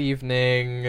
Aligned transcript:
Good 0.00 0.06
evening. 0.06 0.86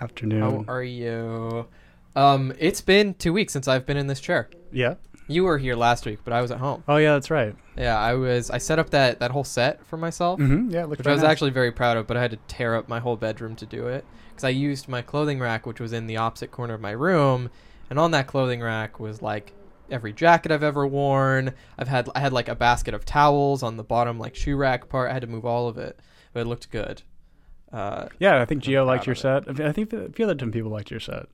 Afternoon. 0.00 0.40
How 0.68 0.72
are 0.72 0.82
you? 0.84 1.66
Um, 2.14 2.52
it's 2.60 2.80
been 2.80 3.14
two 3.14 3.32
weeks 3.32 3.52
since 3.52 3.66
I've 3.66 3.84
been 3.86 3.96
in 3.96 4.06
this 4.06 4.20
chair. 4.20 4.48
yeah. 4.70 4.94
You 5.26 5.42
were 5.42 5.58
here 5.58 5.74
last 5.74 6.06
week, 6.06 6.20
but 6.22 6.32
I 6.32 6.40
was 6.42 6.52
at 6.52 6.58
home. 6.58 6.84
Oh 6.86 6.96
yeah, 6.98 7.14
that's 7.14 7.28
right. 7.28 7.56
Yeah, 7.76 7.98
I 7.98 8.14
was. 8.14 8.48
I 8.52 8.58
set 8.58 8.78
up 8.78 8.90
that 8.90 9.18
that 9.18 9.32
whole 9.32 9.42
set 9.42 9.84
for 9.84 9.96
myself, 9.96 10.38
Mm-hmm. 10.38 10.70
Yeah. 10.70 10.84
Which 10.84 11.04
I 11.04 11.10
was 11.12 11.24
actually 11.24 11.50
very 11.50 11.72
proud 11.72 11.96
of. 11.96 12.06
But 12.06 12.16
I 12.16 12.20
had 12.22 12.30
to 12.30 12.36
tear 12.46 12.76
up 12.76 12.88
my 12.88 13.00
whole 13.00 13.16
bedroom 13.16 13.56
to 13.56 13.66
do 13.66 13.88
it 13.88 14.04
because 14.28 14.44
I 14.44 14.50
used 14.50 14.86
my 14.88 15.02
clothing 15.02 15.40
rack, 15.40 15.66
which 15.66 15.80
was 15.80 15.92
in 15.92 16.06
the 16.06 16.18
opposite 16.18 16.52
corner 16.52 16.74
of 16.74 16.80
my 16.80 16.92
room, 16.92 17.50
and 17.90 17.98
on 17.98 18.12
that 18.12 18.28
clothing 18.28 18.60
rack 18.62 19.00
was 19.00 19.22
like 19.22 19.54
every 19.90 20.12
jacket 20.12 20.52
I've 20.52 20.62
ever 20.62 20.86
worn. 20.86 21.52
I've 21.76 21.88
had 21.88 22.08
I 22.14 22.20
had 22.20 22.32
like 22.32 22.46
a 22.48 22.54
basket 22.54 22.94
of 22.94 23.04
towels 23.04 23.64
on 23.64 23.76
the 23.76 23.82
bottom 23.82 24.20
like 24.20 24.36
shoe 24.36 24.54
rack 24.56 24.88
part. 24.88 25.10
I 25.10 25.14
had 25.14 25.22
to 25.22 25.26
move 25.26 25.44
all 25.44 25.66
of 25.66 25.76
it, 25.78 25.98
but 26.32 26.38
it 26.42 26.46
looked 26.46 26.70
good. 26.70 27.02
Uh, 27.72 28.08
Yeah, 28.18 28.40
I 28.40 28.44
think 28.44 28.62
Gio 28.62 28.86
liked 28.86 29.06
your 29.06 29.14
set. 29.14 29.48
I 29.60 29.72
think 29.72 29.92
a 29.92 30.10
few 30.10 30.24
other 30.28 30.46
people 30.50 30.70
liked 30.70 30.90
your 30.90 31.00
set. 31.00 31.26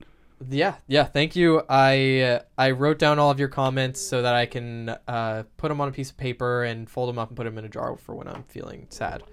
Yeah, 0.49 0.75
yeah. 0.87 1.05
Thank 1.05 1.35
you. 1.35 1.61
I 1.69 2.19
uh, 2.21 2.39
I 2.57 2.71
wrote 2.71 2.99
down 2.99 3.17
all 3.19 3.31
of 3.31 3.39
your 3.39 3.47
comments 3.47 4.01
so 4.01 4.21
that 4.21 4.33
I 4.35 4.45
can 4.45 4.89
uh, 5.07 5.43
put 5.57 5.69
them 5.69 5.79
on 5.79 5.87
a 5.87 5.91
piece 5.91 6.09
of 6.11 6.17
paper 6.17 6.63
and 6.63 6.89
fold 6.89 7.07
them 7.09 7.17
up 7.17 7.29
and 7.29 7.37
put 7.37 7.45
them 7.45 7.57
in 7.57 7.63
a 7.65 7.69
jar 7.69 7.95
for 7.95 8.13
when 8.15 8.27
I'm 8.27 8.43
feeling 8.43 8.87
sad. 8.89 9.23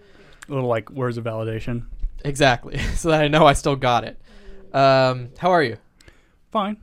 A 0.48 0.53
little 0.53 0.69
like 0.69 0.91
words 0.91 1.17
of 1.17 1.25
validation. 1.25 1.87
Exactly, 2.25 2.78
so 2.95 3.09
that 3.11 3.23
I 3.23 3.28
know 3.28 3.45
I 3.47 3.55
still 3.55 3.77
got 3.77 4.05
it. 4.05 4.21
Um, 4.75 5.31
how 5.39 5.51
are 5.51 5.62
you? 5.62 5.78
Fine. 6.53 6.77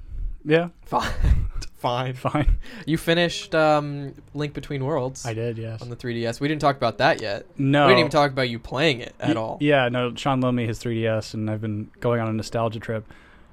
Yeah. 0.43 0.69
Fine. 0.85 1.11
Fine. 1.77 2.13
Fine. 2.15 2.57
You 2.85 2.97
finished 2.97 3.53
um, 3.53 4.13
Link 4.33 4.53
Between 4.53 4.83
Worlds 4.83 5.25
I 5.25 5.33
did. 5.33 5.57
Yes. 5.57 5.81
on 5.81 5.89
the 5.89 5.95
3DS. 5.95 6.39
We 6.39 6.47
didn't 6.47 6.61
talk 6.61 6.75
about 6.75 6.97
that 6.97 7.21
yet. 7.21 7.45
no. 7.57 7.85
We 7.85 7.91
didn't 7.91 7.99
even 7.99 8.11
talk 8.11 8.31
about 8.31 8.49
you 8.49 8.57
playing 8.59 8.99
it 9.01 9.13
at 9.19 9.35
Y- 9.35 9.41
all. 9.41 9.57
Yeah. 9.61 9.87
No. 9.89 10.13
Sean 10.15 10.41
loaned 10.41 10.57
me 10.57 10.65
his 10.65 10.79
3DS, 10.79 11.33
and 11.35 11.49
I've 11.49 11.61
been 11.61 11.91
going 11.99 12.19
on 12.19 12.27
a 12.29 12.33
nostalgia 12.33 12.79
trip. 12.79 13.05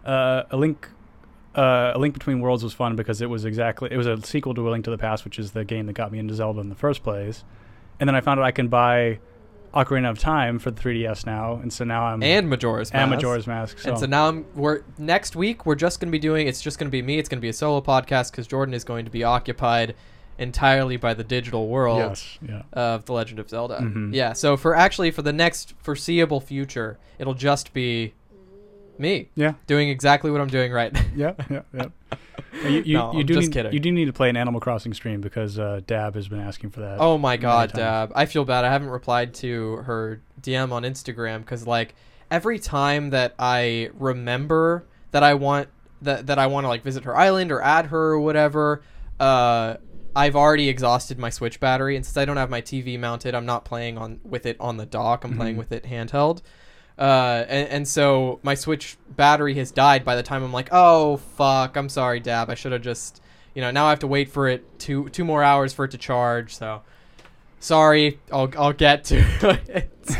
Uh, 0.05 0.45
a 0.50 0.56
link. 0.56 0.89
Uh, 1.55 1.92
a 1.95 1.98
Link 2.00 2.14
Between 2.14 2.41
Worlds 2.41 2.64
was 2.64 2.72
fun 2.72 2.97
because 2.97 3.20
it 3.22 3.30
was 3.30 3.45
exactly 3.45 3.89
it 3.92 3.97
was 3.97 4.08
a 4.08 4.20
sequel 4.27 4.55
to 4.55 4.69
A 4.69 4.70
Link 4.70 4.84
to 4.86 4.91
the 4.91 4.98
Past, 4.98 5.25
which 5.25 5.39
is 5.39 5.52
the 5.52 5.64
game 5.64 5.86
that 5.86 5.92
got 5.92 6.11
me 6.11 6.19
into 6.19 6.34
Zelda 6.34 6.58
in 6.61 6.69
the 6.69 6.75
first 6.75 7.05
place. 7.05 7.45
And 8.00 8.08
then 8.08 8.17
I 8.17 8.20
found 8.22 8.41
out 8.41 8.45
I 8.45 8.50
can 8.50 8.67
buy 8.67 9.20
Ocarina 9.75 10.11
of 10.11 10.19
Time 10.19 10.58
for 10.58 10.70
the 10.70 10.80
3DS 10.80 11.27
now, 11.27 11.56
and 11.56 11.72
so 11.72 11.84
now 11.84 12.05
I'm 12.05 12.22
And 12.22 12.48
Majora's 12.48 12.92
Mask. 12.92 13.03
and 13.03 13.11
Majora's 13.11 13.47
Mask. 13.47 13.78
So. 13.78 13.91
And 13.91 13.98
so 13.98 14.06
now 14.06 14.28
I'm, 14.28 14.47
we're 14.55 14.83
next 14.98 15.34
week 15.36 15.67
we're 15.67 15.75
just 15.75 16.00
going 16.00 16.08
to 16.08 16.12
be 16.12 16.19
doing 16.20 16.47
it's 16.47 16.61
just 16.61 16.78
going 16.78 16.86
to 16.89 16.92
be 16.92 17.03
me. 17.03 17.19
It's 17.19 17.28
going 17.28 17.39
to 17.39 17.42
be 17.42 17.48
a 17.48 17.53
solo 17.53 17.80
podcast 17.80 18.30
because 18.30 18.47
Jordan 18.47 18.72
is 18.75 18.84
going 18.84 19.05
to 19.05 19.11
be 19.11 19.25
occupied 19.25 19.95
entirely 20.39 20.97
by 20.97 21.14
the 21.14 21.22
digital 21.25 21.69
world 21.69 21.98
yes. 21.98 22.39
Yeah. 22.42 22.62
of 22.72 23.05
The 23.05 23.12
Legend 23.12 23.39
of 23.39 23.48
Zelda. 23.48 23.78
Mhm. 23.80 24.12
Yeah. 24.14 24.33
So 24.33 24.56
for 24.56 24.75
actually 24.75 25.11
for 25.12 25.23
the 25.23 25.33
next 25.33 25.74
foreseeable 25.79 26.40
future, 26.40 26.98
it'll 27.18 27.34
just 27.34 27.73
be 27.73 28.14
me 28.99 29.29
Yeah. 29.35 29.55
doing 29.67 29.89
exactly 29.89 30.31
what 30.31 30.41
I'm 30.41 30.49
doing 30.49 30.73
right 30.73 30.93
now. 30.93 31.03
Yeah. 31.17 31.33
Yeah. 31.51 31.63
Yeah. 31.73 31.87
You 32.65 32.83
you, 32.83 32.97
No, 32.99 33.13
you 33.13 33.21
I'm 33.21 33.27
do 33.27 33.35
just 33.35 33.49
need, 33.49 33.53
kidding. 33.53 33.73
You 33.73 33.81
do 33.81 33.93
need 33.93 34.05
to 34.07 34.13
play 34.13 34.29
an 34.29 34.37
Animal 34.37 34.61
Crossing 34.61 34.95
stream 34.95 35.21
because 35.21 35.59
uh, 35.59 35.81
Dab 35.87 36.15
has 36.15 36.29
been 36.29 36.41
asking 36.41 36.71
for 36.71 36.81
that. 36.81 36.99
Oh 37.01 37.19
my 37.19 37.37
god, 37.37 37.71
times. 37.71 37.79
Dab. 37.79 38.13
I 38.15 38.27
feel 38.27 38.45
bad. 38.45 38.65
I 38.65 38.71
haven't 38.71 38.91
replied 38.91 39.35
to 39.35 39.77
her 39.79 40.21
DM 40.41 40.73
on 40.73 40.83
Instagram 40.83 41.41
because 41.41 41.67
like 41.67 41.95
every 42.31 42.59
time 42.59 43.11
that 43.11 43.35
I 43.39 43.91
remember 43.95 44.85
that 45.11 45.23
I 45.23 45.35
want 45.35 45.69
that 46.03 46.27
that 46.27 46.39
I 46.39 46.47
want 46.47 46.65
to 46.65 46.69
like 46.69 46.83
visit 46.83 47.05
her 47.05 47.17
island 47.17 47.51
or 47.53 47.61
add 47.63 47.87
her 47.87 48.13
or 48.13 48.21
whatever, 48.21 48.83
uh, 49.21 49.77
I've 50.17 50.37
already 50.37 50.69
exhausted 50.69 51.19
my 51.19 51.31
Switch 51.31 51.59
battery, 51.59 51.97
and 51.97 52.05
since 52.07 52.17
I 52.17 52.25
don't 52.25 52.37
have 52.37 52.51
my 52.51 52.61
TV 52.61 52.99
mounted, 52.99 53.35
I'm 53.35 53.47
not 53.47 53.65
playing 53.65 53.99
on 53.99 54.21
with 54.25 54.47
it 54.47 54.57
on 54.61 54.77
the 54.77 54.87
dock. 54.87 55.25
I'm 55.25 55.37
playing 55.37 55.57
Mhm. 55.57 55.59
with 55.59 55.73
it 55.73 55.85
handheld. 55.85 56.41
Uh, 56.99 57.45
and, 57.49 57.69
and 57.69 57.89
so 57.89 58.39
my 58.43 58.55
Switch 58.55 58.97
battery 59.09 59.55
has 59.55 59.71
died 59.73 60.05
by 60.05 60.15
the 60.17 60.23
time 60.23 60.43
I'm 60.45 60.53
like, 60.53 60.69
oh 60.73 61.17
fuck, 61.17 61.77
I'm 61.77 61.89
sorry, 61.89 62.21
Dab. 62.21 62.51
I 62.51 62.55
should 62.55 62.73
have 62.73 62.83
just, 62.83 63.21
you 63.55 63.63
know, 63.63 63.71
now 63.71 63.87
I 63.87 63.91
have 63.91 64.01
to 64.01 64.07
wait 64.07 64.31
for 64.31 64.49
it 64.49 64.79
two 64.79 65.09
two 65.09 65.25
more 65.25 65.43
hours 65.43 65.73
for 65.73 65.85
it 65.87 65.91
to 65.93 65.99
charge. 65.99 66.55
So, 66.55 66.83
sorry, 67.59 68.21
I'll 68.33 68.51
I'll 68.57 68.73
get 68.73 69.05
to 69.05 69.19
it. 69.69 70.17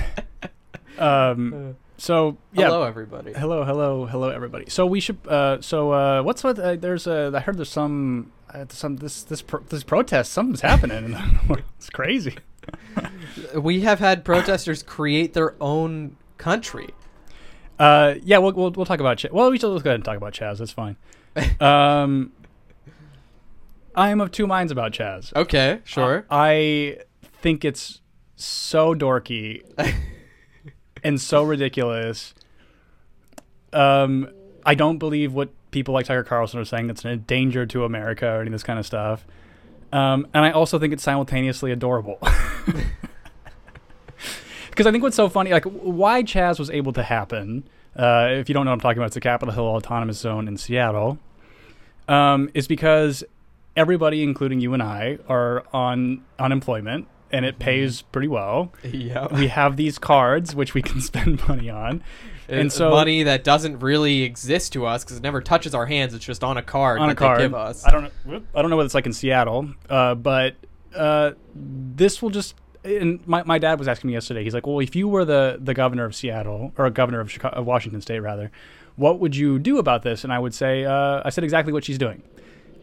Um. 0.99 1.77
So 1.97 2.37
yeah. 2.53 2.67
Hello, 2.67 2.83
everybody. 2.83 3.33
Hello, 3.33 3.65
hello, 3.65 4.05
hello, 4.05 4.29
everybody. 4.29 4.69
So 4.69 4.85
we 4.85 5.01
should. 5.01 5.17
Uh, 5.27 5.63
so 5.63 5.93
uh, 5.93 6.23
what's 6.23 6.45
what? 6.45 6.59
Uh, 6.59 6.75
there's 6.77 7.07
a. 7.07 7.33
I 7.35 7.39
heard 7.41 7.57
there's 7.57 7.71
some. 7.71 8.31
Uh, 8.53 8.67
some 8.69 8.97
this 8.97 9.23
this 9.23 9.41
pro- 9.41 9.61
this 9.63 9.85
protest. 9.85 10.33
Something's 10.33 10.61
happening. 10.61 11.05
in 11.05 11.11
the 11.13 11.41
world. 11.49 11.63
it's 11.79 11.89
crazy. 11.89 12.37
We 13.55 13.83
have 13.83 14.01
had 14.01 14.23
protesters 14.23 14.83
create 14.83 15.33
their 15.33 15.55
own 15.63 16.17
country. 16.39 16.91
Uh, 17.79 18.15
yeah, 18.23 18.39
we'll 18.39 18.53
we'll, 18.53 18.71
we'll 18.71 18.87
talk 18.87 19.01
about. 19.01 19.19
Ch- 19.19 19.31
well, 19.33 19.51
we 19.51 19.59
should 19.59 19.69
let's 19.69 19.83
go 19.83 19.91
ahead 19.91 19.97
and 19.97 20.05
talk 20.05 20.17
about 20.17 20.33
Chaz. 20.33 20.59
That's 20.59 20.73
fine. 20.73 20.97
um, 21.61 22.33
I 23.95 24.11
am 24.11 24.21
of 24.21 24.31
two 24.31 24.47
minds 24.47 24.73
about 24.73 24.93
Chaz. 24.93 25.35
Okay, 25.35 25.81
sure. 25.85 26.27
I 26.31 26.99
think 27.43 27.65
it's 27.65 28.01
so 28.37 28.95
dorky 28.95 29.63
and 31.05 31.21
so 31.21 31.43
ridiculous. 31.43 32.35
Um, 33.73 34.29
I 34.65 34.75
don't 34.75 34.99
believe 34.99 35.33
what 35.33 35.51
people 35.71 35.95
like 35.95 36.07
Tucker 36.07 36.25
Carlson 36.25 36.61
are 36.61 36.65
saying. 36.65 36.87
That's 36.87 37.05
a 37.05 37.17
danger 37.17 37.67
to 37.67 37.85
America 37.85 38.27
or 38.27 38.41
any 38.41 38.49
of 38.49 38.53
this 38.53 38.63
kind 38.63 38.79
of 38.79 38.87
stuff. 38.87 39.27
Um, 39.93 40.27
and 40.35 40.45
I 40.45 40.51
also 40.51 40.79
think 40.79 40.93
it's 40.93 41.03
simultaneously 41.03 41.71
adorable. 41.71 42.19
Because 44.75 44.89
I 44.89 44.91
think 44.91 45.05
what's 45.05 45.15
so 45.15 45.29
funny, 45.29 45.53
like 45.53 45.65
why 45.67 46.25
Chaz 46.25 46.59
was 46.59 46.69
able 46.69 46.93
to 46.95 47.03
happen. 47.05 47.63
Uh, 47.97 48.27
if 48.33 48.49
you 48.49 48.55
don't 48.55 48.65
know 48.65 48.73
what 48.73 48.75
I'm 48.75 48.81
talking 48.81 48.99
about, 48.99 49.07
it's 49.07 49.15
the 49.15 49.21
Capitol 49.21 49.55
Hill 49.55 49.67
Autonomous 49.67 50.19
Zone 50.19 50.49
in 50.49 50.57
Seattle. 50.57 51.21
Um, 52.09 52.51
is 52.55 52.67
because 52.67 53.23
everybody, 53.77 54.25
including 54.25 54.61
you 54.61 54.75
and 54.75 54.83
I, 54.83 55.19
are 55.29 55.65
on 55.73 56.25
unemployment, 56.41 57.07
and 57.31 57.45
it 57.45 57.61
pays 57.61 58.03
pretty 58.03 58.27
well. 58.27 58.73
yeah. 58.83 59.29
We 59.33 59.47
have 59.47 59.77
these 59.77 59.97
cards 59.99 60.57
which 60.57 60.75
we 60.75 60.83
can 60.83 61.01
spend 61.13 61.47
money 61.49 61.71
on, 61.71 62.03
and 62.49 62.73
so 62.73 62.91
money 62.91 63.23
that 63.23 63.45
doesn't 63.45 63.79
really 63.79 64.23
exist 64.23 64.73
to 64.73 64.87
us 64.87 65.05
because 65.05 65.19
it 65.19 65.23
never 65.23 65.41
touches 65.41 65.73
our 65.73 65.87
hands. 65.87 66.15
It's 66.15 66.25
just 66.25 66.43
on 66.43 66.57
a 66.57 66.63
card 66.63 66.99
on 66.99 67.11
a 67.11 67.15
card. 67.15 67.39
they 67.39 67.45
give 67.45 67.55
us. 67.55 67.87
I 67.87 67.93
don't 67.93 68.13
know. 68.27 68.43
I 68.55 68.61
don't 68.61 68.71
know 68.71 68.77
what 68.77 68.87
it's 68.87 68.95
like 68.95 69.07
in 69.07 69.13
Seattle, 69.13 69.69
uh, 69.89 70.17
but 70.17 70.57
uh, 70.95 71.33
this 71.55 72.21
will 72.21 72.31
just. 72.31 72.57
And 72.85 73.27
my, 73.27 73.43
my 73.45 73.59
dad 73.59 73.79
was 73.79 73.89
asking 73.89 74.09
me 74.09 74.15
yesterday. 74.15 74.45
He's 74.45 74.55
like, 74.55 74.67
"Well, 74.67 74.81
if 74.81 74.95
you 74.95 75.09
were 75.09 75.25
the, 75.25 75.59
the 75.61 75.75
governor 75.75 76.05
of 76.05 76.15
Seattle 76.15 76.73
or 76.77 76.87
a 76.87 76.91
governor 76.91 77.21
of, 77.21 77.31
Chicago, 77.31 77.57
of 77.57 77.67
Washington 77.67 78.01
State, 78.01 78.21
rather, 78.21 78.51
what 78.97 79.21
would 79.21 79.35
you 79.35 79.59
do 79.59 79.79
about 79.79 80.03
this?" 80.03 80.25
And 80.25 80.33
I 80.33 80.39
would 80.39 80.55
say, 80.55 80.85
uh, 80.85 81.23
"I 81.25 81.31
said 81.31 81.45
exactly 81.45 81.73
what 81.73 81.85
she's 81.85 81.99
doing." 81.99 82.23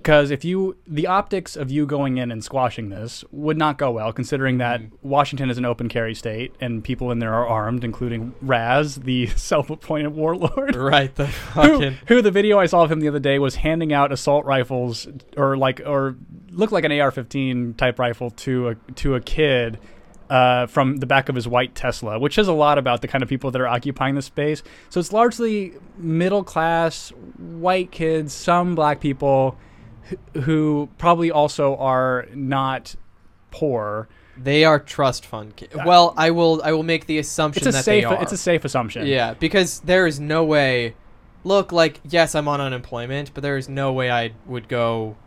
Because 0.01 0.31
if 0.31 0.43
you, 0.43 0.77
the 0.87 1.05
optics 1.05 1.55
of 1.55 1.69
you 1.69 1.85
going 1.85 2.17
in 2.17 2.31
and 2.31 2.43
squashing 2.43 2.89
this 2.89 3.23
would 3.29 3.55
not 3.55 3.77
go 3.77 3.91
well, 3.91 4.11
considering 4.11 4.57
that 4.57 4.81
Washington 5.03 5.51
is 5.51 5.59
an 5.59 5.65
open 5.65 5.89
carry 5.89 6.15
state 6.15 6.55
and 6.59 6.83
people 6.83 7.11
in 7.11 7.19
there 7.19 7.35
are 7.35 7.45
armed, 7.45 7.83
including 7.83 8.33
Raz, 8.41 8.95
the 8.95 9.27
self-appointed 9.35 10.15
warlord 10.15 10.75
right. 10.75 11.13
The 11.13 11.27
who, 11.27 11.61
fucking. 11.61 11.97
who 12.07 12.23
the 12.23 12.31
video 12.31 12.57
I 12.57 12.65
saw 12.65 12.81
of 12.81 12.91
him 12.91 12.99
the 12.99 13.09
other 13.09 13.19
day 13.19 13.37
was 13.37 13.57
handing 13.57 13.93
out 13.93 14.11
assault 14.11 14.43
rifles 14.43 15.07
or 15.37 15.55
like 15.55 15.81
or 15.85 16.15
looked 16.49 16.73
like 16.73 16.83
an 16.83 16.91
AR-15 16.91 17.77
type 17.77 17.99
rifle 17.99 18.31
to 18.31 18.69
a 18.69 18.75
to 18.95 19.13
a 19.13 19.21
kid 19.21 19.77
uh, 20.31 20.65
from 20.65 20.97
the 20.97 21.05
back 21.05 21.27
of 21.27 21.35
his 21.35 21.45
white 21.47 21.75
Tesla, 21.75 22.17
which 22.17 22.35
says 22.35 22.47
a 22.47 22.53
lot 22.53 22.77
about 22.77 23.01
the 23.01 23.07
kind 23.07 23.21
of 23.21 23.27
people 23.27 23.51
that 23.51 23.59
are 23.61 23.67
occupying 23.67 24.15
the 24.15 24.21
space. 24.21 24.63
So 24.89 24.99
it's 25.01 25.11
largely 25.11 25.73
middle 25.97 26.43
class 26.43 27.09
white 27.37 27.91
kids, 27.91 28.33
some 28.33 28.73
black 28.73 29.01
people 29.01 29.57
who, 30.03 30.41
who 30.41 30.89
probably 30.97 31.29
also 31.31 31.75
are 31.75 32.27
not 32.33 32.95
poor. 33.51 34.07
They 34.37 34.63
are 34.63 34.79
trust 34.79 35.25
fund. 35.25 35.57
Ki- 35.57 35.67
well, 35.85 36.13
I 36.15 36.31
will. 36.31 36.61
I 36.63 36.71
will 36.71 36.83
make 36.83 37.05
the 37.05 37.17
assumption 37.19 37.67
It's 37.67 37.75
a 37.75 37.77
that 37.77 37.83
safe 37.83 38.03
they 38.03 38.05
are. 38.05 38.23
it's 38.23 38.31
a 38.31 38.37
safe 38.37 38.63
assumption. 38.63 39.05
Yeah, 39.05 39.33
because 39.33 39.81
there 39.81 40.07
is 40.07 40.19
no 40.19 40.45
way. 40.45 40.95
Look, 41.43 41.71
like 41.73 41.99
yes, 42.09 42.33
I'm 42.35 42.47
on 42.47 42.61
unemployment, 42.61 43.33
but 43.33 43.43
there 43.43 43.57
is 43.57 43.67
no 43.67 43.91
way 43.91 44.09
I 44.09 44.31
would 44.45 44.69
go. 44.69 45.17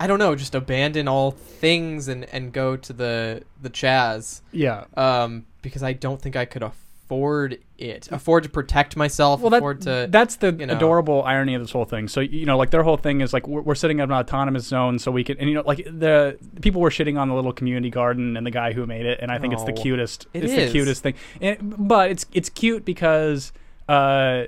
I 0.00 0.06
don't 0.06 0.18
know, 0.18 0.34
just 0.34 0.54
abandon 0.54 1.08
all 1.08 1.30
things 1.32 2.08
and 2.08 2.24
and 2.26 2.52
go 2.52 2.76
to 2.76 2.92
the 2.92 3.42
the 3.60 3.70
Chaz. 3.70 4.42
Yeah. 4.52 4.84
Um, 4.96 5.46
because 5.62 5.82
I 5.82 5.92
don't 5.92 6.20
think 6.20 6.36
I 6.36 6.44
could 6.44 6.62
afford 6.62 7.58
it. 7.78 8.08
Afford 8.12 8.44
to 8.44 8.48
protect 8.48 8.96
myself. 8.96 9.40
well, 9.40 9.50
that, 9.50 9.80
to. 9.82 10.06
that's 10.10 10.36
the 10.36 10.52
you 10.52 10.66
know. 10.66 10.76
adorable 10.76 11.22
irony 11.22 11.54
of 11.54 11.62
this 11.62 11.70
whole 11.70 11.84
thing. 11.84 12.06
So 12.08 12.20
you 12.20 12.46
know, 12.46 12.56
like 12.56 12.70
their 12.70 12.82
whole 12.82 12.96
thing 12.96 13.20
is 13.22 13.32
like 13.32 13.48
we're, 13.48 13.62
we're 13.62 13.74
sitting 13.74 13.98
in 13.98 14.04
an 14.04 14.12
autonomous 14.12 14.66
zone, 14.66 14.98
so 14.98 15.10
we 15.10 15.24
can, 15.24 15.38
and 15.38 15.48
you 15.48 15.54
know, 15.54 15.62
like 15.66 15.84
the 15.84 16.38
people 16.60 16.80
were 16.80 16.90
shitting 16.90 17.18
on 17.18 17.28
the 17.28 17.34
little 17.34 17.52
community 17.52 17.90
garden 17.90 18.36
and 18.36 18.46
the 18.46 18.50
guy 18.50 18.72
who 18.72 18.86
made 18.86 19.06
it, 19.06 19.18
and 19.20 19.30
I 19.32 19.38
think 19.38 19.52
it's 19.52 19.64
the 19.64 19.72
Oh, 19.72 19.82
cutest. 19.82 20.26
it 20.34 20.44
it's 20.44 20.52
is. 20.52 20.72
the 20.72 20.78
cutest 20.78 21.02
thing, 21.02 21.14
and, 21.40 21.88
but 21.88 22.10
it's 22.10 22.26
it's 22.32 22.48
cute 22.50 22.84
because. 22.84 23.52
Uh, 23.88 24.44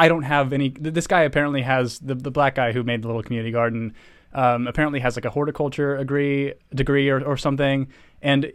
I 0.00 0.08
don't 0.08 0.22
have 0.22 0.54
any. 0.54 0.70
This 0.70 1.06
guy 1.06 1.22
apparently 1.22 1.60
has 1.60 1.98
the 1.98 2.14
the 2.14 2.30
black 2.30 2.54
guy 2.54 2.72
who 2.72 2.82
made 2.82 3.02
the 3.02 3.08
little 3.08 3.22
community 3.22 3.52
garden. 3.52 3.94
Um, 4.32 4.68
apparently 4.68 5.00
has 5.00 5.16
like 5.16 5.24
a 5.24 5.30
horticulture 5.30 5.96
agree 5.96 6.54
degree 6.72 7.10
or, 7.10 7.20
or 7.20 7.36
something, 7.36 7.88
and 8.22 8.50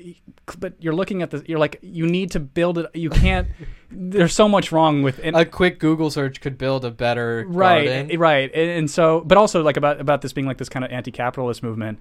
but 0.57 0.73
you're 0.79 0.95
looking 0.95 1.21
at 1.21 1.29
this. 1.31 1.43
You're 1.45 1.59
like 1.59 1.77
you 1.81 2.07
need 2.07 2.31
to 2.31 2.39
build 2.39 2.79
it. 2.79 2.95
You 2.95 3.11
can't. 3.11 3.49
there's 3.91 4.33
so 4.33 4.49
much 4.49 4.71
wrong 4.71 5.03
with 5.03 5.19
and, 5.23 5.35
A 5.35 5.45
quick 5.45 5.79
Google 5.79 6.09
search 6.09 6.41
could 6.41 6.57
build 6.57 6.83
a 6.83 6.91
better 6.91 7.45
right 7.47 7.85
garden. 7.85 8.19
right 8.19 8.51
and, 8.53 8.69
and 8.71 8.91
so 8.91 9.21
but 9.25 9.37
also 9.37 9.61
like 9.61 9.77
about 9.77 10.01
about 10.01 10.21
this 10.21 10.33
being 10.33 10.47
like 10.47 10.57
this 10.57 10.69
kind 10.69 10.83
of 10.83 10.91
anti-capitalist 10.91 11.61
movement 11.61 11.99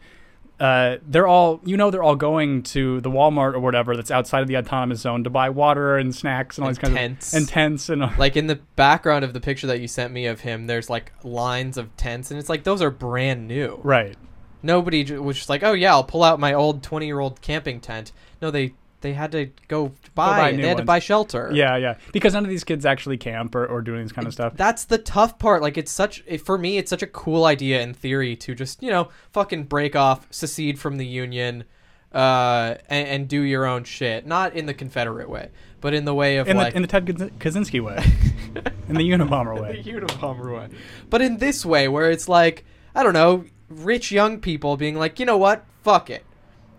uh, 0.60 0.96
they're 1.06 1.26
all 1.26 1.60
you 1.64 1.76
know 1.76 1.90
they're 1.90 2.02
all 2.02 2.14
going 2.16 2.62
to 2.62 3.00
the 3.00 3.10
Walmart 3.10 3.54
or 3.54 3.60
whatever 3.60 3.96
that's 3.96 4.10
outside 4.10 4.42
of 4.42 4.48
the 4.48 4.56
autonomous 4.56 5.00
zone 5.00 5.24
to 5.24 5.30
buy 5.30 5.50
water 5.50 5.96
and 5.96 6.14
snacks 6.14 6.56
and 6.58 6.64
all 6.64 6.68
And 6.68 6.76
these 6.76 6.80
kinds 6.80 6.94
tents. 6.94 7.32
of 7.32 7.36
and 7.38 7.48
tents 7.48 7.88
and 7.88 8.02
Like 8.18 8.36
in 8.36 8.46
the 8.46 8.56
background 8.76 9.24
of 9.24 9.32
the 9.32 9.40
picture 9.40 9.66
that 9.66 9.80
you 9.80 9.88
sent 9.88 10.12
me 10.12 10.26
of 10.26 10.40
him, 10.40 10.66
there's 10.66 10.88
like 10.88 11.12
lines 11.24 11.76
of 11.76 11.94
tents, 11.96 12.30
and 12.30 12.38
it's 12.38 12.48
like 12.48 12.62
those 12.64 12.80
are 12.82 12.90
brand 12.90 13.48
new. 13.48 13.80
right 13.82 14.16
Nobody 14.62 15.04
was 15.18 15.36
just 15.36 15.50
like, 15.50 15.62
oh 15.62 15.72
yeah, 15.74 15.92
I'll 15.92 16.04
pull 16.04 16.22
out 16.24 16.40
my 16.40 16.54
old 16.54 16.82
20 16.82 17.04
year 17.04 17.20
old 17.20 17.40
camping 17.42 17.80
tent. 17.80 18.12
No, 18.40 18.50
they 18.50 18.74
they 19.04 19.12
had 19.12 19.30
to 19.32 19.50
go 19.68 19.92
buy. 20.14 20.40
buy 20.40 20.50
new 20.52 20.62
they 20.62 20.68
had 20.68 20.78
to 20.78 20.84
buy 20.84 20.98
shelter. 20.98 21.50
yeah 21.52 21.76
yeah 21.76 21.96
because 22.12 22.32
none 22.32 22.42
of 22.42 22.48
these 22.48 22.64
kids 22.64 22.86
actually 22.86 23.18
camp 23.18 23.54
or, 23.54 23.66
or 23.66 23.82
do 23.82 23.96
this 24.02 24.12
kind 24.12 24.26
of 24.26 24.32
stuff 24.32 24.56
That's 24.56 24.86
the 24.86 24.98
tough 24.98 25.38
part. 25.38 25.60
Like 25.62 25.76
it's 25.76 25.92
such 25.92 26.24
for 26.42 26.56
me, 26.56 26.78
it's 26.78 26.88
such 26.90 27.02
a 27.02 27.06
cool 27.06 27.44
idea 27.44 27.82
in 27.82 27.92
theory 27.92 28.34
to 28.36 28.54
just 28.54 28.82
you 28.82 28.90
know 28.90 29.10
fucking 29.30 29.64
break 29.64 29.94
off, 29.94 30.26
secede 30.30 30.78
from 30.78 30.96
the 30.96 31.06
union, 31.06 31.64
uh, 32.12 32.76
and, 32.88 33.08
and 33.08 33.28
do 33.28 33.42
your 33.42 33.66
own 33.66 33.84
shit. 33.84 34.26
Not 34.26 34.54
in 34.54 34.64
the 34.66 34.74
Confederate 34.74 35.28
way, 35.28 35.50
but 35.82 35.92
in 35.92 36.06
the 36.06 36.14
way 36.14 36.38
of 36.38 36.48
in 36.48 36.56
like 36.56 36.72
the 36.72 36.76
in 36.76 36.82
the 36.82 36.88
Ted 36.88 37.06
Kaz- 37.06 37.30
Kaczynski 37.38 37.80
way 37.82 37.96
in 38.88 38.94
the 38.96 39.10
Unabomber 39.10 39.60
way, 39.60 39.82
the 39.82 39.92
way 39.92 40.00
Unabomber 40.00 40.56
way. 40.56 40.68
But 41.10 41.20
in 41.20 41.36
this 41.36 41.64
way, 41.66 41.88
where 41.88 42.10
it's 42.10 42.28
like 42.28 42.64
I 42.94 43.02
don't 43.02 43.12
know, 43.12 43.44
rich 43.68 44.10
young 44.10 44.40
people 44.40 44.76
being 44.78 44.94
like, 44.96 45.20
you 45.20 45.26
know 45.26 45.36
what, 45.36 45.64
fuck 45.82 46.08
it, 46.08 46.24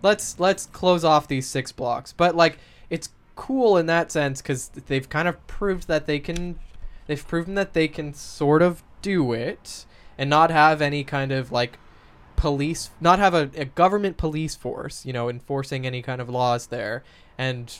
let's 0.02 0.38
let's 0.38 0.66
close 0.66 1.04
off 1.04 1.28
these 1.28 1.46
six 1.46 1.72
blocks. 1.72 2.12
But 2.12 2.34
like, 2.36 2.58
it's 2.90 3.10
cool 3.34 3.76
in 3.76 3.86
that 3.86 4.10
sense 4.10 4.40
because 4.40 4.68
they've 4.68 5.08
kind 5.08 5.28
of 5.28 5.46
proved 5.46 5.88
that 5.88 6.06
they 6.06 6.18
can, 6.18 6.58
they've 7.06 7.26
proven 7.26 7.54
that 7.54 7.74
they 7.74 7.88
can 7.88 8.14
sort 8.14 8.62
of 8.62 8.82
do 9.02 9.32
it 9.32 9.86
and 10.18 10.30
not 10.30 10.50
have 10.50 10.80
any 10.80 11.04
kind 11.04 11.32
of 11.32 11.52
like 11.52 11.78
police, 12.36 12.90
not 13.00 13.18
have 13.18 13.34
a, 13.34 13.50
a 13.56 13.64
government 13.64 14.16
police 14.16 14.54
force, 14.54 15.04
you 15.04 15.12
know, 15.12 15.28
enforcing 15.28 15.86
any 15.86 16.02
kind 16.02 16.20
of 16.20 16.28
laws 16.28 16.68
there. 16.68 17.02
And 17.38 17.72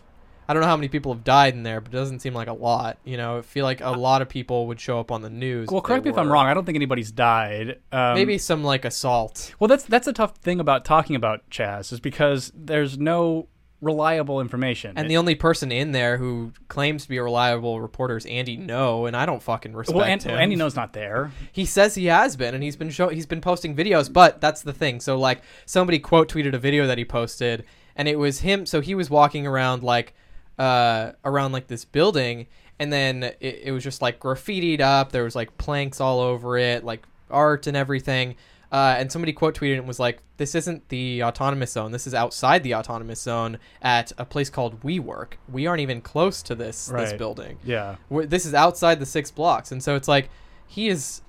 I 0.49 0.55
don't 0.55 0.63
know 0.63 0.69
how 0.69 0.77
many 0.77 0.89
people 0.89 1.13
have 1.13 1.25
died 1.25 1.55
in 1.55 1.63
there, 1.63 1.81
but 1.81 1.93
it 1.93 1.97
doesn't 1.97 2.21
seem 2.21 2.35
like 2.35 2.49
a 2.49 2.53
lot. 2.53 2.99
You 3.05 3.17
know, 3.17 3.39
I 3.39 3.43
feel 3.43 3.65
like 3.65 3.81
a 3.81 3.91
lot 3.91 4.23
of 4.23 4.29
people 4.29 4.67
would 4.69 4.81
show 4.81 5.01
up 5.01 5.11
on 5.11 5.23
the 5.23 5.31
news. 5.31 5.69
well 5.69 5.81
correct 5.81 6.05
me 6.05 6.11
if 6.11 6.19
I'm 6.19 6.31
wrong 6.31 6.47
I 6.47 6.55
don't 6.55 6.65
think 6.65 6.77
anybody's 6.77 7.11
died 7.11 7.81
um, 7.93 8.15
Maybe 8.15 8.39
some 8.39 8.65
like 8.65 8.85
assault. 8.85 9.55
Well, 9.59 9.69
that's 9.69 9.85
that's 9.85 10.07
a 10.07 10.13
tough 10.13 10.37
thing 10.37 10.61
about 10.61 10.85
talking 10.85 11.17
about 11.17 11.49
Chaz 11.51 11.93
is 11.93 12.01
because 12.01 12.53
there's 12.55 12.99
no 12.99 13.49
reliable 13.81 14.41
information. 14.41 14.95
And 14.97 15.11
the 15.11 15.17
only 15.17 15.35
person 15.35 15.71
in 15.71 15.93
there 15.93 16.17
who 16.17 16.53
claims 16.69 17.05
to 17.05 17.09
be 17.09 17.17
a 17.17 17.23
reliable 17.23 17.81
reporter 17.81 18.17
is 18.17 18.27
Andy 18.27 18.57
Ngo, 18.57 19.07
and 19.07 19.17
I 19.17 19.27
don't 19.27 19.43
fucking 19.43 19.75
respect 19.75 19.97
well, 19.97 20.07
and, 20.07 20.23
him. 20.23 20.37
Andy 20.37 20.57
Ngo's 20.57 20.77
not 20.77 20.93
there. 20.93 21.31
He 21.53 21.65
says 21.65 21.95
he 21.95 22.07
has 22.07 22.37
been, 22.37 22.55
and 22.55 22.63
he's 22.63 22.77
been 22.77 22.91
show 22.91 23.09
he's 23.09 23.27
been 23.27 23.41
posting 23.41 23.75
videos. 23.77 24.13
But 24.13 24.41
that's 24.41 24.63
the 24.63 24.73
thing. 24.73 25.01
So 25.01 25.19
like 25.19 25.43
somebody 25.65 25.99
quote 25.99 26.31
tweeted 26.31 26.55
a 26.55 26.59
video 26.59 26.87
that 26.87 26.99
he 26.99 27.05
posted, 27.05 27.65
and 27.95 28.09
it 28.09 28.19
was 28.19 28.41
him. 28.41 28.67
So 28.67 28.81
he 28.81 28.95
was 28.95 29.11
walking 29.11 29.47
around 29.47 29.83
like 29.83 30.15
uh 30.59 31.13
around 31.25 31.53
like 31.53 31.67
this 31.67 31.85
building, 31.85 32.47
and 32.79 32.93
then 32.93 33.23
it, 33.23 33.61
it 33.65 33.73
was 33.73 33.85
just 33.85 34.03
like 34.03 34.21
graffitied 34.21 34.81
up. 34.81 35.13
There 35.13 35.25
was 35.25 35.37
like 35.37 35.57
planks 35.59 36.01
all 36.01 36.21
over 36.21 36.59
it, 36.59 36.85
like 36.85 37.03
art 37.31 37.67
and 37.67 37.77
everything. 37.77 38.37
Uh, 38.73 38.97
and 38.99 39.13
somebody 39.13 39.33
quote 39.33 39.55
tweeted 39.57 39.79
and 39.79 39.87
was 39.87 40.01
like, 40.01 40.19
"This 40.39 40.55
isn't 40.57 40.89
the 40.89 41.23
autonomous 41.23 41.73
zone. 41.73 41.93
This 41.93 42.07
is 42.07 42.15
outside 42.15 42.65
the 42.65 42.75
autonomous 42.75 43.21
zone 43.21 43.59
at 43.81 44.13
a 44.19 44.25
place 44.25 44.51
called 44.51 44.81
WeWork. 44.83 45.35
We 45.51 45.67
aren't 45.67 45.81
even 45.81 46.01
close 46.01 46.43
to 46.43 46.55
this 46.55 46.87
this 46.87 47.13
building." 47.13 47.59
Yeah. 47.65 47.97
We're, 48.09 48.27
this 48.27 48.45
is 48.45 48.55
outside 48.55 48.99
the 48.99 49.07
six 49.07 49.31
blocks, 49.31 49.71
and 49.71 49.83
so 49.83 49.95
it's 49.95 50.09
like 50.09 50.31
he 50.67 50.89
is. 50.89 51.23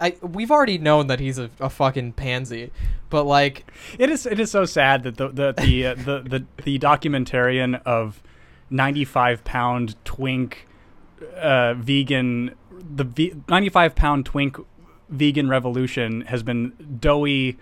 I 0.00 0.16
we've 0.22 0.50
already 0.50 0.78
known 0.78 1.08
that 1.08 1.20
he's 1.20 1.38
a, 1.38 1.50
a 1.60 1.68
fucking 1.68 2.14
pansy, 2.14 2.72
but 3.10 3.24
like 3.24 3.70
It 3.98 4.08
is 4.08 4.24
it 4.24 4.40
is 4.40 4.50
so 4.50 4.64
sad 4.64 5.02
that 5.02 5.18
the 5.18 5.28
the 5.28 5.52
the 5.52 5.86
uh, 5.86 5.94
the, 5.94 6.20
the, 6.20 6.46
the 6.64 6.78
documentarian 6.78 7.82
of 7.84 8.22
95 8.70 9.44
pound 9.44 9.96
twink 10.04 10.66
uh, 11.36 11.74
vegan 11.74 12.54
the 12.94 13.04
ve- 13.04 13.34
95 13.48 13.94
pound 13.94 14.24
twink 14.26 14.56
vegan 15.08 15.48
revolution 15.48 16.20
has 16.22 16.42
been 16.42 16.72
doughy 17.00 17.58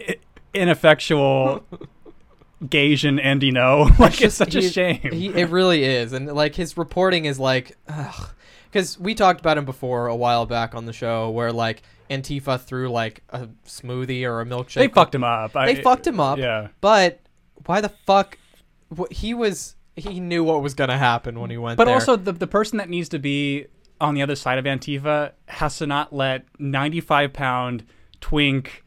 i- 0.00 0.16
ineffectual 0.54 1.64
Gasian 2.64 3.22
Andy 3.22 3.52
Ngo 3.52 3.98
like 4.00 4.20
it's 4.20 4.34
such 4.34 4.54
a 4.56 4.62
shame 4.62 4.98
He, 5.12 5.28
it 5.28 5.48
really 5.50 5.84
is, 5.84 6.12
and 6.12 6.26
like 6.26 6.54
his 6.56 6.76
reporting 6.76 7.24
is 7.24 7.38
like, 7.38 7.76
because 8.70 8.98
we 8.98 9.14
talked 9.14 9.38
about 9.40 9.56
him 9.58 9.64
before 9.64 10.08
a 10.08 10.16
while 10.16 10.44
back 10.44 10.74
on 10.74 10.84
the 10.84 10.92
show, 10.92 11.30
where 11.30 11.52
like 11.52 11.82
Antifa 12.10 12.60
threw 12.60 12.90
like 12.90 13.22
a 13.30 13.48
smoothie 13.64 14.24
or 14.24 14.40
a 14.40 14.44
milkshake. 14.44 14.74
they 14.74 14.88
fucked 14.88 15.14
him 15.14 15.22
up 15.22 15.52
They 15.52 15.76
fucked 15.76 16.06
him 16.06 16.18
up. 16.18 16.38
yeah 16.38 16.68
But 16.80 17.20
why 17.66 17.80
the 17.80 17.90
fuck? 17.90 18.36
He 19.12 19.34
was 19.34 19.76
he 19.98 20.20
knew 20.20 20.42
what 20.44 20.62
was 20.62 20.74
gonna 20.74 20.98
happen 20.98 21.38
when 21.40 21.50
he 21.50 21.56
went 21.58 21.76
there. 21.76 21.84
But 21.84 21.90
there. 21.90 21.94
also, 21.94 22.16
the, 22.16 22.32
the 22.32 22.46
person 22.46 22.78
that 22.78 22.88
needs 22.88 23.08
to 23.10 23.18
be 23.18 23.66
on 24.00 24.14
the 24.14 24.22
other 24.22 24.36
side 24.36 24.58
of 24.58 24.64
Antifa 24.64 25.32
has 25.46 25.78
to 25.78 25.86
not 25.86 26.12
let 26.12 26.44
95 26.58 27.32
pound 27.32 27.84
twink 28.20 28.84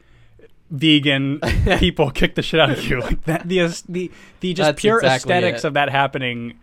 vegan 0.70 1.38
people 1.78 2.10
kick 2.10 2.34
the 2.34 2.42
shit 2.42 2.58
out 2.60 2.70
of 2.70 2.82
you. 2.84 3.00
Like 3.00 3.24
that, 3.24 3.46
the 3.48 3.58
the 3.88 4.10
the 4.40 4.54
just 4.54 4.66
That's 4.68 4.80
pure 4.80 4.98
exactly 4.98 5.34
aesthetics 5.34 5.64
it. 5.64 5.68
of 5.68 5.74
that 5.74 5.90
happening 5.90 6.58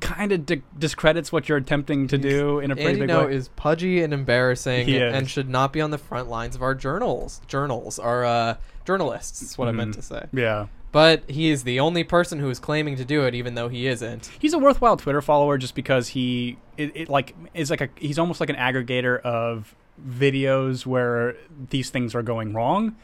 kind 0.00 0.30
of 0.30 0.46
di- 0.46 0.62
discredits 0.78 1.32
what 1.32 1.48
you're 1.48 1.58
attempting 1.58 2.06
to 2.06 2.18
do 2.18 2.60
in 2.60 2.70
a 2.70 2.76
pretty 2.76 2.90
Andy 2.90 3.00
big 3.00 3.08
No 3.08 3.24
way. 3.26 3.34
is 3.34 3.48
pudgy 3.48 4.02
and 4.02 4.12
embarrassing 4.12 4.88
and 4.90 5.28
should 5.28 5.48
not 5.48 5.72
be 5.72 5.80
on 5.80 5.90
the 5.90 5.98
front 5.98 6.28
lines 6.28 6.54
of 6.54 6.62
our 6.62 6.74
journals. 6.74 7.40
Journals, 7.48 7.98
our 7.98 8.24
uh, 8.24 8.54
journalists. 8.84 9.42
Is 9.42 9.58
what 9.58 9.68
I 9.68 9.72
meant 9.72 9.92
Mhm. 9.92 9.96
to 9.96 10.02
say. 10.02 10.26
yeah. 10.32 10.66
But 10.92 11.28
he 11.28 11.50
is 11.50 11.64
the 11.64 11.80
only 11.80 12.04
person 12.04 12.38
who 12.38 12.50
is 12.50 12.58
claiming 12.58 12.96
to 12.96 13.04
do 13.04 13.24
it, 13.24 13.34
even 13.34 13.54
though 13.54 13.68
he 13.68 13.86
isn't. 13.86 14.30
He's 14.38 14.52
a 14.52 14.58
worthwhile 14.58 14.96
Twitter 14.98 15.22
follower 15.22 15.56
just 15.58 15.74
because 15.74 16.08
he 16.08 16.58
it, 16.76 16.92
it 16.94 17.08
like 17.08 17.34
is 17.54 17.70
like 17.70 17.80
a 17.80 17.88
he's 17.96 18.18
almost 18.18 18.40
like 18.40 18.50
an 18.50 18.56
aggregator 18.56 19.18
of 19.22 19.74
videos 20.06 20.84
where 20.86 21.34
these 21.70 21.90
things 21.90 22.14
are 22.14 22.22
going 22.22 22.52
wrong. 22.52 22.94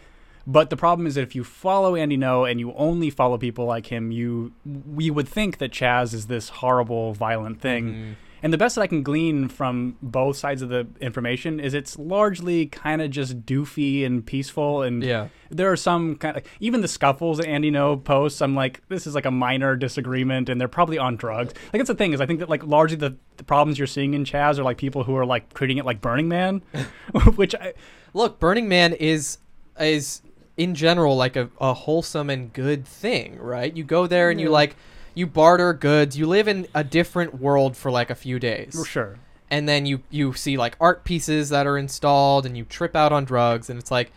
But 0.47 0.71
the 0.71 0.77
problem 0.77 1.07
is 1.07 1.15
that 1.17 1.23
if 1.23 1.35
you 1.35 1.45
follow 1.45 1.95
Andy 1.95 2.17
Ngo 2.17 2.51
and 2.51 2.59
you 2.61 2.73
only 2.75 3.11
follow 3.11 3.37
people 3.39 3.67
like 3.67 3.87
him, 3.87 4.11
you 4.13 4.53
we 4.67 5.11
would 5.11 5.29
think 5.29 5.59
that 5.59 5.73
Chaz 5.73 6.13
is 6.15 6.27
this 6.27 6.49
horrible, 6.49 7.13
violent 7.15 7.61
thing. 7.61 7.89
Mhm. 7.95 8.15
And 8.43 8.53
the 8.53 8.59
best 8.59 8.77
that 8.77 8.83
I 8.83 8.87
can 8.87 9.03
glean 9.03 9.49
from 9.49 9.97
both 10.03 10.37
sides 10.37 10.63
of 10.63 10.69
the 10.69 10.87
information 11.01 11.59
is 11.61 11.75
it's 11.75 11.99
largely 11.99 12.67
kind 12.67 13.03
of 13.03 13.11
just 13.11 13.45
doofy 13.45 14.05
and 14.07 14.25
peaceful 14.25 14.83
and 14.83 15.03
Yeah. 15.03 15.29
there 15.51 15.71
are 15.73 15.77
some 15.77 16.17
kind 16.17 16.37
of 16.37 16.43
even 16.61 16.81
the 16.81 16.89
scuffles 16.89 17.39
that 17.39 17.47
Andy 17.49 17.71
Ngo 17.71 18.03
posts. 18.05 18.41
I'm 18.41 18.55
like, 18.55 18.81
this 18.89 19.07
is 19.07 19.15
like 19.15 19.27
a 19.27 19.31
minor 19.31 19.75
disagreement, 19.77 20.49
and 20.49 20.61
they're 20.61 20.69
probably 20.69 20.99
on 20.99 21.17
drugs. 21.17 21.53
Like 21.73 21.81
that's 21.81 21.89
the 21.89 21.95
thing 21.95 22.13
is, 22.13 22.21
I 22.21 22.27
think 22.27 22.39
that 22.41 22.49
like 22.49 22.65
largely 22.65 22.97
the, 22.97 23.17
the 23.39 23.45
problems 23.45 23.79
you're 23.79 23.87
seeing 23.87 24.15
in 24.15 24.25
Chaz 24.25 24.59
are 24.59 24.63
like 24.65 24.77
people 24.79 25.05
who 25.05 25.17
are 25.17 25.27
like 25.27 25.53
treating 25.55 25.79
it 25.79 25.85
like 25.85 26.01
Burning 26.01 26.29
Man, 26.29 26.63
which 27.37 27.55
I, 27.55 27.75
Look, 28.15 28.39
Burning 28.41 28.69
Man 28.69 28.93
is 28.93 29.39
is 29.81 30.23
in 30.57 30.75
general 30.75 31.17
like 31.17 31.37
a, 31.37 31.49
a 31.61 31.73
wholesome 31.73 32.31
and 32.31 32.53
good 32.53 32.87
thing, 32.87 33.39
right? 33.39 33.77
You 33.77 33.85
go 33.85 34.07
there 34.07 34.31
and 34.31 34.41
you 34.41 34.47
Yeah. 34.47 34.53
like 34.53 34.77
you 35.15 35.27
barter 35.27 35.73
goods. 35.73 36.17
You 36.19 36.27
live 36.27 36.49
in 36.49 36.67
a 36.75 36.85
different 36.85 37.41
world 37.41 37.77
for 37.77 37.91
like 37.91 38.11
a 38.11 38.15
few 38.15 38.39
days. 38.39 38.75
for 38.79 38.85
sure. 38.85 39.19
and 39.51 39.69
then 39.69 39.87
you 39.87 40.01
you 40.11 40.33
see 40.35 40.57
like 40.57 40.77
art 40.81 41.05
pieces 41.05 41.49
that 41.49 41.67
are 41.67 41.79
installed 41.79 42.45
and 42.47 42.57
you 42.57 42.65
trip 42.65 42.95
out 42.95 43.13
on 43.13 43.25
drugs 43.25 43.71
and 43.71 43.79
it's 43.79 43.91
like 43.91 44.11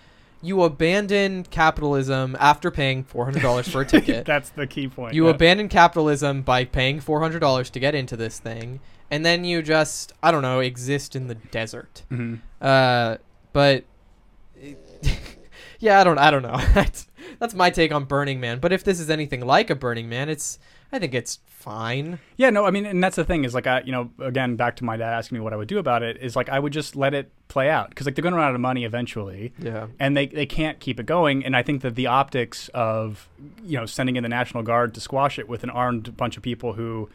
you 0.44 0.64
abandon 0.64 1.44
capitalism 1.44 2.36
after 2.40 2.72
paying 2.72 3.04
$400 3.04 3.70
for 3.70 3.82
a 3.82 3.86
ticket 3.96 4.26
That's 4.26 4.50
the 4.50 4.66
key 4.68 4.88
point. 4.88 5.14
you 5.14 5.26
yeah. 5.26 5.32
abandon 5.32 5.70
capitalism 5.70 6.42
by 6.42 6.66
paying 6.66 7.00
$400 7.00 7.70
to 7.70 7.80
get 7.80 7.94
into 7.96 8.18
this 8.18 8.40
thing 8.40 8.80
and 9.12 9.26
then 9.26 9.44
you 9.46 9.62
just 9.62 10.14
i 10.24 10.32
don't 10.32 10.42
know 10.42 10.60
exist 10.60 11.16
in 11.16 11.28
the 11.28 11.36
desert 11.36 12.04
Mhm. 12.12 12.40
uh 12.60 13.18
but 13.54 13.86
yeah 15.80 16.00
i 16.00 16.04
don't 16.04 16.18
i 16.18 16.30
don't 16.32 16.44
know 16.44 16.60
that's 17.40 17.54
my 17.56 17.70
take 17.70 17.92
on 17.92 18.06
burning 18.06 18.40
man 18.40 18.60
but 18.60 18.72
if 18.72 18.84
this 18.84 19.00
is 19.00 19.10
anything 19.10 19.46
like 19.46 19.70
a 19.70 19.76
burning 19.76 20.08
man 20.10 20.30
it's 20.30 20.60
i 20.92 21.00
think 21.00 21.14
it's 21.14 21.40
fine 21.46 22.20
Yeah, 22.38 22.50
no, 22.50 22.66
I 22.66 22.72
mean, 22.72 22.88
and 22.88 23.04
that's 23.04 23.16
the 23.16 23.24
thing 23.24 23.44
is 23.46 23.54
like, 23.54 23.68
I, 23.68 23.82
you 23.86 23.92
know, 23.92 24.10
again, 24.20 24.56
back 24.56 24.78
to 24.78 24.84
my 24.84 24.98
dad 24.98 25.14
asking 25.14 25.38
me 25.38 25.42
what 25.44 25.54
I 25.54 25.56
would 25.58 25.68
do 25.68 25.78
about 25.78 26.02
it 26.02 26.18
is 26.18 26.36
like, 26.36 26.50
I 26.50 26.58
would 26.58 26.74
just 26.74 26.96
let 26.96 27.14
it 27.14 27.32
play 27.50 27.70
out 27.70 27.90
because 27.90 28.08
like 28.08 28.16
they're 28.16 28.24
going 28.24 28.34
to 28.34 28.40
run 28.40 28.48
out 28.50 28.56
of 28.56 28.62
money 28.62 28.84
eventually. 28.84 29.54
yeah 29.60 29.86
and 30.00 30.18
they, 30.18 30.26
they 30.26 30.48
can't 30.48 30.80
keep 30.80 31.00
it 31.00 31.06
going. 31.06 31.46
And 31.46 31.56
I 31.56 31.62
think 31.62 31.84
that 31.84 31.94
the 31.96 32.08
optics 32.08 32.68
of 32.74 33.30
you 33.64 33.78
know 33.78 33.86
sending 33.86 34.16
in 34.16 34.24
the 34.24 34.30
National 34.30 34.64
Guard 34.64 34.96
to 34.96 35.02
squash 35.02 35.38
it 35.38 35.48
with 35.48 35.64
an 35.64 35.70
armed 35.70 36.18
bunch 36.18 36.36
of 36.36 36.42
people 36.42 36.74
who 36.74 37.10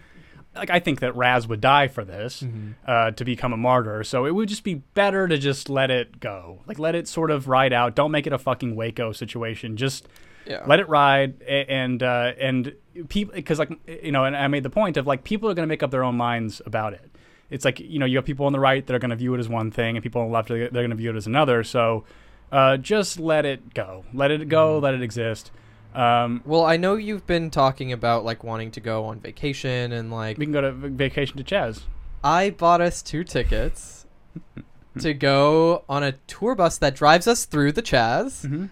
like 0.55 0.71
I 0.71 0.79
think 0.79 1.01
that 1.01 1.17
Raz 1.17 1.49
would 1.49 1.61
die 1.61 1.89
for 1.89 2.05
this 2.05 2.43
Mm-hmm. 2.43 2.71
uh, 2.87 3.11
to 3.11 3.25
become 3.25 3.53
a 3.53 3.57
martyr. 3.57 4.05
So 4.05 4.27
it 4.27 4.31
would 4.37 4.49
just 4.49 4.63
be 4.63 4.75
better 4.95 5.27
to 5.27 5.37
just 5.39 5.69
let 5.69 5.91
it 5.91 6.21
go, 6.21 6.61
like 6.69 6.79
let 6.79 6.95
it 6.95 7.09
sort 7.09 7.33
of 7.33 7.49
ride 7.49 7.73
out. 7.73 7.97
Don't 7.97 8.13
make 8.13 8.29
it 8.29 8.33
a 8.33 8.39
fucking 8.39 8.77
Waco 8.77 9.11
situation. 9.13 9.77
Just 9.77 10.07
Yeah. 10.47 10.65
let 10.67 10.81
it 10.81 10.89
ride 10.89 11.43
and 11.43 12.03
uh, 12.03 12.33
and 12.39 12.75
people 13.09 13.35
because 13.35 13.59
like 13.59 13.71
you 13.87 14.13
know 14.13 14.25
and 14.25 14.37
i 14.37 14.47
made 14.49 14.63
the 14.63 14.71
point 14.71 14.97
of 14.97 15.07
like 15.07 15.25
people 15.25 15.51
are 15.51 15.55
going 15.55 15.67
to 15.67 15.69
make 15.69 15.83
up 15.83 15.91
their 15.91 16.05
own 16.05 16.17
minds 16.17 16.63
about 16.65 16.93
it 16.95 17.11
it's 17.51 17.65
like 17.65 17.81
you 17.81 17.99
know 17.99 18.07
you 18.07 18.17
have 18.17 18.25
people 18.25 18.47
on 18.47 18.53
the 18.53 18.61
right 18.61 18.87
that 18.87 18.95
are 18.95 18.99
going 18.99 19.11
to 19.11 19.17
view 19.17 19.35
it 19.35 19.39
as 19.39 19.49
one 19.49 19.71
thing 19.71 19.97
and 19.97 20.03
people 20.03 20.21
on 20.23 20.29
the 20.29 20.33
left 20.33 20.49
they're 20.49 20.69
going 20.71 20.91
to 20.91 20.97
view 20.97 21.11
it 21.11 21.17
as 21.17 21.27
another 21.27 21.63
so 21.65 22.05
uh, 22.53 22.77
just 22.77 23.19
let 23.19 23.45
it 23.45 23.75
go 23.75 24.05
let 24.15 24.31
it 24.31 24.49
go 24.49 24.79
let 24.79 24.95
it 24.95 25.03
exist 25.03 25.51
um, 25.95 26.43
Well, 26.45 26.65
I 26.65 26.77
know 26.77 26.95
you've 26.97 27.27
been 27.27 27.51
talking 27.51 27.91
about 27.91 28.23
like 28.25 28.45
wanting 28.45 28.71
to 28.73 28.81
go 28.81 29.05
on 29.07 29.19
vacation 29.19 29.93
and 29.93 30.11
like 30.13 30.37
we 30.39 30.45
can 30.45 30.53
go 30.53 30.61
to 30.61 30.71
vacation 30.73 31.39
to 31.39 31.45
chaz 31.45 31.83
I 32.23 32.51
bought 32.51 32.81
us 32.81 33.03
two 33.03 33.25
tickets 33.25 34.07
to 35.01 35.15
go 35.15 35.85
on 35.89 36.03
a 36.03 36.13
tour 36.27 36.55
bus 36.55 36.79
that 36.79 36.95
drives 36.95 37.27
us 37.27 37.45
through 37.47 37.73
the 37.73 37.83
Chaz. 37.83 38.47
Mhm. 38.47 38.71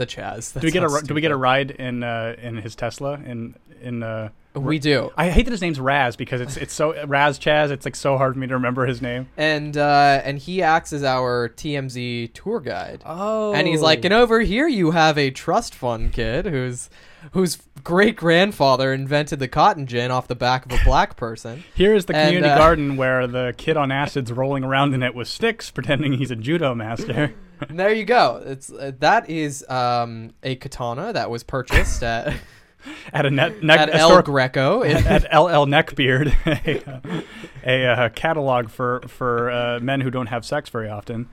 The 0.00 0.06
Chaz. 0.06 0.58
do 0.58 0.66
we 0.66 0.70
get 0.72 0.82
a 0.82 0.88
ri- 0.88 1.02
do 1.02 1.14
we 1.14 1.20
get 1.20 1.30
a 1.30 1.36
ride 1.36 1.70
in 1.70 2.02
uh, 2.02 2.34
in 2.40 2.56
his 2.56 2.74
tesla 2.74 3.14
in 3.14 3.54
in 3.82 4.02
uh, 4.02 4.28
We 4.54 4.78
do. 4.78 5.10
I 5.16 5.30
hate 5.30 5.44
that 5.44 5.52
his 5.52 5.62
name's 5.62 5.78
Raz 5.80 6.16
because 6.16 6.40
it's 6.40 6.56
it's 6.56 6.74
so 6.74 7.06
Raz 7.06 7.38
Chaz. 7.38 7.70
It's 7.70 7.84
like 7.84 7.96
so 7.96 8.18
hard 8.18 8.34
for 8.34 8.38
me 8.38 8.46
to 8.48 8.54
remember 8.54 8.84
his 8.86 9.00
name. 9.00 9.28
And 9.36 9.76
uh, 9.76 10.20
and 10.24 10.38
he 10.38 10.62
acts 10.62 10.92
as 10.92 11.02
our 11.04 11.48
TMZ 11.50 12.32
tour 12.34 12.60
guide. 12.60 13.02
Oh, 13.06 13.52
And 13.54 13.66
he's 13.68 13.80
like, 13.80 14.04
and 14.04 14.12
over 14.12 14.40
here 14.40 14.66
you 14.68 14.90
have 14.90 15.16
a 15.16 15.30
trust 15.30 15.74
fund 15.74 16.12
kid 16.12 16.46
whose 16.46 16.90
whose 17.32 17.58
great 17.84 18.16
grandfather 18.16 18.92
invented 18.92 19.38
the 19.38 19.48
cotton 19.48 19.86
gin 19.86 20.10
off 20.10 20.26
the 20.28 20.34
back 20.34 20.66
of 20.66 20.72
a 20.72 20.84
black 20.84 21.16
person. 21.16 21.62
Here 21.74 21.94
is 21.94 22.06
the 22.06 22.14
And, 22.16 22.28
community 22.28 22.50
uh, 22.52 22.56
garden 22.58 22.96
where 22.96 23.26
the 23.26 23.54
kid 23.58 23.76
on 23.76 23.90
acid's 23.92 24.32
rolling 24.32 24.64
around 24.64 24.94
in 24.94 25.02
it 25.02 25.14
with 25.14 25.28
sticks, 25.28 25.70
pretending 25.70 26.14
he's 26.14 26.30
a 26.30 26.36
judo 26.36 26.74
master. 26.74 27.34
and 27.68 27.78
there 27.78 27.92
you 27.92 28.04
go. 28.04 28.42
It's 28.44 28.70
uh, 28.70 28.92
that 29.00 29.28
is 29.28 29.64
um, 29.68 30.32
a 30.42 30.56
katana 30.56 31.12
that 31.12 31.30
was 31.30 31.42
purchased 31.42 32.02
at 32.02 32.34
at 33.12 33.26
a 33.26 33.30
net, 33.30 33.62
neck 33.62 33.80
at 33.80 33.94
El 33.94 34.22
Greco. 34.22 34.82
in- 34.82 34.96
at 35.06 35.22
LL 35.24 35.66
Neckbeard, 35.66 36.34
a, 37.64 37.72
a, 37.84 37.86
uh 37.86 38.08
catalog 38.10 38.70
for 38.70 39.02
for 39.06 39.50
uh, 39.50 39.80
men 39.80 40.00
who 40.00 40.10
don't 40.10 40.28
have 40.28 40.44
sex 40.44 40.68
very 40.70 40.88
often. 40.88 41.28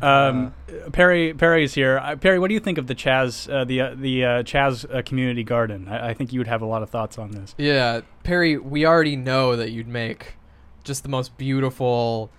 Um, 0.00 0.54
Perry 0.92 1.34
Perry's 1.34 1.74
here. 1.74 1.98
Uh, 1.98 2.16
Perry, 2.16 2.38
what 2.38 2.48
do 2.48 2.54
you 2.54 2.60
think 2.60 2.78
of 2.78 2.86
the 2.86 2.94
Chaz 2.94 3.52
uh, 3.52 3.64
the 3.64 3.80
uh, 3.80 3.94
the 3.94 4.24
uh, 4.24 4.42
Chaz 4.42 4.86
uh, 4.92 5.02
community 5.02 5.44
garden? 5.44 5.88
I, 5.88 6.10
I 6.10 6.14
think 6.14 6.32
you 6.32 6.40
would 6.40 6.46
have 6.46 6.62
a 6.62 6.66
lot 6.66 6.82
of 6.82 6.90
thoughts 6.90 7.18
on 7.18 7.32
this. 7.32 7.54
Yeah, 7.58 8.00
Perry, 8.22 8.56
we 8.56 8.86
already 8.86 9.16
know 9.16 9.54
that 9.56 9.70
you'd 9.70 9.88
make 9.88 10.36
just 10.82 11.02
the 11.02 11.08
most 11.08 11.36
beautiful. 11.36 12.30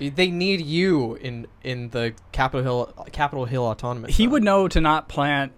They 0.00 0.30
need 0.30 0.60
you 0.62 1.14
in 1.16 1.46
in 1.62 1.90
the 1.90 2.14
Capitol 2.32 2.62
Hill 2.62 3.06
Capitol 3.12 3.44
Hill 3.44 3.64
Autonomous. 3.64 4.16
He 4.16 4.24
Zone. 4.24 4.32
would 4.32 4.42
know 4.42 4.66
to 4.68 4.80
not 4.80 5.08
plant 5.08 5.52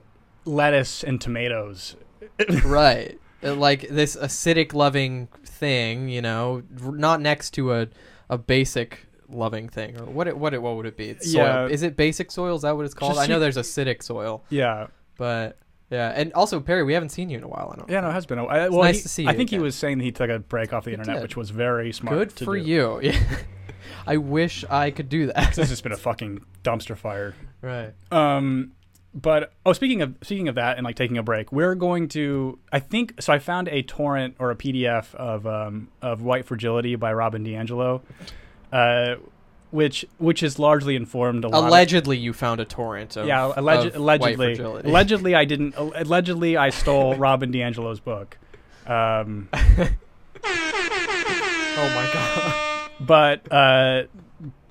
lettuce 0.45 1.03
and 1.05 1.21
tomatoes. 1.21 1.97
right, 2.65 3.19
Uh, 3.45 3.55
like 3.55 3.89
this 3.89 4.17
acidic 4.17 4.75
loving 4.75 5.29
thing, 5.45 6.09
you 6.09 6.21
know, 6.23 6.63
not 6.81 7.21
next 7.21 7.51
to 7.53 7.73
a 7.73 7.89
a 8.29 8.37
basic 8.39 9.07
loving 9.29 9.69
thing 9.69 9.99
or 9.99 10.05
what 10.07 10.27
it, 10.29 10.37
what 10.37 10.53
it, 10.55 10.61
what 10.61 10.77
would 10.77 10.87
it 10.87 10.97
be? 10.97 11.09
It's 11.11 11.31
soil. 11.31 11.43
Yeah. 11.45 11.67
Is 11.69 11.83
it 11.83 11.97
basic 11.97 12.31
soil? 12.31 12.57
Is 12.57 12.63
that 12.63 12.77
what 12.77 12.85
it's 12.85 12.95
called? 12.95 13.15
Just 13.15 13.23
I 13.23 13.27
know 13.33 13.39
there's 13.39 13.57
acidic 13.57 14.03
soil, 14.03 14.45
Yeah, 14.51 14.89
but 15.17 15.59
yeah, 15.91 16.13
and 16.17 16.33
also 16.33 16.59
Perry, 16.61 16.83
we 16.83 16.95
haven't 16.95 17.11
seen 17.11 17.29
you 17.31 17.37
in 17.39 17.45
a 17.45 17.49
while. 17.49 17.71
I 17.75 17.77
don't. 17.79 17.91
yeah, 17.91 18.01
no, 18.01 18.09
it 18.09 18.13
has 18.13 18.25
been. 18.27 18.39
A, 18.39 18.45
I, 18.47 18.69
well, 18.71 18.83
nice 18.83 18.97
he- 18.97 19.03
to 19.03 19.09
see 19.09 19.27
I 19.27 19.33
you 19.33 19.37
think 19.37 19.51
he 19.51 19.59
was 19.59 19.75
saying 19.75 19.99
that 19.99 20.05
he 20.05 20.13
took 20.13 20.31
a 20.31 20.39
break 20.39 20.73
off 20.73 20.85
the 20.85 20.91
He 20.91 20.95
internet, 20.95 21.17
did. 21.17 21.23
which 21.23 21.37
was 21.37 21.51
very 21.51 21.93
smart. 21.93 22.17
Good 22.17 22.33
for 22.33 22.57
do. 22.59 22.63
you. 22.65 23.01
Yeah. 23.03 23.19
I 24.06 24.16
wish 24.16 24.64
I 24.68 24.90
could 24.90 25.09
do 25.09 25.26
that. 25.26 25.54
This 25.54 25.71
has 25.71 25.80
been 25.80 25.92
a 25.92 25.97
fucking 25.97 26.44
dumpster 26.64 26.97
fire. 26.97 27.35
right. 27.61 27.92
Um, 28.11 28.73
but 29.14 29.52
oh, 29.66 29.75
speaking 29.75 30.00
of 30.00 30.16
speaking 30.23 30.49
of 30.49 30.54
that 30.54 30.78
and 30.78 30.85
like 30.85 30.97
taking 30.97 31.18
a 31.18 31.23
break, 31.23 31.52
we're 31.52 31.75
going 31.75 32.09
to. 32.09 32.59
I 32.73 32.80
think 32.80 33.21
so. 33.21 33.32
I 33.32 33.38
found 33.38 33.68
a 33.68 33.82
torrent 33.82 34.37
or 34.38 34.50
a 34.50 34.56
PDF 34.56 35.14
of 35.14 35.47
um, 35.47 35.88
of 36.00 36.23
White 36.23 36.47
Fragility 36.47 36.97
by 36.97 37.12
Robin 37.12 37.44
DiAngelo, 37.44 38.00
uh, 38.73 39.16
which 39.71 40.06
which 40.16 40.42
is 40.42 40.59
largely 40.59 40.97
informed 40.97 41.44
a 41.44 41.49
lot. 41.49 41.59
of- 41.59 41.66
Allegedly, 41.66 42.16
you 42.16 42.32
found 42.32 42.59
a 42.61 42.64
torrent 42.64 43.16
of 43.18 43.26
yeah, 43.26 43.44
of 43.49 43.62
White 43.62 43.94
allegedly. 43.94 44.54
Fragility. 44.54 44.88
Allegedly, 44.88 45.35
I 45.35 45.44
didn't. 45.44 45.75
Allegedly, 45.76 46.56
I 46.56 46.71
stole 46.71 47.14
Robin 47.18 47.52
DiAngelo's 47.52 48.00
book. 48.00 48.38
Um, 48.87 49.50
oh 49.52 49.88
my 51.94 52.11
god. 52.14 52.68
But 53.01 53.51
uh, 53.53 54.05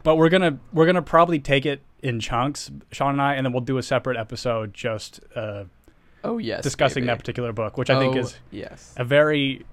but 0.04 0.16
we're 0.18 0.30
gonna 0.30 0.60
we're 0.74 0.86
gonna 0.86 1.02
probably 1.02 1.40
take 1.40 1.66
it 1.66 1.82
in 2.02 2.20
chunks, 2.20 2.72
Sean 2.92 3.12
and 3.12 3.22
I, 3.22 3.36
and 3.36 3.46
then 3.46 3.54
we'll 3.54 3.62
do 3.62 3.78
a 3.78 3.84
separate 3.84 4.18
episode 4.18 4.74
just 4.74 5.20
uh, 5.36 5.66
Oh 6.24 6.38
yes. 6.38 6.64
discussing 6.64 7.04
baby. 7.04 7.08
that 7.08 7.18
particular 7.20 7.54
book, 7.54 7.78
which 7.78 7.90
I 7.90 8.00
think 8.00 8.16
Oh, 8.16 8.20
is 8.20 8.36
yes. 8.52 8.94
a 8.98 9.04
very 9.04 9.66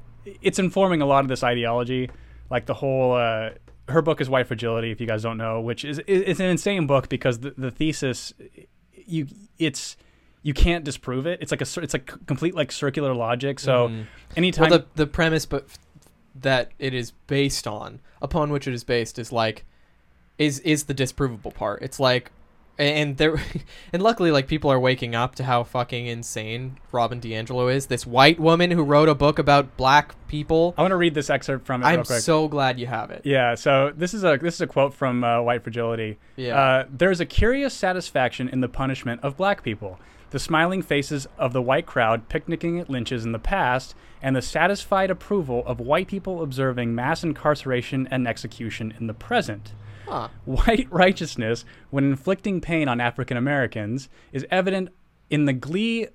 it's 0.42 0.58
informing 0.58 1.00
a 1.00 1.06
lot 1.06 1.24
of 1.24 1.28
this 1.28 1.42
ideology, 1.42 2.10
like 2.50 2.66
the 2.66 2.74
whole. 2.74 3.12
Uh, 3.14 3.50
her 3.88 4.02
book 4.02 4.20
is 4.20 4.28
White 4.28 4.46
Fragility, 4.46 4.90
if 4.90 5.00
you 5.00 5.06
guys 5.06 5.22
don't 5.22 5.38
know, 5.38 5.62
which 5.62 5.82
is 5.84 5.98
is 6.06 6.40
an 6.40 6.46
insane 6.46 6.86
book 6.86 7.08
because 7.08 7.38
the, 7.38 7.54
the 7.56 7.70
thesis, 7.70 8.34
you 9.06 9.26
it's 9.58 9.96
you 10.42 10.52
can't 10.52 10.84
disprove 10.84 11.26
it. 11.26 11.38
It's 11.40 11.50
like 11.50 11.62
a 11.62 11.80
it's 11.82 11.94
like 11.94 12.26
complete 12.26 12.54
like 12.54 12.70
circular 12.70 13.14
logic. 13.14 13.58
So 13.58 13.88
Mhm. 13.88 14.06
anytime 14.36 14.68
well, 14.68 14.80
the 14.80 14.86
the 14.96 15.06
premise, 15.06 15.46
but 15.46 15.66
that 16.42 16.70
it 16.78 16.94
is 16.94 17.12
based 17.26 17.66
on, 17.66 18.00
upon 18.20 18.50
which 18.50 18.66
it 18.66 18.74
is 18.74 18.84
based, 18.84 19.18
is 19.18 19.32
like, 19.32 19.64
is 20.38 20.60
is 20.60 20.84
the 20.84 20.94
disprovable 20.94 21.52
part. 21.52 21.82
It's 21.82 21.98
like, 21.98 22.30
and 22.78 23.16
there, 23.16 23.36
and 23.92 24.02
luckily, 24.02 24.30
like 24.30 24.46
people 24.46 24.70
are 24.70 24.78
waking 24.78 25.14
up 25.14 25.34
to 25.36 25.44
how 25.44 25.64
fucking 25.64 26.06
insane 26.06 26.78
Robin 26.92 27.20
DiAngelo 27.20 27.74
is. 27.74 27.86
This 27.86 28.06
white 28.06 28.38
woman 28.38 28.70
who 28.70 28.84
wrote 28.84 29.08
a 29.08 29.14
book 29.14 29.38
about 29.38 29.76
black 29.76 30.14
people. 30.28 30.74
I 30.78 30.82
want 30.82 30.92
to 30.92 30.96
read 30.96 31.14
this 31.14 31.28
excerpt 31.28 31.66
from 31.66 31.82
it 31.82 31.86
I'm 31.86 31.96
real 31.96 32.04
quick. 32.04 32.20
so 32.20 32.46
glad 32.46 32.78
you 32.78 32.86
have 32.86 33.10
it. 33.10 33.22
Yeah, 33.24 33.54
so 33.56 33.92
this 33.96 34.14
is 34.14 34.24
a 34.24 34.38
this 34.40 34.54
is 34.54 34.60
a 34.60 34.66
quote 34.66 34.94
from 34.94 35.24
uh, 35.24 35.42
White 35.42 35.64
Fragility. 35.64 36.18
Yeah. 36.36 36.58
Uh, 36.58 36.84
There's 36.90 37.20
a 37.20 37.26
curious 37.26 37.74
satisfaction 37.74 38.48
in 38.48 38.60
the 38.60 38.68
punishment 38.68 39.20
of 39.24 39.36
black 39.36 39.62
people. 39.62 39.98
The 40.30 40.38
smiling 40.38 40.82
faces 40.82 41.26
of 41.38 41.52
the 41.54 41.62
white 41.62 41.86
crowd 41.86 42.28
picnicking 42.28 42.78
at 42.78 42.90
lynches 42.90 43.24
in 43.24 43.32
the 43.32 43.38
past, 43.38 43.94
and 44.22 44.34
the 44.36 44.42
satisfied 44.42 45.10
approval 45.10 45.62
of 45.66 45.80
white 45.80 46.08
people 46.08 46.42
observing 46.42 46.94
mass 46.94 47.22
incarceration 47.22 48.08
and 48.10 48.26
execution 48.26 48.92
in 48.98 49.06
the 49.06 49.14
present. 49.14 49.72
Huh. 50.06 50.28
White 50.44 50.88
righteousness, 50.90 51.64
when 51.90 52.04
inflicting 52.04 52.60
pain 52.60 52.88
on 52.88 53.00
African 53.00 53.36
Americans, 53.36 54.08
is 54.32 54.46
evident 54.50 54.88
in 55.30 55.44
the 55.44 55.52
glee 55.52 56.08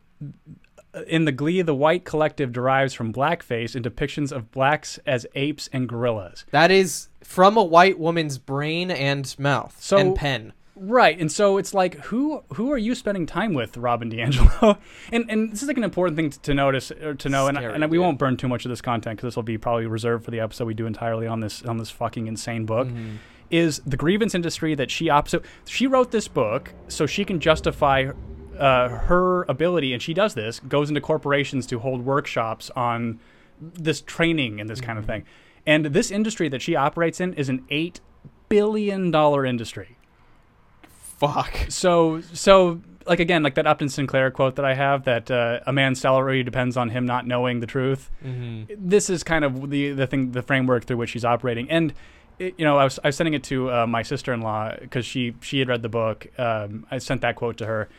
in 1.07 1.25
the 1.25 1.31
glee 1.31 1.61
the 1.63 1.73
white 1.73 2.05
collective 2.05 2.51
derives 2.51 2.93
from 2.93 3.11
blackface 3.11 3.75
in 3.75 3.81
depictions 3.81 4.31
of 4.31 4.51
blacks 4.51 4.99
as 5.07 5.25
apes 5.33 5.67
and 5.73 5.89
gorillas. 5.89 6.45
That 6.51 6.69
is 6.69 7.09
from 7.23 7.57
a 7.57 7.63
white 7.63 7.97
woman's 7.97 8.37
brain 8.37 8.91
and 8.91 9.33
mouth 9.39 9.75
So- 9.79 9.97
and 9.97 10.15
pen. 10.15 10.53
Right, 10.75 11.19
and 11.19 11.31
so 11.31 11.57
it's 11.57 11.73
like, 11.75 11.95
who 12.05 12.43
who 12.53 12.71
are 12.71 12.77
you 12.77 12.95
spending 12.95 13.27
time 13.27 13.53
with, 13.53 13.77
Robin 13.77 14.09
DiAngelo? 14.09 14.79
and 15.11 15.29
and 15.29 15.51
this 15.51 15.61
is 15.61 15.67
like 15.67 15.77
an 15.77 15.83
important 15.83 16.17
thing 16.17 16.31
to, 16.31 16.39
to 16.41 16.53
notice 16.55 16.89
or 16.91 17.13
to 17.13 17.29
know, 17.29 17.47
and, 17.47 17.57
Scary, 17.57 17.73
and 17.75 17.83
we 17.91 17.97
dude. 17.97 18.01
won't 18.03 18.17
burn 18.17 18.37
too 18.37 18.47
much 18.47 18.65
of 18.65 18.69
this 18.69 18.81
content 18.81 19.17
because 19.17 19.27
this 19.27 19.35
will 19.35 19.43
be 19.43 19.57
probably 19.57 19.85
reserved 19.85 20.25
for 20.25 20.31
the 20.31 20.39
episode 20.39 20.65
we 20.65 20.73
do 20.73 20.87
entirely 20.87 21.27
on 21.27 21.41
this 21.41 21.61
on 21.63 21.77
this 21.77 21.91
fucking 21.91 22.25
insane 22.25 22.65
book. 22.65 22.87
Mhm. 22.87 23.17
Is 23.51 23.81
the 23.85 23.97
grievance 23.97 24.33
industry 24.33 24.73
that 24.73 24.89
she 24.89 25.09
op- 25.09 25.29
she 25.65 25.85
wrote 25.85 26.09
this 26.09 26.27
book 26.27 26.73
so 26.87 27.05
she 27.05 27.23
can 27.23 27.39
justify 27.39 28.09
uh, 28.57 28.89
her 28.89 29.43
ability, 29.43 29.93
and 29.93 30.01
she 30.01 30.13
does 30.15 30.33
this 30.33 30.59
goes 30.61 30.89
into 30.89 31.01
corporations 31.01 31.67
to 31.67 31.79
hold 31.79 32.03
workshops 32.03 32.71
on 32.75 33.19
this 33.61 34.01
training 34.01 34.59
and 34.59 34.67
this 34.69 34.81
kind 34.81 34.97
of 34.97 35.05
thing, 35.05 35.23
and 35.67 35.85
this 35.87 36.09
industry 36.09 36.49
that 36.49 36.63
she 36.63 36.75
operates 36.75 37.21
in 37.21 37.35
is 37.35 37.47
an 37.47 37.63
eight 37.69 37.99
billion 38.49 39.11
dollar 39.11 39.45
industry 39.45 39.97
Fuck. 41.17 41.57
so 41.69 42.21
so 42.33 42.81
like 43.05 43.19
again 43.19 43.43
like 43.43 43.55
that 43.55 43.67
upton 43.67 43.89
sinclair 43.89 44.31
quote 44.31 44.55
that 44.55 44.65
i 44.65 44.73
have 44.73 45.03
that 45.03 45.29
uh, 45.29 45.59
a 45.65 45.73
man's 45.73 45.99
salary 45.99 46.41
depends 46.43 46.77
on 46.77 46.89
him 46.89 47.05
not 47.05 47.27
knowing 47.27 47.59
the 47.59 47.67
truth. 47.67 48.09
Hmm 48.21 48.63
this 48.77 49.09
is 49.09 49.23
kind 49.23 49.43
of 49.45 49.69
the 49.69 49.91
the 49.91 50.07
thing 50.07 50.31
the 50.31 50.41
framework 50.41 50.85
through 50.85 50.97
which 50.97 51.11
she's 51.11 51.25
operating. 51.25 51.69
And 51.69 51.93
it, 52.39 52.55
you 52.57 52.65
know 52.65 52.77
I 52.77 52.83
was, 52.85 52.99
I 53.03 53.09
was 53.09 53.15
sending 53.15 53.33
it 53.33 53.43
to 53.45 53.71
uh, 53.71 53.87
my 53.87 54.01
sister-in-law 54.01 54.77
because 54.81 55.05
she 55.05 55.35
she 55.41 55.59
had 55.59 55.67
read 55.67 55.81
the 55.81 55.89
book. 55.89 56.27
Um, 56.39 56.85
i 56.91 56.97
sent 56.97 57.21
that 57.21 57.35
quote 57.35 57.57
to 57.57 57.65
her 57.65 57.89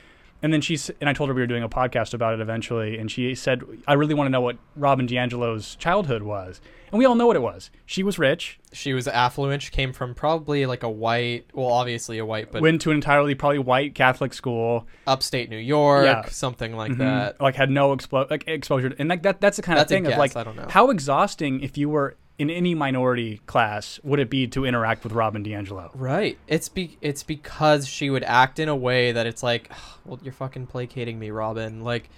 And 0.45 0.53
then 0.53 0.61
she 0.61 0.79
and 1.01 1.09
I 1.09 1.15
told 1.15 1.29
her 1.31 1.35
we 1.35 1.41
were 1.41 1.47
doing 1.47 1.63
a 1.63 1.71
podcast 1.71 2.13
about 2.13 2.35
it 2.35 2.41
eventually, 2.41 2.99
and 2.99 3.11
she 3.11 3.35
said, 3.35 3.63
"I 3.89 3.95
really 3.95 4.13
want 4.13 4.27
to 4.27 4.31
know 4.31 4.43
what 4.43 4.59
Robin 4.77 5.07
DiAngelo's 5.07 5.75
childhood 5.77 6.23
was." 6.23 6.61
And 6.93 6.99
we 6.99 7.07
all 7.07 7.15
know 7.15 7.27
what 7.27 7.35
it 7.35 7.41
was. 7.43 7.71
She 7.87 8.03
was 8.03 8.19
rich, 8.19 8.61
She 8.75 8.93
was 8.93 9.09
affluent. 9.09 9.63
She 9.63 9.71
came 9.71 9.93
from 9.95 10.15
probably 10.15 10.67
like 10.67 10.83
a 10.83 10.89
white, 10.91 11.47
well, 11.55 11.69
obviously 11.69 12.19
a 12.19 12.27
white, 12.27 12.53
but 12.53 12.61
went 12.61 12.83
to 12.83 12.91
an 12.91 12.97
entirely 12.97 13.35
probably 13.35 13.59
white 13.59 13.95
Catholic 13.95 14.35
school, 14.35 14.87
upstate 15.07 15.49
New 15.49 15.57
York, 15.57 16.05
Yeah. 16.05 16.25
something 16.27 16.77
like 16.77 16.93
Mhm. 16.93 16.99
that. 16.99 17.41
like 17.41 17.55
had 17.57 17.71
no 17.71 17.97
explo- 17.97 18.31
like 18.31 18.45
exposure, 18.47 18.91
to- 18.91 18.97
and 19.01 19.09
like 19.09 19.23
that 19.23 19.41
that's 19.41 19.57
the 19.57 19.63
kind 19.63 19.79
That's 19.79 19.91
of 19.91 19.97
thing 19.97 20.05
of 20.07 20.11
guess, 20.11 20.19
like 20.19 20.37
I 20.37 20.45
don't 20.45 20.57
know. 20.57 20.67
how 20.69 20.91
exhausting 20.91 21.61
if 21.63 21.79
you 21.79 21.89
were 21.89 22.17
in 22.39 22.51
any 22.51 22.75
minority 22.75 23.41
class 23.47 24.01
would 24.03 24.19
it 24.19 24.29
be 24.29 24.47
to 24.49 24.65
interact 24.65 25.05
with 25.05 25.13
Robin 25.13 25.45
DiAngelo? 25.45 25.91
Right. 25.95 26.39
It's 26.49 26.69
be 26.69 26.99
it's 27.01 27.23
because 27.23 27.87
she 27.87 28.11
would 28.11 28.25
act 28.25 28.59
in 28.59 28.69
a 28.69 28.77
way 28.77 29.13
that 29.13 29.27
it's 29.27 29.43
like, 29.43 29.71
well, 30.05 30.19
you're 30.23 30.33
fucking 30.33 30.67
placating 30.67 31.19
me, 31.19 31.31
Robin. 31.31 31.85
Like, 31.85 32.11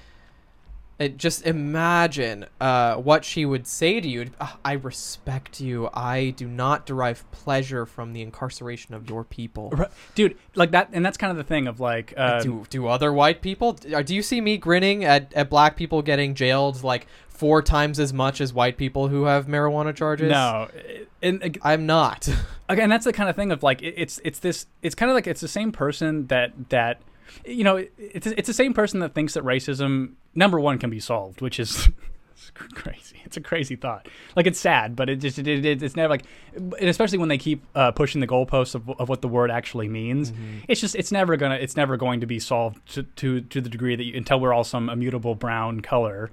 it, 0.98 1.16
just 1.18 1.44
imagine 1.46 2.46
uh, 2.60 2.94
what 2.96 3.24
she 3.24 3.44
would 3.44 3.66
say 3.66 4.00
to 4.00 4.08
you. 4.08 4.30
I 4.64 4.72
respect 4.72 5.60
you. 5.60 5.90
I 5.92 6.30
do 6.30 6.46
not 6.48 6.86
derive 6.86 7.30
pleasure 7.32 7.84
from 7.84 8.12
the 8.14 8.22
incarceration 8.22 8.94
of 8.94 9.08
your 9.10 9.22
people. 9.24 9.72
Dude, 10.14 10.36
like 10.54 10.70
that, 10.70 10.88
and 10.92 11.04
that's 11.04 11.18
kind 11.18 11.30
of 11.30 11.36
the 11.36 11.44
thing 11.44 11.66
of 11.66 11.80
like, 11.80 12.14
uh, 12.16 12.40
do 12.40 12.64
do 12.70 12.86
other 12.86 13.12
white 13.12 13.42
people? 13.42 13.72
Do 13.74 14.02
do 14.02 14.14
you 14.14 14.22
see 14.22 14.40
me 14.40 14.56
grinning 14.56 15.04
at, 15.04 15.32
at 15.34 15.50
black 15.50 15.76
people 15.76 16.00
getting 16.02 16.34
jailed 16.34 16.82
like 16.82 17.06
four 17.28 17.60
times 17.60 18.00
as 18.00 18.14
much 18.14 18.40
as 18.40 18.54
white 18.54 18.78
people 18.78 19.08
who 19.08 19.24
have 19.24 19.46
marijuana 19.46 19.94
charges? 19.94 20.30
no, 20.30 20.68
and 21.22 21.58
I'm 21.62 21.84
not. 21.84 22.26
again, 22.70 22.88
that's 22.88 23.04
the 23.04 23.12
kind 23.12 23.28
of 23.28 23.36
thing 23.36 23.52
of 23.52 23.62
like, 23.62 23.82
it- 23.82 23.94
it's 23.98 24.18
it's 24.24 24.38
this, 24.38 24.66
it's 24.80 24.94
kind 24.94 25.10
of 25.10 25.14
like 25.14 25.26
it's 25.26 25.42
the 25.42 25.48
same 25.48 25.72
person 25.72 26.28
that 26.28 26.70
that, 26.70 27.02
you 27.44 27.64
know, 27.64 27.76
it's 27.98 28.26
it's 28.26 28.46
the 28.46 28.54
same 28.54 28.74
person 28.74 29.00
that 29.00 29.14
thinks 29.14 29.34
that 29.34 29.44
racism 29.44 30.12
number 30.34 30.60
one 30.60 30.78
can 30.78 30.90
be 30.90 31.00
solved, 31.00 31.40
which 31.40 31.58
is. 31.60 31.88
it's 32.32 32.50
Crazy. 32.74 33.20
It's 33.24 33.36
a 33.36 33.40
crazy 33.40 33.76
thought. 33.76 34.08
Like 34.36 34.46
it's 34.46 34.58
sad, 34.58 34.94
but 34.94 35.08
it 35.10 35.16
just 35.16 35.38
it, 35.38 35.46
it, 35.46 35.82
it's 35.82 35.96
never 35.96 36.08
like, 36.08 36.24
and 36.54 36.88
especially 36.88 37.18
when 37.18 37.28
they 37.28 37.38
keep 37.38 37.64
uh, 37.74 37.90
pushing 37.92 38.20
the 38.20 38.26
goalposts 38.26 38.74
of, 38.74 38.88
of 39.00 39.08
what 39.08 39.20
the 39.20 39.28
word 39.28 39.50
actually 39.50 39.88
means. 39.88 40.32
It's 40.68 40.80
just 40.80 40.94
it's 40.94 41.10
never 41.10 41.36
gonna 41.36 41.56
it's 41.56 41.76
never 41.76 41.96
going 41.96 42.20
to 42.20 42.26
be 42.26 42.38
solved 42.38 42.86
to 42.94 43.02
to, 43.02 43.40
to 43.40 43.60
the 43.60 43.68
degree 43.68 43.96
that 43.96 44.04
you, 44.04 44.16
until 44.16 44.38
we're 44.40 44.52
all 44.52 44.64
some 44.64 44.88
immutable 44.88 45.34
brown 45.34 45.80
color, 45.80 46.30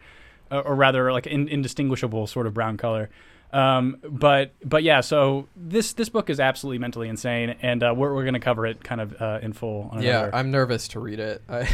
uh, 0.52 0.60
or 0.60 0.76
rather 0.76 1.12
like 1.12 1.26
in, 1.26 1.48
indistinguishable 1.48 2.28
sort 2.28 2.48
of 2.48 2.54
brown 2.54 2.78
color. 2.78 3.10
Um, 3.54 3.98
but 4.04 4.56
but 4.66 4.84
yeah, 4.84 5.02
so 5.02 5.48
this 5.56 5.94
this 5.94 6.10
book 6.10 6.30
is 6.30 6.40
absolutely 6.40 6.80
mentally 6.80 7.08
insane, 7.08 7.56
and 7.62 7.84
uh, 7.84 7.94
we're 7.96 8.14
we're 8.14 8.26
gonna 8.26 8.40
cover 8.40 8.66
it 8.66 8.84
kind 8.84 9.00
of 9.00 9.22
uh, 9.22 9.40
in 9.42 9.54
full. 9.54 9.90
On 9.92 10.02
Yeah, 10.02 10.30
I'm 10.34 10.52
nervous 10.52 10.88
to 10.90 11.00
read 11.00 11.20
it. 11.20 11.42
I, 11.48 11.70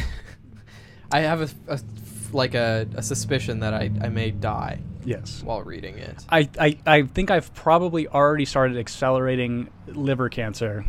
I 1.12 1.22
have 1.22 1.42
a, 1.42 1.74
a- 1.74 1.80
like 2.34 2.54
a, 2.54 2.88
a 2.96 3.02
suspicion 3.02 3.62
that 3.62 3.74
I, 3.74 3.90
I 4.02 4.10
may 4.10 4.32
die 4.32 4.80
yes. 5.04 5.42
while 5.44 5.62
reading 5.62 5.98
it. 5.98 6.26
I, 6.30 6.50
I, 6.60 6.78
I 6.86 7.02
think 7.04 7.32
I've 7.32 7.54
probably 7.54 8.08
already 8.08 8.46
started 8.46 8.78
accelerating 8.78 9.70
liver 9.88 10.30
cancer. 10.30 10.86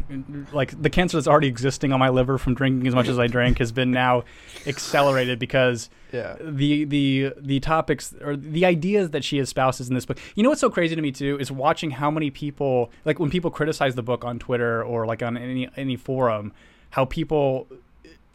Like 0.53 0.81
the 0.81 0.91
cancer 0.91 1.17
that's 1.17 1.29
already 1.29 1.49
existing 1.49 1.93
on 1.93 2.01
my 2.01 2.09
liver 2.09 2.39
from 2.39 2.55
drinking 2.55 2.87
as 2.87 2.95
much 2.95 3.09
as 3.09 3.19
I 3.19 3.27
drank 3.27 3.59
has 3.59 3.73
been 3.73 3.91
now 3.91 4.25
accelerated 4.67 5.39
because 5.39 5.91
Yeah. 6.13 6.37
the 6.41 6.85
the 6.85 7.33
the 7.37 7.61
topics 7.61 8.15
or 8.21 8.37
the 8.37 8.65
ideas 8.65 9.11
that 9.11 9.25
she 9.25 9.39
espouses 9.39 9.89
in 9.89 9.95
this 9.95 10.07
book. 10.07 10.19
You 10.35 10.43
know 10.43 10.49
what's 10.49 10.61
so 10.61 10.71
crazy 10.71 10.97
to 10.97 11.03
me 11.03 11.13
too 11.13 11.39
is 11.41 11.53
watching 11.53 11.91
how 11.93 12.11
many 12.11 12.31
people 12.31 12.91
like 13.05 13.19
when 13.19 13.31
people 13.31 13.51
criticize 13.51 13.95
the 13.95 14.03
book 14.03 14.25
on 14.25 14.39
Twitter 14.39 14.83
or 14.83 15.07
like 15.07 15.23
on 15.23 15.37
any 15.37 15.69
any 15.77 15.97
forum, 15.97 16.53
how 16.91 17.05
people 17.05 17.69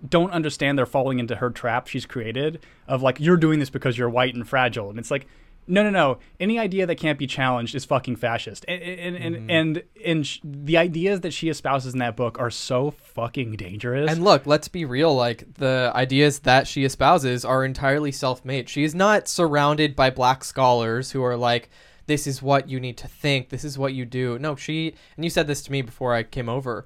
don't 0.08 0.32
understand 0.32 0.78
they're 0.78 0.86
falling 0.86 1.20
into 1.20 1.38
her 1.38 1.50
trap 1.50 1.88
she's 1.88 2.06
created 2.06 2.60
of 2.88 3.02
like 3.02 3.20
you're 3.20 3.38
doing 3.38 3.60
this 3.60 3.70
because 3.70 3.98
you're 3.98 4.10
white 4.10 4.36
and 4.36 4.48
fragile 4.48 4.90
and 4.90 5.00
it's 5.00 5.10
like 5.10 5.26
no 5.68 5.84
no 5.84 5.90
no 5.90 6.20
any 6.40 6.60
idea 6.60 6.86
that 6.86 6.96
can't 6.96 7.18
be 7.18 7.28
challenged 7.28 7.76
is 7.76 7.86
fucking 7.86 8.16
fascist 8.16 8.66
and 8.68 8.82
and 8.82 9.16
and 9.16 9.52
and, 9.52 9.84
and 10.06 10.28
sh- 10.28 10.40
the 10.44 10.78
ideas 10.78 11.22
that 11.22 11.32
she 11.32 11.50
espouses 11.50 11.94
in 11.94 12.00
that 12.00 12.16
book 12.16 12.40
are 12.40 12.52
so 12.52 12.92
fucking 12.92 13.54
dangerous 13.56 14.12
And 14.12 14.24
look, 14.24 14.46
let's 14.46 14.68
be 14.68 14.86
real. 14.86 15.16
Like 15.16 15.56
the 15.56 15.92
ideas 15.96 16.40
that 16.40 16.68
she 16.68 16.84
espouses 16.86 17.46
are 17.46 17.64
entirely 17.66 18.12
self-made. 18.12 18.70
She 18.70 18.84
is 18.84 18.94
not 18.94 19.28
surrounded 19.28 19.96
by 19.96 20.10
black 20.10 20.44
scholars 20.44 21.12
who 21.12 21.24
are 21.24 21.38
like, 21.38 21.70
"This 22.06 22.28
is 22.28 22.42
what 22.42 22.70
you 22.70 22.80
need 22.80 22.98
to 22.98 23.08
think. 23.08 23.50
This 23.50 23.64
is 23.64 23.78
what 23.78 23.94
you 23.94 24.06
do." 24.06 24.38
No, 24.40 24.56
she 24.56 24.94
and 25.16 25.24
you 25.24 25.30
said 25.30 25.48
this 25.48 25.62
to 25.64 25.72
me 25.72 25.82
before 25.82 26.14
I 26.14 26.24
came 26.24 26.50
over. 26.50 26.86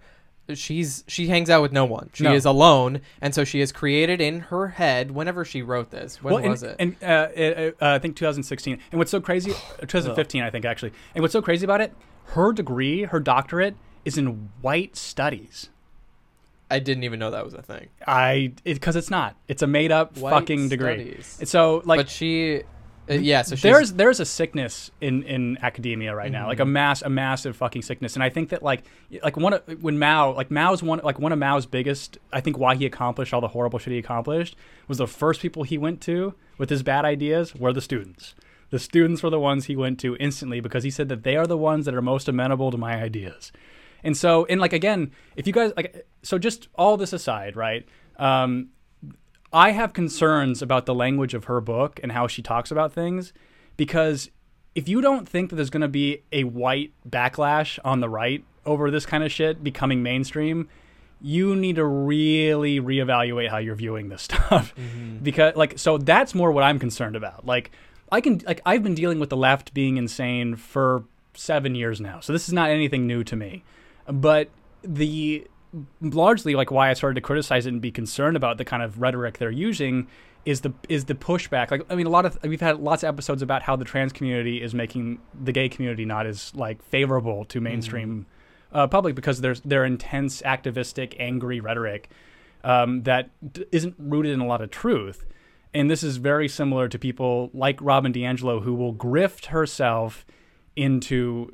She's 0.56 1.04
she 1.08 1.28
hangs 1.28 1.50
out 1.50 1.62
with 1.62 1.72
no 1.72 1.86
one. 1.86 2.10
She 2.14 2.24
No. 2.24 2.34
is 2.34 2.46
alone, 2.46 3.02
and 3.22 3.34
so 3.36 3.44
she 3.44 3.60
has 3.60 3.72
created 3.72 4.22
in 4.22 4.40
her 4.42 4.70
head. 4.70 5.12
Whenever 5.12 5.44
she 5.46 5.62
wrote 5.62 5.92
this, 5.92 6.22
when 6.24 6.34
well, 6.34 6.50
was 6.50 6.64
it? 6.64 6.76
And 6.80 6.96
uh, 7.04 7.28
it, 7.36 7.78
uh, 7.82 7.88
I 7.88 8.00
think 8.00 8.16
2016. 8.16 8.80
And 8.92 9.00
what's 9.00 9.12
so 9.12 9.22
crazy, 9.22 9.52
2015, 9.80 10.44
I 10.44 10.50
think 10.50 10.66
actually. 10.66 10.94
And 11.16 11.22
what's 11.22 11.34
so 11.34 11.42
crazy 11.42 11.66
about 11.66 11.82
it, 11.82 11.94
her 12.26 12.52
degree, 12.54 13.04
her 13.04 13.20
doctorate, 13.20 13.76
is 14.06 14.18
in 14.18 14.50
white 14.62 14.96
studies. 14.96 15.70
I 16.72 16.80
didn't 16.80 17.04
even 17.04 17.20
know 17.20 17.32
that 17.32 17.44
was 17.44 17.56
a 17.56 17.62
thing. 17.64 17.88
I 18.06 18.54
because 18.64 18.96
it's 18.96 19.10
not. 19.10 19.36
It's 19.48 19.62
a 19.64 19.68
made 19.68 19.92
up 19.92 20.18
White 20.18 20.32
fucking 20.32 20.70
degree. 20.70 21.20
studies. 21.22 21.50
So 21.50 21.82
like 21.86 21.98
but 22.00 22.10
she, 22.10 22.62
uh, 23.10 23.13
yeah. 23.13 23.41
So 23.41 23.56
there's 23.56 23.93
there's 23.93 24.19
a 24.19 24.26
sickness 24.26 24.91
in 25.02 25.24
in 25.24 25.58
academia 25.62 26.15
right 26.15 26.32
now, 26.32 26.41
Mm-hmm. 26.41 26.50
like 26.50 26.60
a 26.60 26.65
mass 26.65 27.02
a 27.02 27.10
massive 27.10 27.56
fucking 27.58 27.82
sickness, 27.82 28.15
and 28.15 28.24
I 28.24 28.30
think 28.30 28.50
that 28.50 28.62
like 28.63 28.84
like 29.24 29.38
one 29.38 29.54
of, 29.54 29.63
when 29.82 29.98
Mao 30.00 30.34
like 30.36 30.52
Mao's 30.52 30.84
one 30.84 31.02
like 31.04 31.19
one 31.19 31.32
of 31.32 31.39
Mao's 31.39 31.65
biggest 31.65 32.17
I 32.32 32.41
think 32.41 32.58
why 32.58 32.76
he 32.76 32.86
accomplished 32.86 33.34
all 33.34 33.41
the 33.41 33.48
horrible 33.50 33.80
shit 33.80 33.93
he 33.93 34.00
accomplished 34.00 34.56
was 34.88 34.98
the 35.00 35.08
first 35.08 35.41
people 35.41 35.63
he 35.63 35.78
went 35.78 36.02
to 36.02 36.34
with 36.58 36.69
his 36.69 36.84
bad 36.84 37.06
ideas 37.06 37.56
were 37.56 37.74
the 37.74 37.82
students. 37.82 38.36
The 38.69 38.80
students 38.80 39.24
were 39.24 39.32
the 39.32 39.39
ones 39.39 39.65
he 39.65 39.76
went 39.76 40.00
to 40.02 40.15
instantly 40.17 40.60
because 40.60 40.84
he 40.84 40.91
said 40.91 41.10
that 41.10 41.24
they 41.24 41.36
are 41.36 41.48
the 41.48 41.58
ones 41.58 41.86
that 41.86 41.95
are 41.95 42.02
most 42.04 42.28
amenable 42.28 42.69
to 42.69 42.78
my 42.78 43.02
ideas. 43.02 43.52
And 44.04 44.15
so, 44.15 44.45
and 44.45 44.62
like 44.62 44.74
again, 44.74 45.12
if 45.36 45.48
you 45.48 45.54
guys 45.54 45.74
like, 45.76 46.06
so 46.22 46.38
just 46.38 46.67
all 46.76 46.95
this 46.95 47.12
aside, 47.12 47.56
right? 47.56 47.88
Um, 48.17 48.69
I 49.52 49.72
have 49.72 49.94
concerns 49.94 50.62
about 50.62 50.86
the 50.86 50.94
language 50.94 51.34
of 51.34 51.46
her 51.46 51.60
book 51.62 52.00
and 52.04 52.12
how 52.12 52.28
she 52.28 52.42
talks 52.42 52.72
about 52.72 52.94
things 52.94 53.34
because 53.78 54.30
if 54.76 54.88
you 54.88 55.02
don't 55.02 55.28
think 55.28 55.50
that 55.50 55.56
there's 55.56 55.70
going 55.70 55.82
to 55.82 55.88
be 55.88 56.24
a 56.32 56.44
white 56.44 56.94
backlash 57.08 57.80
on 57.84 58.00
the 58.00 58.10
right 58.10 58.44
over 58.66 58.92
this 58.92 59.06
kind 59.06 59.24
of 59.24 59.32
shit 59.32 59.64
becoming 59.64 60.04
mainstream, 60.04 60.70
you 61.22 61.56
need 61.56 61.78
to 61.78 61.86
really 61.86 62.80
reevaluate 62.80 63.50
how 63.50 63.58
you're 63.58 63.76
viewing 63.76 64.10
this 64.10 64.22
stuff. 64.24 64.74
Mm-hmm. 64.76 65.18
Because 65.18 65.56
like 65.56 65.80
so 65.80 65.98
that's 65.98 66.36
more 66.36 66.52
what 66.52 66.64
I'm 66.64 66.80
concerned 66.80 67.16
about. 67.16 67.46
Like 67.46 67.72
I 68.12 68.22
can 68.22 68.42
like 68.46 68.62
I've 68.66 68.84
been 68.84 68.96
dealing 68.96 69.20
with 69.20 69.30
the 69.30 69.38
left 69.38 69.74
being 69.74 69.98
insane 69.98 70.56
for 70.56 71.04
7 71.34 71.74
years 71.76 72.00
now. 72.00 72.20
So 72.20 72.34
this 72.34 72.48
is 72.48 72.54
not 72.54 72.70
anything 72.70 73.08
new 73.08 73.24
to 73.24 73.36
me. 73.36 73.64
But 74.08 74.50
the 74.84 75.48
largely 76.02 76.56
like 76.56 76.72
why 76.72 76.90
I 76.90 76.94
started 76.94 77.16
to 77.16 77.22
criticize 77.22 77.66
it 77.66 77.70
and 77.70 77.82
be 77.82 77.92
concerned 77.92 78.38
about 78.38 78.58
the 78.58 78.66
kind 78.66 78.82
of 78.82 79.00
rhetoric 79.00 79.38
they're 79.38 79.52
using 79.52 80.08
is 80.46 80.62
the 80.62 80.74
is 80.88 81.06
the 81.06 81.16
pushback. 81.16 81.72
Like 81.72 81.86
I 81.90 81.96
mean, 81.96 82.08
a 82.08 82.10
lot 82.10 82.26
of 82.26 82.38
we've 82.44 82.62
had 82.62 82.80
lots 82.80 83.04
of 83.04 83.10
episodes 83.10 83.42
about 83.42 83.62
how 83.62 83.76
the 83.76 83.86
trans 83.86 84.14
community 84.14 84.62
is 84.62 84.74
making 84.74 85.20
the 85.40 85.52
gay 85.52 85.70
community 85.70 86.06
not 86.06 86.26
as 86.26 86.54
like 86.56 86.82
favorable 86.84 87.46
to 87.46 87.62
mainstream 87.62 88.26
uh, 88.72 88.88
public 88.88 89.16
because 89.16 89.42
there's 89.42 89.62
their 89.62 89.86
intense, 89.86 90.42
activistic, 90.44 91.16
angry 91.20 91.60
rhetoric 91.60 92.10
um, 92.64 93.04
that 93.04 93.30
d- 93.54 93.66
isn't 93.72 93.96
rooted 93.98 94.32
in 94.32 94.40
a 94.40 94.46
lot 94.46 94.62
of 94.62 94.72
truth. 94.72 95.26
And 95.74 95.90
this 95.90 96.04
is 96.04 96.18
very 96.18 96.48
similar 96.48 96.88
to 96.88 96.98
people 96.98 97.52
like 97.54 97.80
Robin 97.82 98.12
DiAngelo 98.12 98.64
who 98.64 98.74
will 98.74 98.94
grift 98.94 99.48
herself 99.48 100.26
into 100.76 101.54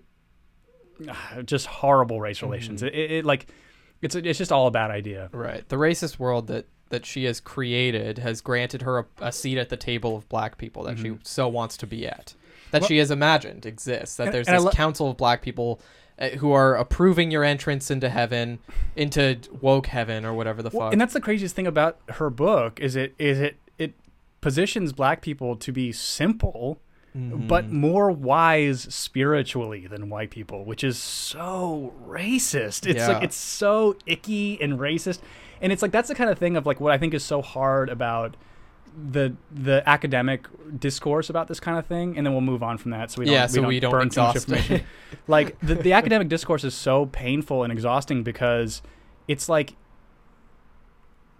uh, 1.09 1.41
just 1.41 1.65
horrible 1.67 2.21
race 2.21 2.41
relations. 2.41 2.81
It, 2.81 2.93
it, 2.93 3.11
it, 3.11 3.25
like 3.25 3.47
it's 4.05 4.15
it's 4.15 4.37
just 4.37 4.51
all 4.51 4.67
a 4.67 4.71
bad 4.71 4.91
idea. 4.91 5.29
Right. 5.33 5.67
The 5.67 5.75
racist 5.77 6.19
world 6.19 6.47
that 6.47 6.65
that 6.89 7.05
she 7.05 7.23
has 7.25 7.39
created 7.39 8.19
has 8.19 8.41
granted 8.41 8.83
her 8.83 8.99
a, 8.99 9.05
a 9.19 9.31
seat 9.31 9.57
at 9.57 9.69
the 9.69 9.77
table 9.77 10.15
of 10.15 10.29
black 10.29 10.57
people 10.57 10.83
that 10.83 10.99
she 10.99 11.17
so 11.23 11.47
wants 11.47 11.75
to 11.77 11.87
be 11.87 12.05
at. 12.07 12.35
That 12.71 12.81
Well- 12.81 12.87
she 12.89 12.97
has 12.99 13.11
imagined 13.11 13.65
exists. 13.65 14.15
That 14.17 14.27
And- 14.27 14.33
there's 14.35 14.47
and 14.47 14.55
this 14.57 14.63
lo- 14.65 14.71
council 14.71 15.09
of 15.09 15.17
black 15.17 15.41
people 15.41 15.81
uh, 16.17 16.29
who 16.29 16.51
are 16.53 16.75
approving 16.75 17.29
your 17.31 17.43
entrance 17.43 17.91
into 17.91 18.07
heaven, 18.09 18.59
into 18.95 19.37
woke 19.61 19.87
heaven 19.87 20.23
or 20.23 20.33
whatever 20.33 20.61
the 20.63 20.69
Well, 20.71 20.87
fuck. 20.87 20.93
and 20.93 21.01
that's 21.01 21.13
the 21.13 21.19
craziest 21.19 21.55
thing 21.55 21.67
about 21.67 21.97
her 22.09 22.29
book 22.29 22.79
is 22.79 22.95
it 22.95 23.13
is 23.19 23.39
it 23.39 23.57
it 23.77 23.95
positions 24.41 24.93
black 24.93 25.21
people 25.21 25.55
to 25.57 25.71
be 25.71 25.91
simple 25.91 26.79
but 27.15 27.65
mm-hmm. 27.65 27.77
more 27.77 28.11
wise 28.11 28.93
spiritually 28.93 29.87
than 29.87 30.09
white 30.09 30.29
people 30.29 30.65
which 30.65 30.83
is 30.83 30.97
so 30.97 31.93
racist. 32.05 32.85
It's 32.85 32.97
Yeah. 32.97 33.07
like 33.07 33.23
it's 33.23 33.37
so 33.37 33.95
icky 34.05 34.61
and 34.61 34.77
racist. 34.79 35.19
And 35.61 35.71
it's 35.71 35.81
like 35.81 35.91
that's 35.91 36.09
the 36.09 36.15
kind 36.15 36.29
of 36.29 36.37
thing 36.37 36.57
of 36.57 36.65
like 36.65 36.81
what 36.81 36.91
i 36.91 36.97
think 36.97 37.13
is 37.13 37.23
so 37.23 37.41
hard 37.41 37.89
about 37.89 38.35
the 39.11 39.33
the 39.49 39.87
academic 39.87 40.47
discourse 40.77 41.29
about 41.29 41.47
this 41.47 41.61
kind 41.61 41.77
of 41.77 41.85
thing. 41.85 42.17
And 42.17 42.25
then 42.25 42.33
we'll 42.33 42.41
move 42.41 42.61
on 42.61 42.77
from 42.77 42.91
that 42.91 43.11
so 43.11 43.19
we 43.19 43.25
don't, 43.25 43.33
Yeah, 43.33 43.47
so 43.47 43.61
we 43.61 43.79
don't 43.79 43.91
burn 43.91 44.09
too 44.09 44.21
much 44.21 44.35
information. 44.35 44.83
Like 45.27 45.57
the, 45.61 45.75
the 45.75 45.93
academic 45.93 46.27
discourse 46.27 46.63
is 46.65 46.75
so 46.75 47.05
painful 47.07 47.63
and 47.63 47.71
exhausting 47.71 48.23
because 48.23 48.81
it's 49.27 49.47
like 49.49 49.75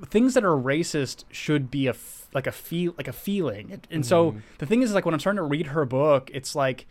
things 0.06 0.34
that 0.34 0.44
are 0.44 0.56
racist 0.56 1.26
should 1.30 1.70
be 1.70 1.88
a 1.88 1.94
like 2.36 2.48
a 2.48 2.52
feel 2.52 2.94
like 2.98 3.08
a 3.08 3.14
feeling. 3.14 3.72
And, 3.72 3.88
and 3.90 4.06
so 4.06 4.32
mm-hmm. 4.32 4.40
the 4.60 4.66
thing 4.66 4.82
is, 4.82 4.94
like 4.94 5.06
when 5.06 5.14
I'm 5.14 5.20
starting 5.20 5.38
to 5.38 5.44
read 5.44 5.68
her 5.68 5.86
book, 5.86 6.30
it's 6.34 6.56
like 6.56 6.88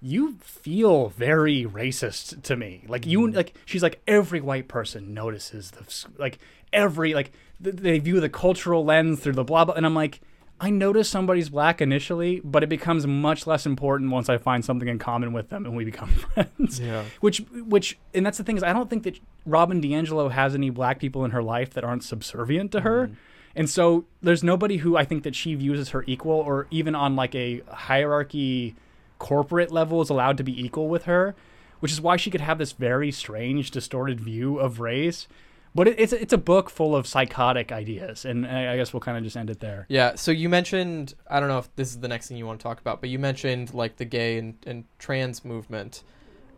you 0.00 0.36
feel 0.40 1.08
very 1.08 1.64
racist 1.64 2.42
to 2.42 2.56
me. 2.56 2.84
Like 2.86 3.06
you, 3.06 3.20
mm-hmm. 3.20 3.36
like 3.36 3.54
she's 3.64 3.82
like 3.82 4.00
every 4.06 4.40
white 4.40 4.68
person 4.68 5.14
notices 5.14 5.70
the 5.72 6.06
like 6.18 6.38
every 6.72 7.14
like 7.14 7.32
th- 7.62 7.76
they 7.76 7.98
view 7.98 8.20
the 8.20 8.28
cultural 8.28 8.84
lens 8.84 9.20
through 9.20 9.32
the 9.32 9.44
blah 9.44 9.64
blah, 9.64 9.74
and 9.74 9.84
I'm 9.84 9.94
like. 9.94 10.20
I 10.60 10.70
notice 10.70 11.08
somebody's 11.08 11.48
black 11.48 11.82
initially, 11.82 12.40
but 12.44 12.62
it 12.62 12.68
becomes 12.68 13.08
much 13.08 13.44
less 13.44 13.66
important 13.66 14.12
once 14.12 14.28
I 14.28 14.38
find 14.38 14.64
something 14.64 14.88
in 14.88 15.00
common 15.00 15.32
with 15.32 15.48
them 15.48 15.66
and 15.66 15.76
we 15.76 15.84
become 15.84 16.08
friends. 16.34 16.78
Yeah. 16.78 17.04
Which, 17.20 17.38
which, 17.52 17.98
and 18.14 18.24
that's 18.24 18.38
the 18.38 18.44
thing 18.44 18.56
is, 18.56 18.62
I 18.62 18.72
don't 18.72 18.88
think 18.88 19.02
that 19.02 19.18
Robin 19.44 19.82
DiAngelo 19.82 20.30
has 20.30 20.54
any 20.54 20.70
black 20.70 21.00
people 21.00 21.24
in 21.24 21.32
her 21.32 21.42
life 21.42 21.74
that 21.74 21.82
aren't 21.82 22.04
subservient 22.04 22.70
to 22.70 22.80
her, 22.82 23.08
mm-hmm. 23.08 23.14
And 23.56 23.68
so 23.68 24.04
there's 24.20 24.42
nobody 24.42 24.78
who 24.78 24.96
I 24.96 25.04
think 25.04 25.22
that 25.24 25.34
she 25.34 25.54
views 25.54 25.78
as 25.78 25.90
her 25.90 26.04
equal, 26.06 26.32
or 26.32 26.66
even 26.70 26.94
on 26.94 27.16
like 27.16 27.34
a 27.34 27.62
hierarchy, 27.68 28.74
corporate 29.18 29.70
level, 29.70 30.00
is 30.00 30.10
allowed 30.10 30.36
to 30.38 30.44
be 30.44 30.64
equal 30.64 30.88
with 30.88 31.04
her, 31.04 31.34
which 31.80 31.92
is 31.92 32.00
why 32.00 32.16
she 32.16 32.30
could 32.30 32.40
have 32.40 32.58
this 32.58 32.72
very 32.72 33.10
strange, 33.10 33.70
distorted 33.70 34.20
view 34.20 34.58
of 34.58 34.80
race. 34.80 35.28
But 35.74 35.88
it, 35.88 35.98
it's 35.98 36.12
it's 36.12 36.32
a 36.32 36.38
book 36.38 36.70
full 36.70 36.94
of 36.94 37.06
psychotic 37.06 37.72
ideas, 37.72 38.24
and 38.24 38.46
I 38.46 38.76
guess 38.76 38.92
we'll 38.92 39.00
kind 39.00 39.18
of 39.18 39.24
just 39.24 39.36
end 39.36 39.50
it 39.50 39.60
there. 39.60 39.86
Yeah. 39.88 40.14
So 40.14 40.30
you 40.30 40.48
mentioned 40.48 41.14
I 41.28 41.40
don't 41.40 41.48
know 41.48 41.58
if 41.58 41.74
this 41.74 41.88
is 41.88 41.98
the 42.00 42.08
next 42.08 42.28
thing 42.28 42.36
you 42.36 42.46
want 42.46 42.60
to 42.60 42.62
talk 42.62 42.80
about, 42.80 43.00
but 43.00 43.10
you 43.10 43.18
mentioned 43.18 43.74
like 43.74 43.96
the 43.96 44.04
gay 44.04 44.38
and, 44.38 44.54
and 44.66 44.84
trans 44.98 45.44
movement, 45.44 46.04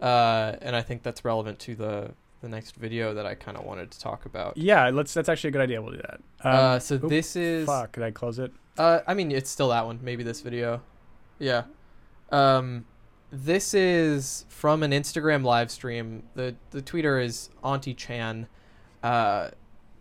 uh, 0.03 0.57
and 0.61 0.77
I 0.77 0.83
think 0.83 1.03
that's 1.03 1.25
relevant 1.25 1.59
to 1.61 1.75
the 1.75 2.11
the 2.47 2.55
next 2.55 2.77
video 2.77 3.13
that 3.15 3.27
I 3.27 3.35
kind 3.35 3.57
of 3.57 3.65
wanted 3.65 3.91
to 3.91 3.99
talk 3.99 4.25
about. 4.25 4.57
Yeah, 4.57 4.89
let's. 4.91 5.13
That's 5.13 5.29
actually 5.29 5.49
a 5.49 5.51
good 5.53 5.61
idea. 5.63 5.83
We'll 5.83 5.93
do 5.93 6.03
that. 6.03 6.21
Um, 6.43 6.55
uh, 6.55 6.79
so 6.79 6.95
oop, 6.95 7.09
this 7.09 7.35
is 7.35 7.67
fuck. 7.67 7.93
Did 7.93 8.05
I 8.05 8.13
close 8.13 8.39
it? 8.39 8.53
Uh, 8.79 9.01
I 9.07 9.15
mean, 9.15 9.33
it's 9.33 9.51
still 9.51 9.71
that 9.71 9.85
one. 9.85 9.99
Maybe 10.03 10.23
this 10.23 10.41
video. 10.41 10.81
Yeah. 11.39 11.65
Um, 12.31 12.85
this 13.33 13.75
is 13.75 14.47
from 14.49 14.83
an 14.83 14.93
Instagram 14.93 15.43
live 15.43 15.71
stream. 15.71 16.23
the 16.35 16.55
The 16.71 16.83
tweeter 16.83 17.23
is 17.23 17.51
Auntie 17.65 17.95
Chan, 17.95 18.47
uh, 19.03 19.51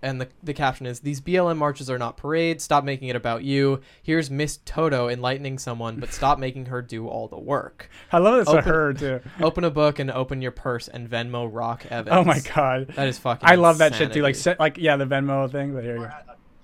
and 0.05 0.21
the 0.21 0.29
the 0.43 0.53
caption 0.53 0.85
is: 0.85 0.99
"These 1.01 1.19
BLM 1.19 1.57
marches 1.57 1.89
are 1.89 1.97
not 1.97 2.15
parades. 2.15 2.63
Stop 2.63 2.83
making 2.83 3.07
it 3.09 3.15
about 3.15 3.43
you. 3.43 3.81
Here's 4.03 4.29
Miss 4.29 4.59
Toto 4.63 5.09
enlightening 5.09 5.57
someone, 5.57 5.99
but 5.99 6.13
stop 6.13 6.37
making 6.39 6.67
her 6.67 6.81
do 6.81 7.07
all 7.07 7.27
the 7.27 7.39
work. 7.39 7.89
I 8.11 8.19
love 8.19 8.39
it's 8.39 8.49
a 8.49 8.59
Open- 8.59 8.63
her 8.63 8.93
too. 8.93 9.19
Open 9.41 9.63
a 9.63 9.71
book 9.71 9.99
and 9.99 10.11
open 10.11 10.41
your 10.41 10.51
purse 10.51 10.87
and 10.87 11.09
Venmo 11.09 11.49
Rock 11.51 11.85
Evans. 11.89 12.15
Oh 12.15 12.23
my 12.23 12.39
god. 12.39 12.87
that 12.95 13.07
is 13.07 13.17
fucking. 13.17 13.49
I 13.49 13.55
love 13.55 13.79
that 13.79 13.95
shit 13.95 14.13
too. 14.13 14.21
Like, 14.21 14.35
insanity. 14.35 14.57
se- 14.57 14.63
like 14.63 14.77
yeah, 14.77 14.95
the 14.95 15.05
Venmo 15.05 15.51
thing. 15.51 15.73
But 15.73 15.83
here 15.83 15.95
you 15.95 16.01
We're 16.01 16.07
go. 16.07 16.13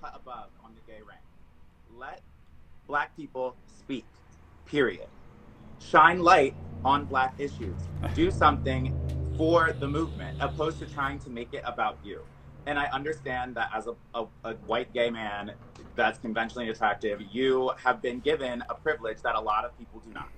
cut 0.00 0.12
above 0.16 0.46
on 0.64 0.72
the 0.74 0.92
gay 0.92 1.00
rank. 1.06 1.20
Let 1.98 2.22
black 2.86 3.14
people 3.16 3.56
speak. 3.66 4.04
Period. 4.66 5.06
Shine 5.80 6.20
light 6.20 6.54
on 6.84 7.04
black 7.04 7.34
issues. 7.38 7.74
Do 8.14 8.30
something 8.30 8.96
for 9.36 9.72
the 9.80 9.88
movement, 9.88 10.38
opposed 10.40 10.78
to 10.78 10.86
trying 10.86 11.18
to 11.20 11.30
make 11.30 11.52
it 11.54 11.62
about 11.66 11.98
you. 12.04 12.20
And 12.66 12.78
I 12.78 12.86
understand 12.86 13.54
that 13.56 13.70
as 13.74 13.86
a, 13.88 13.94
a, 14.14 14.26
a 14.44 14.54
white 14.66 14.92
gay 14.92 15.10
man 15.10 15.52
that's 15.96 16.18
conventionally 16.18 16.68
attractive, 16.68 17.20
you 17.32 17.72
have 17.82 18.00
been 18.00 18.20
given 18.20 18.62
a 18.70 18.74
privilege 18.74 19.20
that 19.22 19.34
a 19.34 19.40
lot 19.40 19.64
of 19.64 19.76
people 19.78 20.00
do 20.06 20.12
not. 20.12 20.28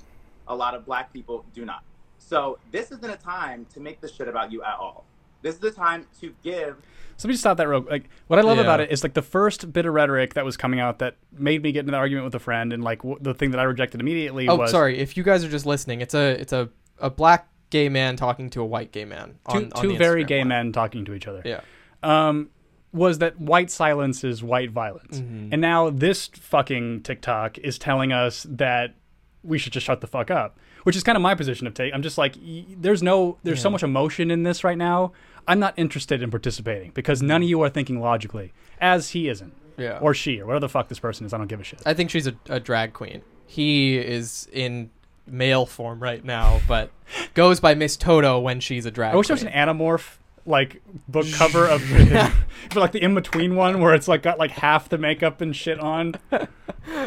A 0.49 0.55
lot 0.55 0.75
of 0.75 0.85
black 0.87 1.13
people 1.13 1.45
do 1.55 1.65
not. 1.65 1.83
So 2.19 2.59
this 2.73 2.91
isn't 2.91 3.11
a 3.11 3.17
time 3.17 3.67
to 3.75 3.81
make 3.81 4.01
this 4.01 4.15
shit 4.15 4.29
about 4.29 4.51
you 4.51 4.63
at 4.63 4.75
all. 4.79 5.05
This 5.43 5.57
is 5.57 5.61
the 5.61 5.71
time 5.71 6.07
to 6.21 6.35
give 6.43 6.77
So 7.19 7.27
let 7.27 7.29
me 7.29 7.33
just 7.35 7.43
stop 7.43 7.59
that 7.59 7.69
real. 7.69 7.83
Like, 7.83 8.09
what 8.29 8.39
I 8.39 8.43
love 8.43 8.57
about 8.59 8.81
it 8.81 8.91
is 8.91 9.03
like 9.03 9.13
the 9.13 9.21
first 9.21 9.71
bit 9.75 9.85
of 9.85 9.93
rhetoric 9.93 10.33
that 10.35 10.45
was 10.45 10.57
coming 10.57 10.81
out 10.81 11.01
that 11.01 11.17
made 11.37 11.63
me 11.63 11.71
get 11.71 11.81
into 11.81 11.91
the 11.91 11.99
argument 11.99 12.25
with 12.25 12.35
a 12.35 12.39
friend, 12.39 12.73
and 12.73 12.83
like 12.83 13.01
w- 13.01 13.19
the 13.21 13.35
thing 13.35 13.51
that 13.51 13.61
I 13.61 13.65
rejected 13.65 14.01
immediately 14.01 14.49
Oh, 14.49 14.57
was 14.57 14.71
sorry. 14.71 14.99
If 14.99 15.19
you 15.19 15.23
guys 15.23 15.45
are 15.45 15.51
just 15.51 15.67
listening, 15.67 16.01
it's 16.01 16.15
a 16.15 16.41
it's 16.41 16.55
a, 16.55 16.71
a 16.99 17.11
black 17.11 17.49
gay 17.69 17.91
man 17.91 18.17
talking 18.17 18.49
to 18.51 18.63
a 18.63 18.65
white 18.65 18.91
gay 18.91 19.05
man. 19.05 19.39
two, 19.51 19.57
on, 19.57 19.73
on 19.75 19.83
two 19.83 19.97
very 19.99 20.25
Instagram 20.25 20.29
gay 20.29 20.39
live. 20.39 20.47
men 20.47 20.73
talking 20.73 21.05
to 21.05 21.13
each 21.13 21.27
other. 21.27 21.43
Yeah. 21.45 21.61
Um, 22.05 22.51
was 22.93 23.19
that 23.19 23.41
white 23.41 23.73
silence 23.73 24.23
is 24.23 24.41
white 24.43 24.71
violence. 24.71 25.19
Mm-hmm. 25.19 25.49
And 25.53 25.61
now 25.61 25.91
this 25.91 26.29
fucking 26.29 27.03
TikTok 27.03 27.59
is 27.59 27.77
telling 27.77 28.13
us 28.13 28.47
that 28.49 28.95
we 29.43 29.59
should 29.59 29.73
just 29.73 29.85
shut 29.85 30.01
the 30.01 30.07
fuck 30.07 30.31
up, 30.31 30.61
which 30.85 30.95
is 30.95 31.03
kind 31.03 31.17
of 31.17 31.23
my 31.23 31.35
position 31.35 31.67
of 31.67 31.75
take. 31.75 31.93
I'm 31.93 32.03
just 32.03 32.19
like, 32.19 32.37
y- 32.41 32.65
there's 32.79 33.03
no, 33.03 33.37
there's 33.43 33.61
so 33.61 33.69
much 33.69 33.83
emotion 33.83 34.31
in 34.31 34.45
this 34.45 34.63
right 34.63 34.79
now. 34.79 35.11
I'm 35.49 35.59
not 35.59 35.75
interested 35.77 36.23
in 36.23 36.31
participating 36.31 36.93
because 36.93 37.21
none 37.21 37.43
of 37.43 37.49
you 37.49 37.61
are 37.63 37.69
thinking 37.69 38.01
logically, 38.01 38.53
as 38.81 39.11
he 39.11 39.29
isn't, 39.29 39.53
Yeah. 39.77 39.99
or 40.01 40.15
she, 40.15 40.41
or 40.41 40.47
whatever 40.47 40.61
the 40.61 40.69
fuck 40.69 40.87
this 40.89 41.01
person 41.01 41.27
is. 41.27 41.35
I 41.35 41.39
don't 41.39 41.49
give 41.49 41.61
a 41.61 41.65
shit. 41.65 41.83
I 41.85 41.95
think 41.95 42.11
she's 42.11 42.29
a, 42.29 42.37
a 42.49 42.61
drag 42.61 42.93
queen. 42.93 43.23
He 43.45 43.99
is 43.99 44.49
in 44.53 44.91
male 45.27 45.67
form 45.67 46.01
right 46.01 46.25
now, 46.25 46.61
but 46.69 46.93
goes 47.35 47.59
by 47.59 47.75
Miss 47.75 47.97
Toto 47.97 48.39
when 48.39 48.61
she's 48.61 48.87
a 48.87 48.93
drag. 48.93 49.15
I 49.15 49.17
wish 49.17 49.27
there 49.27 49.35
was 49.35 49.43
an 49.43 49.53
Animorph 49.53 50.19
like 50.47 50.83
book 51.09 51.27
cover 51.33 51.67
of 51.67 51.83
for 52.71 52.81
like 52.81 52.93
the 52.93 53.03
in 53.03 53.15
between 53.15 53.57
one 53.57 53.81
where 53.81 53.95
it's 53.95 54.09
like 54.09 54.23
got 54.23 54.39
like 54.39 54.51
half 54.51 54.89
the 54.89 54.99
makeup 54.99 55.41
and 55.41 55.55
shit 55.55 55.79
on. 55.81 56.15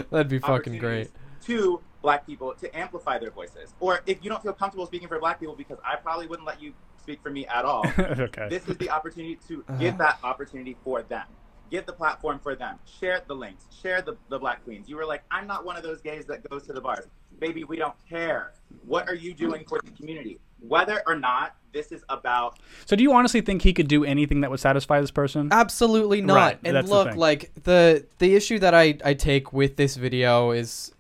That'd 0.09 0.29
be 0.29 0.39
fucking 0.39 0.77
great. 0.77 1.07
opportunities 1.07 1.11
to 1.47 1.81
black 2.01 2.25
people 2.25 2.53
to 2.53 2.77
amplify 2.77 3.17
their 3.17 3.31
voices. 3.31 3.73
Or 3.79 4.01
if 4.05 4.23
you 4.23 4.29
don't 4.29 4.43
feel 4.43 4.53
comfortable 4.53 4.85
speaking 4.85 5.07
for 5.07 5.19
black 5.19 5.39
people, 5.39 5.55
because 5.55 5.77
I 5.83 5.95
probably 5.95 6.27
wouldn't 6.27 6.47
let 6.47 6.61
you 6.61 6.73
speak 7.01 7.21
for 7.23 7.29
me 7.29 7.47
at 7.47 7.65
all, 7.65 7.85
okay. 7.97 8.47
this 8.49 8.67
is 8.67 8.77
the 8.77 8.89
opportunity 8.89 9.39
to 9.47 9.63
give 9.79 9.97
that 9.97 10.19
opportunity 10.23 10.77
for 10.83 11.01
them. 11.03 11.25
Give 11.69 11.85
the 11.85 11.93
platform 11.93 12.39
for 12.39 12.55
them. 12.55 12.79
Share 12.99 13.21
the 13.27 13.35
links. 13.35 13.65
Share 13.81 14.01
the, 14.01 14.15
the 14.29 14.39
black 14.39 14.63
queens. 14.63 14.87
You 14.87 14.95
were 14.95 15.05
like, 15.05 15.23
I'm 15.29 15.47
not 15.47 15.65
one 15.65 15.75
of 15.75 15.83
those 15.83 16.01
gays 16.01 16.25
that 16.27 16.47
goes 16.49 16.65
to 16.67 16.73
the 16.73 16.79
bars. 16.79 17.07
Baby, 17.39 17.63
we 17.63 17.77
don't 17.77 17.95
care. 18.09 18.53
What 18.85 19.07
are 19.07 19.15
you 19.15 19.33
doing 19.33 19.65
for 19.67 19.79
the 19.83 19.91
community? 19.91 20.39
Whether 20.59 21.03
or 21.05 21.15
not 21.15 21.55
this 21.71 21.91
is 21.91 22.03
about 22.09 22.59
So 22.85 22.95
do 22.95 23.03
you 23.03 23.13
honestly 23.13 23.41
think 23.41 23.61
he 23.61 23.73
could 23.73 23.87
do 23.87 24.03
anything 24.03 24.41
that 24.41 24.49
would 24.49 24.59
satisfy 24.59 24.99
this 24.99 25.11
person? 25.11 25.49
Absolutely 25.51 26.21
not. 26.21 26.35
Right, 26.35 26.59
and 26.63 26.75
that's 26.75 26.89
the 26.89 26.95
look, 26.95 27.15
like 27.15 27.51
the 27.63 28.05
the 28.17 28.35
issue 28.35 28.59
that 28.59 28.73
I 28.73 28.97
I 29.05 29.13
take 29.13 29.53
with 29.53 29.75
this 29.75 29.95
video 29.95 30.51
is 30.51 30.91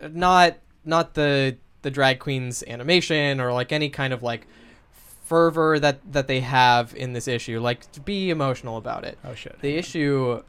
not 0.00 0.58
not 0.84 1.14
the 1.14 1.56
the 1.82 1.90
drag 1.90 2.20
queens 2.20 2.62
animation 2.66 3.40
or 3.40 3.52
like 3.52 3.72
any 3.72 3.90
kind 3.90 4.12
of 4.12 4.22
like 4.22 4.46
fervor 5.24 5.78
that 5.78 6.00
that 6.12 6.28
they 6.28 6.40
have 6.40 6.94
in 6.94 7.12
this 7.12 7.26
issue. 7.26 7.60
Like 7.60 7.90
to 7.92 8.00
be 8.00 8.30
emotional 8.30 8.76
about 8.76 9.04
it. 9.04 9.18
oh 9.24 9.34
shit. 9.34 9.58
The 9.60 9.76
issue 9.76 10.42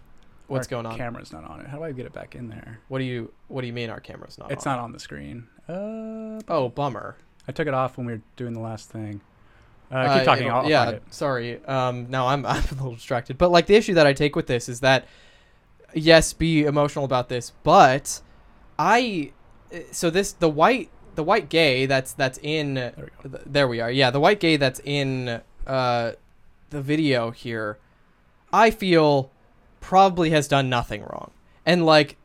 what's 0.52 0.68
going 0.68 0.86
on? 0.86 0.98
Camera's 0.98 1.32
not 1.32 1.44
on 1.44 1.62
it. 1.62 1.68
How 1.68 1.78
do 1.78 1.84
I 1.84 1.92
get 1.92 2.06
it 2.06 2.14
back 2.14 2.36
in 2.36 2.48
there? 2.50 2.80
What 2.90 3.00
do 3.00 3.06
you 3.06 3.32
what 3.48 3.62
do 3.62 3.68
you 3.68 3.74
mean 3.74 3.90
our 3.90 4.00
camera's 4.00 4.38
not 4.38 4.52
It's 4.52 4.66
on? 4.68 4.78
not 4.78 4.84
on 4.84 4.92
the 4.92 5.00
screen. 5.00 5.48
Uh, 5.68 6.42
Oh, 6.48 6.70
bummer. 6.70 7.16
I 7.48 7.52
took 7.52 7.68
it 7.68 7.74
off 7.74 7.98
when 7.98 8.06
we 8.06 8.14
were 8.14 8.22
doing 8.36 8.54
the 8.54 8.60
last 8.60 8.90
thing. 8.90 9.22
Uh, 9.92 9.96
Uh, 9.96 10.16
keep 10.18 10.26
talking. 10.26 10.46
it'll- 10.48 10.58
I'll, 10.60 10.64
I'll 10.66 10.70
yeah, 10.70 10.90
it. 10.92 11.04
sorry. 11.12 11.64
Um, 11.66 12.10
now 12.10 12.28
I'm 12.28 12.46
I'm 12.48 12.64
a 12.64 12.74
little 12.76 12.96
distracted. 12.96 13.38
But 13.38 13.52
like 13.52 13.66
the 13.66 13.76
issue 13.76 13.94
that 13.96 14.06
I 14.08 14.14
take 14.14 14.36
with 14.36 14.48
this 14.48 14.70
is 14.70 14.80
that 14.82 15.06
yes, 15.94 16.34
be 16.34 16.64
emotional 16.64 17.06
about 17.06 17.30
this, 17.30 17.52
but 17.64 18.22
I 18.80 19.32
so 19.92 20.10
this 20.10 20.34
the 20.34 20.50
white 20.50 20.90
the 21.16 21.24
white 21.24 21.50
gay 21.50 21.86
that's 21.86 22.14
that's 22.14 22.40
in 22.42 22.76
there 22.76 22.94
we 23.24 23.30
go. 23.30 23.40
there 23.46 23.68
we 23.68 23.80
are. 23.82 23.92
Yeah, 23.92 24.12
the 24.12 24.20
white 24.20 24.40
gay 24.40 24.56
that's 24.58 24.80
in 24.84 25.42
uh 25.68 26.12
the 26.70 26.82
video 26.82 27.32
here 27.32 27.78
I 28.54 28.72
feel 28.72 29.30
probably 29.82 30.30
has 30.30 30.48
done 30.48 30.70
nothing 30.70 31.02
wrong. 31.02 31.32
And 31.66 31.86
like 31.86 32.16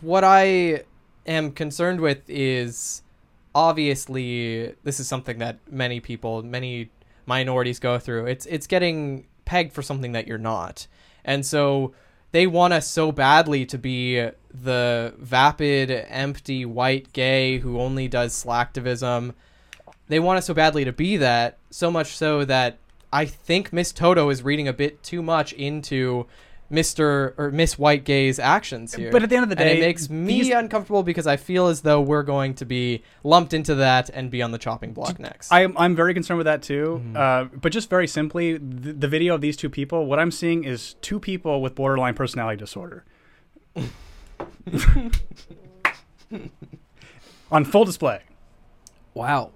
what 0.00 0.22
I 0.22 0.84
am 1.26 1.50
concerned 1.50 2.00
with 2.00 2.22
is 2.28 3.02
obviously 3.54 4.74
this 4.84 5.00
is 5.00 5.08
something 5.08 5.38
that 5.38 5.58
many 5.68 5.98
people, 5.98 6.42
many 6.42 6.90
minorities 7.26 7.80
go 7.80 7.98
through. 7.98 8.26
It's 8.26 8.46
it's 8.46 8.66
getting 8.66 9.26
pegged 9.44 9.72
for 9.72 9.82
something 9.82 10.12
that 10.12 10.26
you're 10.28 10.38
not. 10.38 10.86
And 11.24 11.44
so 11.44 11.92
they 12.32 12.46
want 12.46 12.72
us 12.72 12.88
so 12.88 13.12
badly 13.12 13.66
to 13.66 13.78
be 13.78 14.28
the 14.52 15.14
vapid, 15.18 15.90
empty 15.90 16.64
white 16.64 17.12
gay 17.12 17.58
who 17.58 17.78
only 17.78 18.08
does 18.08 18.32
slacktivism. 18.32 19.34
They 20.08 20.18
want 20.18 20.38
us 20.38 20.46
so 20.46 20.54
badly 20.54 20.84
to 20.84 20.92
be 20.92 21.16
that, 21.18 21.58
so 21.70 21.90
much 21.90 22.16
so 22.16 22.44
that 22.44 22.78
I 23.12 23.26
think 23.26 23.72
Miss 23.72 23.92
Toto 23.92 24.30
is 24.30 24.42
reading 24.42 24.66
a 24.66 24.72
bit 24.72 25.02
too 25.02 25.22
much 25.22 25.52
into 25.52 26.26
Mr. 26.72 27.34
or 27.38 27.50
Miss 27.52 27.78
White 27.78 28.04
Gay's 28.04 28.38
actions 28.38 28.94
here. 28.94 29.12
But 29.12 29.22
at 29.22 29.28
the 29.28 29.36
end 29.36 29.42
of 29.44 29.50
the 29.50 29.58
And 29.62 29.68
day, 29.68 29.76
it 29.76 29.80
makes 29.80 30.08
me 30.08 30.40
these- 30.42 30.52
uncomfortable 30.54 31.02
because 31.02 31.26
I 31.26 31.36
feel 31.36 31.66
as 31.66 31.82
though 31.82 32.00
we're 32.00 32.22
going 32.22 32.54
to 32.54 32.64
be 32.64 33.02
lumped 33.22 33.52
into 33.52 33.74
that 33.76 34.08
and 34.08 34.30
be 34.30 34.40
on 34.42 34.50
the 34.52 34.58
chopping 34.58 34.92
block 34.94 35.18
next. 35.20 35.52
I'm 35.52 35.76
I'm 35.76 35.94
very 35.94 36.14
concerned 36.14 36.38
with 36.38 36.46
that 36.46 36.62
too. 36.62 37.02
Mm-hmm. 37.04 37.16
Uh, 37.16 37.44
but 37.60 37.72
just 37.72 37.90
very 37.90 38.08
simply, 38.08 38.56
the, 38.56 38.92
the 38.94 39.08
video 39.08 39.34
of 39.34 39.40
these 39.42 39.56
two 39.56 39.68
people, 39.68 40.06
what 40.06 40.18
I'm 40.18 40.30
seeing 40.30 40.64
is 40.64 40.94
two 41.02 41.20
people 41.20 41.60
with 41.60 41.74
borderline 41.74 42.14
personality 42.14 42.56
disorder. 42.58 43.04
On 47.50 47.64
full 47.64 47.84
display. 47.84 48.22
wow. 49.14 49.50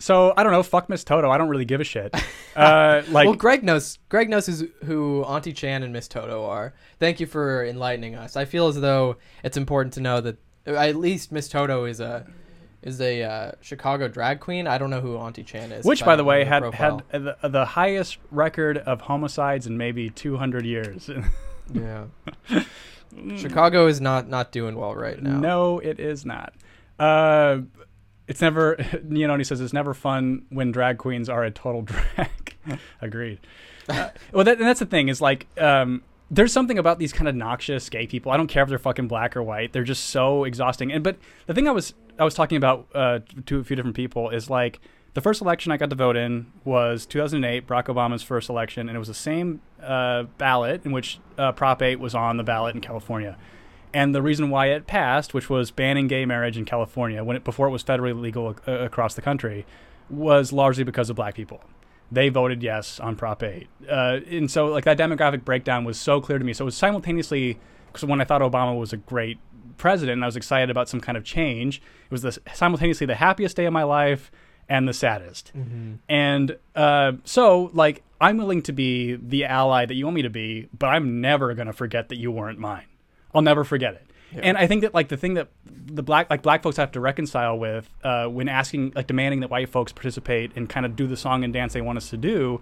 So 0.00 0.32
I 0.36 0.42
don't 0.42 0.50
know. 0.50 0.62
Fuck 0.62 0.88
Miss 0.88 1.04
Toto. 1.04 1.30
I 1.30 1.38
don't 1.38 1.48
really 1.48 1.64
give 1.64 1.80
a 1.80 1.84
shit. 1.84 2.14
Uh, 2.56 3.04
like 3.10 3.26
well, 3.26 3.36
Greg 3.36 3.62
knows. 3.62 4.00
Greg 4.08 4.28
knows 4.28 4.44
who's, 4.44 4.64
who 4.84 5.22
Auntie 5.22 5.52
Chan 5.52 5.84
and 5.84 5.92
Miss 5.92 6.08
Toto 6.08 6.44
are. 6.46 6.74
Thank 6.98 7.20
you 7.20 7.26
for 7.26 7.64
enlightening 7.64 8.16
us. 8.16 8.34
I 8.34 8.44
feel 8.44 8.66
as 8.66 8.78
though 8.80 9.18
it's 9.44 9.56
important 9.56 9.94
to 9.94 10.00
know 10.00 10.20
that 10.20 10.36
at 10.66 10.96
least 10.96 11.30
Miss 11.30 11.48
Toto 11.48 11.84
is 11.84 12.00
a 12.00 12.26
is 12.82 13.00
a 13.00 13.22
uh, 13.22 13.52
Chicago 13.60 14.08
drag 14.08 14.40
queen. 14.40 14.66
I 14.66 14.78
don't 14.78 14.90
know 14.90 15.00
who 15.00 15.16
Auntie 15.16 15.44
Chan 15.44 15.70
is. 15.70 15.84
which, 15.84 16.04
by 16.04 16.16
the 16.16 16.24
way, 16.24 16.44
had 16.44 16.62
profile. 16.62 17.02
had 17.12 17.24
the, 17.24 17.48
the 17.48 17.64
highest 17.64 18.18
record 18.32 18.78
of 18.78 19.00
homicides 19.02 19.68
in 19.68 19.78
maybe 19.78 20.10
200 20.10 20.66
years. 20.66 21.08
yeah. 21.72 22.06
Chicago 23.36 23.86
is 23.86 24.00
not 24.00 24.28
not 24.28 24.50
doing 24.50 24.74
well 24.74 24.94
right 24.94 25.22
now. 25.22 25.38
No, 25.38 25.78
it 25.78 26.00
is 26.00 26.26
not. 26.26 26.52
Uh, 26.98 27.60
it's 28.30 28.40
never. 28.40 28.76
Neononi 28.78 29.44
says 29.44 29.60
it's 29.60 29.72
never 29.72 29.92
fun 29.92 30.46
when 30.50 30.70
drag 30.70 30.98
queens 30.98 31.28
are 31.28 31.42
a 31.42 31.50
total 31.50 31.82
drag. 32.16 32.56
Agreed. 33.02 33.40
Uh, 33.88 34.10
well, 34.32 34.44
that, 34.44 34.58
and 34.58 34.66
that's 34.66 34.78
the 34.78 34.86
thing 34.86 35.08
is 35.08 35.20
like, 35.20 35.48
um, 35.60 36.02
there's 36.30 36.52
something 36.52 36.78
about 36.78 37.00
these 37.00 37.12
kind 37.12 37.28
of 37.28 37.34
noxious 37.34 37.88
gay 37.88 38.06
people. 38.06 38.30
I 38.30 38.36
don't 38.36 38.46
care 38.46 38.62
if 38.62 38.68
they're 38.68 38.78
fucking 38.78 39.08
black 39.08 39.36
or 39.36 39.42
white. 39.42 39.72
They're 39.72 39.82
just 39.82 40.10
so 40.10 40.44
exhausting. 40.44 40.92
And 40.92 41.02
but 41.02 41.18
the 41.46 41.54
thing 41.54 41.66
I 41.66 41.72
was 41.72 41.92
I 42.20 42.24
was 42.24 42.34
talking 42.34 42.56
about 42.56 42.86
uh, 42.94 43.18
to 43.46 43.58
a 43.58 43.64
few 43.64 43.74
different 43.74 43.96
people 43.96 44.30
is 44.30 44.48
like 44.48 44.80
the 45.14 45.20
first 45.20 45.42
election 45.42 45.72
I 45.72 45.76
got 45.76 45.90
to 45.90 45.96
vote 45.96 46.16
in 46.16 46.52
was 46.64 47.06
2008, 47.06 47.66
Barack 47.66 47.86
Obama's 47.86 48.22
first 48.22 48.48
election, 48.48 48.88
and 48.88 48.94
it 48.94 49.00
was 49.00 49.08
the 49.08 49.14
same 49.14 49.60
uh, 49.82 50.22
ballot 50.38 50.82
in 50.84 50.92
which 50.92 51.18
uh, 51.36 51.50
Prop 51.50 51.82
8 51.82 51.98
was 51.98 52.14
on 52.14 52.36
the 52.36 52.44
ballot 52.44 52.76
in 52.76 52.80
California. 52.80 53.36
And 53.92 54.14
the 54.14 54.22
reason 54.22 54.50
why 54.50 54.66
it 54.66 54.86
passed, 54.86 55.34
which 55.34 55.50
was 55.50 55.70
banning 55.70 56.06
gay 56.06 56.24
marriage 56.24 56.56
in 56.56 56.64
California 56.64 57.24
when 57.24 57.36
it, 57.36 57.44
before 57.44 57.66
it 57.66 57.70
was 57.70 57.82
federally 57.82 58.18
legal 58.18 58.56
uh, 58.66 58.72
across 58.72 59.14
the 59.14 59.22
country, 59.22 59.66
was 60.08 60.52
largely 60.52 60.84
because 60.84 61.10
of 61.10 61.16
black 61.16 61.34
people. 61.34 61.60
They 62.12 62.28
voted 62.28 62.62
yes 62.62 62.98
on 63.00 63.16
Prop 63.16 63.42
8. 63.42 63.68
Uh, 63.88 64.20
and 64.30 64.50
so, 64.50 64.66
like, 64.66 64.84
that 64.84 64.98
demographic 64.98 65.44
breakdown 65.44 65.84
was 65.84 65.98
so 65.98 66.20
clear 66.20 66.38
to 66.38 66.44
me. 66.44 66.52
So 66.52 66.64
it 66.64 66.66
was 66.66 66.76
simultaneously, 66.76 67.58
because 67.86 68.04
when 68.04 68.20
I 68.20 68.24
thought 68.24 68.40
Obama 68.42 68.78
was 68.78 68.92
a 68.92 68.96
great 68.96 69.38
president 69.76 70.14
and 70.14 70.24
I 70.24 70.26
was 70.26 70.36
excited 70.36 70.70
about 70.70 70.88
some 70.88 71.00
kind 71.00 71.16
of 71.16 71.24
change, 71.24 71.76
it 71.78 72.10
was 72.10 72.22
the, 72.22 72.36
simultaneously 72.52 73.06
the 73.06 73.14
happiest 73.14 73.56
day 73.56 73.64
of 73.64 73.72
my 73.72 73.84
life 73.84 74.30
and 74.68 74.88
the 74.88 74.92
saddest. 74.92 75.52
And 76.08 76.56
uh, 76.74 77.12
so, 77.24 77.70
like, 77.74 78.02
I'm 78.20 78.36
willing 78.36 78.62
to 78.62 78.72
be 78.72 79.14
the 79.14 79.44
ally 79.44 79.86
that 79.86 79.94
you 79.94 80.04
want 80.04 80.16
me 80.16 80.22
to 80.22 80.30
be, 80.30 80.68
but 80.76 80.88
I'm 80.88 81.20
never 81.20 81.54
going 81.54 81.66
to 81.68 81.72
forget 81.72 82.08
that 82.08 82.16
you 82.16 82.30
weren't 82.32 82.58
mine. 82.58 82.84
I'll 83.34 83.42
never 83.42 83.64
forget 83.64 83.94
it. 83.94 84.06
And 84.32 84.56
I 84.56 84.66
think 84.66 84.82
that 84.82 84.94
like 84.94 85.08
the 85.08 85.16
thing 85.16 85.34
that 85.34 85.48
the 85.64 86.02
black 86.02 86.30
like 86.30 86.42
black 86.42 86.62
folks 86.62 86.76
have 86.76 86.92
to 86.92 87.00
reconcile 87.00 87.58
with 87.58 87.88
uh, 88.04 88.26
when 88.26 88.48
asking 88.48 88.92
like 88.94 89.06
demanding 89.06 89.40
that 89.40 89.50
white 89.50 89.68
folks 89.68 89.92
participate 89.92 90.52
and 90.56 90.68
kind 90.68 90.86
of 90.86 90.94
do 90.94 91.06
the 91.06 91.16
song 91.16 91.42
and 91.42 91.52
dance 91.52 91.72
they 91.72 91.80
want 91.80 91.98
us 91.98 92.10
to 92.10 92.16
do 92.16 92.60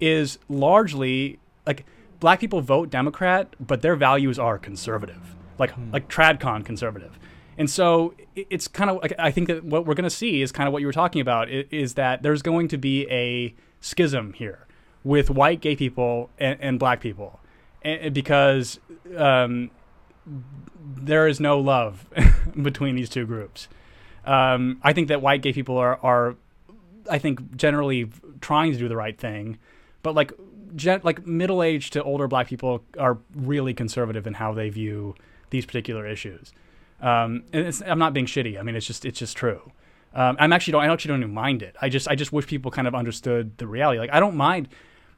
is 0.00 0.38
largely 0.48 1.38
like 1.66 1.84
black 2.20 2.40
people 2.40 2.60
vote 2.60 2.90
Democrat, 2.90 3.54
but 3.60 3.82
their 3.82 3.96
values 3.96 4.38
are 4.38 4.58
conservative, 4.58 5.36
like 5.58 5.72
like 5.92 6.08
tradcon 6.08 6.64
conservative. 6.64 7.18
And 7.58 7.68
so 7.68 8.14
it's 8.34 8.68
kind 8.68 8.88
of 8.88 9.02
like 9.02 9.12
I 9.18 9.30
think 9.30 9.48
that 9.48 9.64
what 9.64 9.84
we're 9.84 9.94
going 9.94 10.04
to 10.04 10.10
see 10.10 10.40
is 10.40 10.52
kind 10.52 10.66
of 10.66 10.72
what 10.72 10.80
you 10.80 10.86
were 10.86 10.92
talking 10.92 11.20
about 11.20 11.50
is 11.50 11.94
that 11.94 12.22
there's 12.22 12.40
going 12.40 12.68
to 12.68 12.78
be 12.78 13.06
a 13.10 13.54
schism 13.80 14.32
here 14.32 14.66
with 15.04 15.30
white 15.30 15.60
gay 15.60 15.76
people 15.76 16.30
and, 16.38 16.58
and 16.60 16.78
black 16.78 17.00
people, 17.00 17.40
and, 17.82 18.14
because 18.14 18.80
um, 19.16 19.70
there 20.96 21.26
is 21.26 21.40
no 21.40 21.58
love 21.58 22.06
between 22.62 22.96
these 22.96 23.08
two 23.08 23.26
groups. 23.26 23.68
Um, 24.24 24.80
I 24.82 24.92
think 24.92 25.08
that 25.08 25.22
white 25.22 25.42
gay 25.42 25.52
people 25.52 25.78
are, 25.78 25.98
are, 26.02 26.36
I 27.10 27.18
think, 27.18 27.56
generally 27.56 28.10
trying 28.40 28.72
to 28.72 28.78
do 28.78 28.88
the 28.88 28.96
right 28.96 29.18
thing, 29.18 29.58
but 30.02 30.14
like, 30.14 30.32
gen- 30.76 31.00
like 31.02 31.26
middle 31.26 31.62
aged 31.62 31.94
to 31.94 32.02
older 32.02 32.28
black 32.28 32.48
people 32.48 32.84
are 32.98 33.18
really 33.34 33.74
conservative 33.74 34.26
in 34.26 34.34
how 34.34 34.52
they 34.52 34.68
view 34.68 35.14
these 35.50 35.66
particular 35.66 36.06
issues. 36.06 36.52
Um, 37.00 37.44
and 37.52 37.82
I'm 37.86 37.98
not 37.98 38.12
being 38.12 38.26
shitty. 38.26 38.58
I 38.58 38.62
mean, 38.62 38.76
it's 38.76 38.86
just 38.86 39.04
it's 39.04 39.18
just 39.18 39.36
true. 39.36 39.72
Um, 40.14 40.36
I'm 40.38 40.52
actually 40.52 40.72
don't 40.72 40.82
I 40.82 40.92
actually 40.92 41.10
don't 41.10 41.20
even 41.20 41.34
mind 41.34 41.62
it. 41.62 41.76
I 41.80 41.88
just 41.88 42.08
I 42.08 42.14
just 42.14 42.32
wish 42.32 42.46
people 42.46 42.70
kind 42.70 42.88
of 42.88 42.94
understood 42.94 43.56
the 43.58 43.66
reality. 43.66 43.98
Like 43.98 44.12
I 44.12 44.20
don't 44.20 44.36
mind 44.36 44.68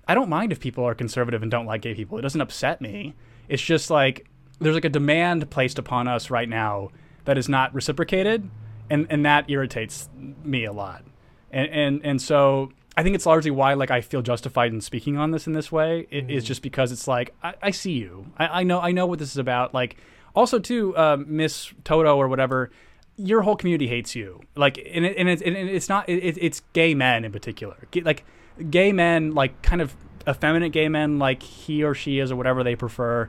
I 0.06 0.14
don't 0.14 0.28
mind 0.28 0.52
if 0.52 0.60
people 0.60 0.84
are 0.84 0.94
conservative 0.94 1.42
and 1.42 1.50
don't 1.50 1.66
like 1.66 1.82
gay 1.82 1.94
people. 1.94 2.18
It 2.18 2.22
doesn't 2.22 2.40
upset 2.40 2.80
me. 2.80 3.14
It's 3.48 3.62
just 3.62 3.90
like 3.90 4.26
there's 4.62 4.74
like 4.74 4.84
a 4.84 4.90
demand 4.90 5.50
placed 5.50 5.78
upon 5.78 6.08
us 6.08 6.30
right 6.30 6.48
now 6.48 6.90
that 7.24 7.38
is 7.38 7.48
not 7.48 7.74
reciprocated, 7.74 8.48
and 8.90 9.06
and 9.10 9.24
that 9.24 9.50
irritates 9.50 10.08
me 10.44 10.64
a 10.64 10.72
lot. 10.72 11.04
And 11.50 11.70
and 11.70 12.00
and 12.04 12.22
so 12.22 12.72
I 12.96 13.02
think 13.02 13.14
it's 13.14 13.26
largely 13.26 13.50
why 13.50 13.74
like 13.74 13.90
I 13.90 14.00
feel 14.00 14.22
justified 14.22 14.72
in 14.72 14.80
speaking 14.80 15.16
on 15.16 15.30
this 15.30 15.46
in 15.46 15.52
this 15.52 15.70
way. 15.70 16.06
It 16.10 16.30
is 16.30 16.44
just 16.44 16.62
because 16.62 16.92
it's 16.92 17.08
like 17.08 17.34
I, 17.42 17.54
I 17.62 17.70
see 17.70 17.92
you. 17.92 18.26
I, 18.38 18.60
I 18.60 18.62
know 18.62 18.80
I 18.80 18.92
know 18.92 19.06
what 19.06 19.18
this 19.18 19.30
is 19.30 19.38
about. 19.38 19.74
Like 19.74 19.96
also 20.34 20.58
too, 20.58 20.96
uh, 20.96 21.16
Miss 21.24 21.72
Toto 21.84 22.16
or 22.16 22.28
whatever. 22.28 22.70
Your 23.18 23.42
whole 23.42 23.56
community 23.56 23.88
hates 23.88 24.16
you. 24.16 24.40
Like, 24.56 24.78
and, 24.78 25.04
it, 25.04 25.16
and, 25.18 25.28
it's, 25.28 25.42
and 25.42 25.54
it's 25.54 25.88
not. 25.88 26.08
It, 26.08 26.38
it's 26.40 26.62
gay 26.72 26.94
men 26.94 27.26
in 27.26 27.30
particular. 27.30 27.76
Like, 27.94 28.24
gay 28.70 28.90
men, 28.90 29.32
like 29.32 29.60
kind 29.62 29.82
of 29.82 29.94
effeminate 30.26 30.72
gay 30.72 30.88
men, 30.88 31.18
like 31.18 31.42
he 31.42 31.84
or 31.84 31.94
she 31.94 32.18
is 32.18 32.32
or 32.32 32.36
whatever 32.36 32.62
they 32.64 32.76
prefer, 32.76 33.28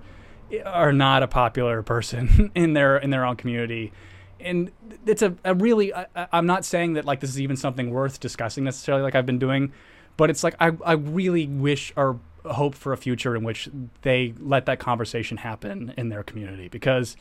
are 0.62 0.94
not 0.94 1.24
a 1.24 1.28
popular 1.28 1.82
person 1.84 2.52
in 2.56 2.74
their 2.74 2.98
in 2.98 3.10
their 3.10 3.26
own 3.26 3.36
community. 3.36 3.92
And 4.40 4.72
it's 5.06 5.22
a, 5.22 5.36
a 5.46 5.56
really. 5.56 5.94
I, 5.94 6.08
I'm 6.32 6.46
not 6.46 6.66
saying 6.66 6.94
that 6.94 7.06
like 7.06 7.20
this 7.20 7.30
is 7.30 7.40
even 7.40 7.56
something 7.56 7.92
worth 7.92 8.20
discussing 8.20 8.64
necessarily, 8.64 9.04
like 9.04 9.16
I've 9.16 9.26
been 9.26 9.40
doing, 9.40 9.72
but 10.18 10.30
it's 10.30 10.44
like 10.44 10.56
I 10.60 10.72
I 10.86 10.94
really 10.94 11.48
wish 11.48 11.94
or 11.96 12.20
hope 12.46 12.76
for 12.76 12.92
a 12.94 12.98
future 12.98 13.36
in 13.36 13.44
which 13.44 13.70
they 14.02 14.34
let 14.40 14.66
that 14.66 14.80
conversation 14.80 15.38
happen 15.38 15.94
in 15.98 16.10
their 16.10 16.24
community 16.24 16.68
because 16.68 17.16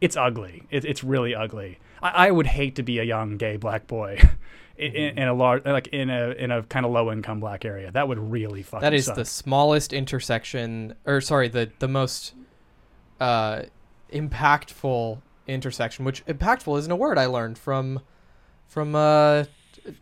it's 0.00 0.16
ugly. 0.16 0.64
It, 0.70 0.84
it's 0.84 1.04
really 1.04 1.34
ugly. 1.34 1.78
I, 2.02 2.28
I 2.28 2.30
would 2.30 2.46
hate 2.46 2.76
to 2.76 2.82
be 2.82 2.98
a 2.98 3.04
young 3.04 3.36
gay 3.36 3.56
black 3.56 3.86
boy 3.86 4.20
in, 4.76 5.18
in 5.18 5.28
a 5.28 5.34
large, 5.34 5.64
like 5.64 5.88
in 5.88 6.10
a 6.10 6.30
in 6.30 6.50
a 6.50 6.62
kind 6.64 6.84
of 6.84 6.92
low 6.92 7.12
income 7.12 7.40
black 7.40 7.64
area. 7.64 7.90
That 7.90 8.08
would 8.08 8.18
really 8.18 8.62
fucking. 8.62 8.82
That 8.82 8.94
is 8.94 9.06
suck. 9.06 9.16
the 9.16 9.24
smallest 9.24 9.92
intersection, 9.92 10.94
or 11.06 11.20
sorry, 11.20 11.48
the 11.48 11.70
the 11.78 11.88
most 11.88 12.34
uh, 13.20 13.62
impactful 14.12 15.20
intersection. 15.46 16.04
Which 16.04 16.24
impactful 16.26 16.78
isn't 16.78 16.90
a 16.90 16.96
word 16.96 17.18
I 17.18 17.26
learned 17.26 17.58
from 17.58 18.00
from 18.68 18.94
uh, 18.94 19.44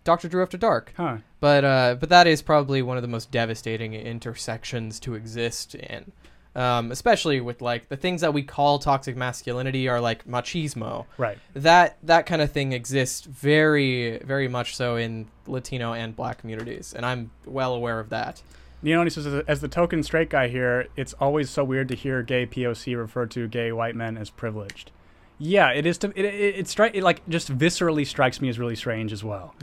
Doctor 0.04 0.28
Drew 0.28 0.42
After 0.42 0.56
Dark. 0.56 0.92
Huh. 0.96 1.18
But 1.40 1.64
uh, 1.64 1.96
but 1.98 2.08
that 2.08 2.26
is 2.26 2.42
probably 2.42 2.82
one 2.82 2.96
of 2.96 3.02
the 3.02 3.08
most 3.08 3.30
devastating 3.30 3.94
intersections 3.94 5.00
to 5.00 5.14
exist 5.14 5.74
in. 5.74 6.12
Um, 6.54 6.92
especially 6.92 7.40
with 7.40 7.62
like 7.62 7.88
the 7.88 7.96
things 7.96 8.20
that 8.20 8.34
we 8.34 8.42
call 8.42 8.78
toxic 8.78 9.16
masculinity 9.16 9.88
are 9.88 10.02
like 10.02 10.26
machismo. 10.26 11.06
Right. 11.16 11.38
That 11.54 11.96
that 12.02 12.26
kind 12.26 12.42
of 12.42 12.52
thing 12.52 12.72
exists 12.72 13.22
very 13.24 14.18
very 14.18 14.48
much 14.48 14.76
so 14.76 14.96
in 14.96 15.28
Latino 15.46 15.94
and 15.94 16.14
Black 16.14 16.38
communities, 16.38 16.92
and 16.94 17.06
I'm 17.06 17.30
well 17.46 17.74
aware 17.74 17.98
of 17.98 18.10
that. 18.10 18.42
Neoni 18.82 19.10
says, 19.12 19.26
as- 19.26 19.60
the 19.60 19.68
token 19.68 20.02
straight 20.02 20.28
guy 20.30 20.48
here, 20.48 20.88
it's 20.96 21.12
always 21.14 21.50
so 21.50 21.62
weird 21.64 21.88
to 21.88 21.94
hear 21.94 22.22
gay 22.22 22.46
POC 22.46 22.96
refer 22.96 23.26
to 23.26 23.46
gay 23.48 23.72
white 23.72 23.94
men 23.94 24.16
as 24.16 24.30
privileged. 24.30 24.90
Yeah, 25.38 25.70
it 25.70 25.86
is. 25.86 25.98
To, 25.98 26.12
it 26.14 26.24
it, 26.24 26.58
it, 26.60 26.66
stri- 26.66 26.94
it 26.94 27.02
like 27.02 27.28
just 27.28 27.56
viscerally 27.56 28.06
strikes 28.06 28.40
me 28.40 28.48
as 28.48 28.58
really 28.58 28.76
strange 28.76 29.12
as 29.12 29.24
well. 29.24 29.54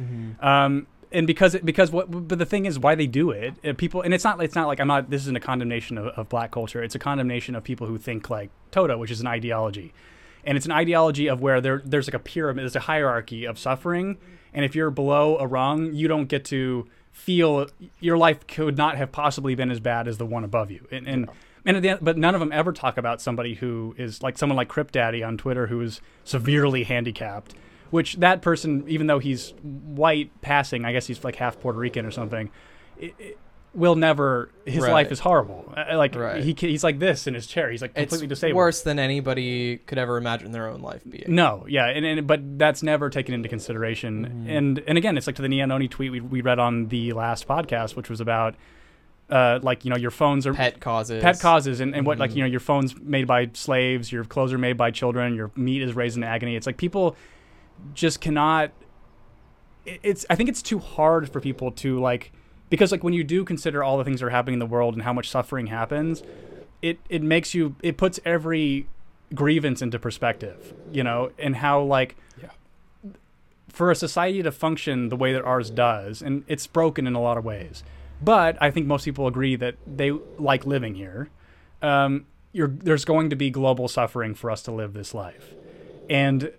Um, 0.41 0.87
and 1.11 1.25
because 1.25 1.55
it, 1.55 1.65
because 1.65 1.91
what 1.91 2.27
but 2.27 2.37
the 2.37 2.45
thing 2.45 2.65
is 2.65 2.77
why 2.77 2.95
they 2.95 3.07
do 3.07 3.31
it 3.31 3.53
uh, 3.65 3.73
people 3.73 4.01
and 4.01 4.13
it's 4.13 4.23
not 4.23 4.41
it's 4.43 4.55
not 4.55 4.67
like 4.67 4.79
I'm 4.79 4.87
not 4.87 5.09
this 5.09 5.23
isn't 5.23 5.35
a 5.35 5.39
condemnation 5.39 5.97
of, 5.97 6.07
of 6.07 6.29
black 6.29 6.51
culture 6.51 6.83
it's 6.83 6.93
a 6.95 6.99
condemnation 6.99 7.55
of 7.55 7.63
people 7.63 7.87
who 7.87 7.97
think 7.97 8.29
like 8.29 8.51
Toto 8.71 8.95
which 8.97 9.09
is 9.09 9.19
an 9.19 9.25
ideology 9.25 9.91
and 10.43 10.55
it's 10.55 10.67
an 10.67 10.71
ideology 10.71 11.27
of 11.27 11.41
where 11.41 11.61
there 11.61 11.81
there's 11.83 12.07
like 12.07 12.13
a 12.13 12.19
pyramid 12.19 12.61
there's 12.63 12.75
a 12.75 12.81
hierarchy 12.81 13.45
of 13.45 13.57
suffering 13.57 14.17
and 14.53 14.63
if 14.63 14.75
you're 14.75 14.91
below 14.91 15.37
a 15.39 15.47
rung 15.47 15.93
you 15.93 16.07
don't 16.07 16.27
get 16.27 16.45
to 16.45 16.87
feel 17.19 17.67
your 17.99 18.17
life 18.17 18.47
could 18.47 18.77
not 18.77 18.97
have 18.97 19.11
possibly 19.11 19.55
been 19.55 19.71
as 19.71 19.79
bad 19.79 20.07
as 20.07 20.17
the 20.17 20.25
one 20.25 20.43
above 20.43 20.71
you. 20.71 20.87
And 20.91 21.07
and, 21.07 21.29
and 21.65 21.77
at 21.77 21.83
the 21.83 21.89
end, 21.89 21.99
but 22.01 22.17
none 22.17 22.33
of 22.33 22.39
them 22.39 22.51
ever 22.51 22.71
talk 22.71 22.97
about 22.97 23.21
somebody 23.21 23.55
who 23.55 23.93
is 23.97 24.23
like 24.23 24.37
someone 24.37 24.55
like 24.57 24.69
Crip 24.69 24.91
Daddy 24.91 25.23
on 25.23 25.37
Twitter 25.37 25.67
who 25.67 25.81
is 25.81 26.01
severely 26.23 26.83
handicapped 26.83 27.53
which 27.89 28.15
that 28.17 28.41
person 28.41 28.83
even 28.87 29.07
though 29.07 29.19
he's 29.19 29.53
white 29.63 30.29
passing 30.41 30.85
i 30.85 30.91
guess 30.91 31.07
he's 31.07 31.23
like 31.23 31.35
half 31.35 31.59
puerto 31.59 31.79
rican 31.79 32.05
or 32.05 32.11
something 32.11 32.49
it, 32.99 33.13
it 33.17 33.37
will 33.79 33.95
never 33.95 34.51
his 34.65 34.83
Right. 34.83 34.91
life 34.91 35.11
is 35.11 35.19
horrible 35.21 35.73
Uh, 35.75 35.97
like 35.97 36.13
Right. 36.15 36.43
he 36.43 36.53
he's 36.57 36.83
like 36.83 36.99
this 36.99 37.25
in 37.27 37.33
his 37.33 37.47
chair 37.47 37.71
he's 37.71 37.81
like 37.81 37.95
completely 37.95 38.25
it's 38.25 38.29
disabled 38.39 38.57
worse 38.57 38.81
than 38.83 38.99
anybody 38.99 39.77
could 39.87 39.97
ever 39.97 40.17
imagine 40.17 40.51
their 40.51 40.67
own 40.67 40.81
life 40.81 41.01
being. 41.09 41.23
no, 41.27 41.65
yeah, 41.67 41.87
and, 41.87 42.05
and 42.05 42.27
but 42.27 42.41
that's 42.59 42.83
never 42.83 43.09
taken 43.09 43.33
into 43.33 43.49
consideration. 43.49 44.25
Mm-hmm. 44.25 44.49
And 44.49 44.83
and 44.87 44.97
again, 44.97 45.17
it's 45.17 45.27
like 45.27 45.35
to 45.37 45.41
the 45.41 45.47
Neononi 45.47 45.89
tweet 45.89 46.11
we, 46.11 46.19
we 46.19 46.41
read 46.41 46.59
on 46.59 46.87
the 46.89 47.13
last 47.13 47.47
podcast, 47.47 47.95
which 47.95 48.09
was 48.09 48.19
about 48.21 48.55
uh, 49.29 49.59
like 49.61 49.85
you 49.85 49.91
know 49.91 49.97
your 49.97 50.11
phones 50.11 50.45
are 50.47 50.53
Pet 50.55 50.79
causes. 50.79 51.21
pet 51.23 51.39
causes 51.39 51.79
and, 51.79 51.95
and 51.95 52.05
what 52.05 52.17
like 52.17 52.31
Mhm. 52.31 52.35
you 52.37 52.41
know 52.43 52.49
your 52.49 52.59
phones 52.59 52.99
made 52.99 53.27
by 53.27 53.49
slaves, 53.53 54.11
your 54.11 54.23
clothes 54.25 54.51
are 54.53 54.57
made 54.57 54.75
by 54.77 54.89
children, 54.91 55.35
your 55.35 55.51
meat 55.55 55.81
is 55.83 55.93
raised 55.95 56.17
in 56.17 56.23
agony. 56.23 56.55
It's 56.55 56.65
like 56.67 56.77
people 56.77 57.15
just 57.93 58.19
cannot. 58.21 58.71
it's 59.85 60.25
I 60.29 60.35
think 60.35 60.49
it's 60.49 60.61
too 60.61 60.79
hard 60.79 61.29
for 61.31 61.39
people 61.39 61.71
to 61.83 61.99
like 61.99 62.31
because 62.69 62.91
like 62.91 63.03
when 63.03 63.13
you 63.13 63.23
do 63.23 63.43
consider 63.43 63.83
all 63.83 63.97
the 63.97 64.03
things 64.03 64.19
that 64.19 64.27
are 64.27 64.31
happening 64.31 64.53
in 64.53 64.59
the 64.59 64.65
world 64.65 64.93
and 64.93 65.03
how 65.03 65.13
much 65.13 65.29
suffering 65.29 65.67
happens, 65.67 66.23
it 66.81 66.99
it 67.09 67.21
makes 67.21 67.53
you 67.53 67.75
it 67.81 67.97
puts 67.97 68.19
every 68.25 68.87
grievance 69.33 69.81
into 69.81 69.99
perspective, 69.99 70.73
you 70.91 71.03
know, 71.03 71.31
and 71.37 71.55
how 71.57 71.81
like 71.81 72.15
Yeah. 72.41 72.49
for 73.69 73.91
a 73.91 73.95
society 73.95 74.41
to 74.43 74.51
function 74.51 75.09
the 75.09 75.15
way 75.15 75.33
that 75.33 75.43
ours 75.43 75.69
does, 75.69 76.21
and 76.21 76.43
it's 76.47 76.65
broken 76.67 77.05
in 77.07 77.15
a 77.15 77.21
lot 77.21 77.37
of 77.37 77.45
ways. 77.45 77.83
But 78.21 78.57
I 78.61 78.71
think 78.71 78.85
most 78.87 79.05
people 79.05 79.27
agree 79.27 79.55
that 79.55 79.75
they 79.87 80.11
like 80.37 80.65
living 80.65 80.95
here. 80.95 81.29
Um, 81.81 82.25
you're, 82.51 82.67
there's 82.67 83.05
going 83.05 83.29
to 83.29 83.35
be 83.35 83.49
global 83.51 83.87
suffering 83.87 84.33
for 84.33 84.49
us 84.51 84.61
to 84.63 84.71
live 84.71 84.93
this 84.93 85.13
life, 85.13 85.53
and 86.09 86.51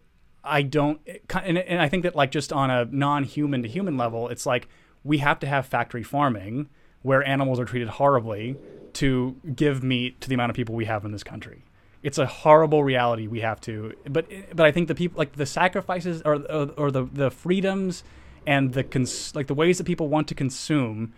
I 0.44 0.62
don't. 0.62 1.00
And, 1.44 1.58
and 1.58 1.82
I 1.82 1.88
think 1.88 2.04
that 2.04 2.14
like 2.16 2.30
just 2.30 2.52
on 2.52 2.70
a 2.70 2.84
non-human 2.86 3.62
to 3.64 3.68
human 3.68 3.96
level, 3.98 4.28
it's 4.28 4.46
like 4.46 4.68
we 5.04 5.18
have 5.18 5.38
to 5.40 5.46
have 5.46 5.66
factory 5.66 6.02
farming 6.02 6.68
where 7.02 7.26
animals 7.26 7.58
are 7.58 7.64
treated 7.64 7.88
horribly 7.88 8.56
to 8.92 9.36
give 9.54 9.82
meat 9.82 10.20
to 10.20 10.28
the 10.28 10.34
amount 10.34 10.50
of 10.50 10.56
people 10.56 10.74
we 10.74 10.84
have 10.84 11.04
in 11.04 11.12
this 11.12 11.24
country. 11.24 11.64
It's 12.02 12.18
a 12.18 12.26
horrible 12.26 12.82
reality 12.82 13.26
we 13.26 13.40
have 13.40 13.60
to 13.62 13.94
but 14.08 14.26
but 14.54 14.64
i 14.64 14.72
think 14.72 14.88
the 14.88 14.94
people 14.94 15.18
like 15.18 15.32
the 15.32 15.44
sacrifices 15.44 16.22
or 16.24 16.36
or, 16.78 16.90
the 16.90 17.04
the 17.12 17.30
freedoms 17.30 18.04
and 18.46 18.72
the 18.72 18.82
cons- 18.82 19.34
like 19.34 19.48
the 19.48 19.54
ways 19.54 19.76
that 19.76 19.84
people 19.84 20.08
want 20.08 20.26
to 20.28 20.34
consume 20.34 21.12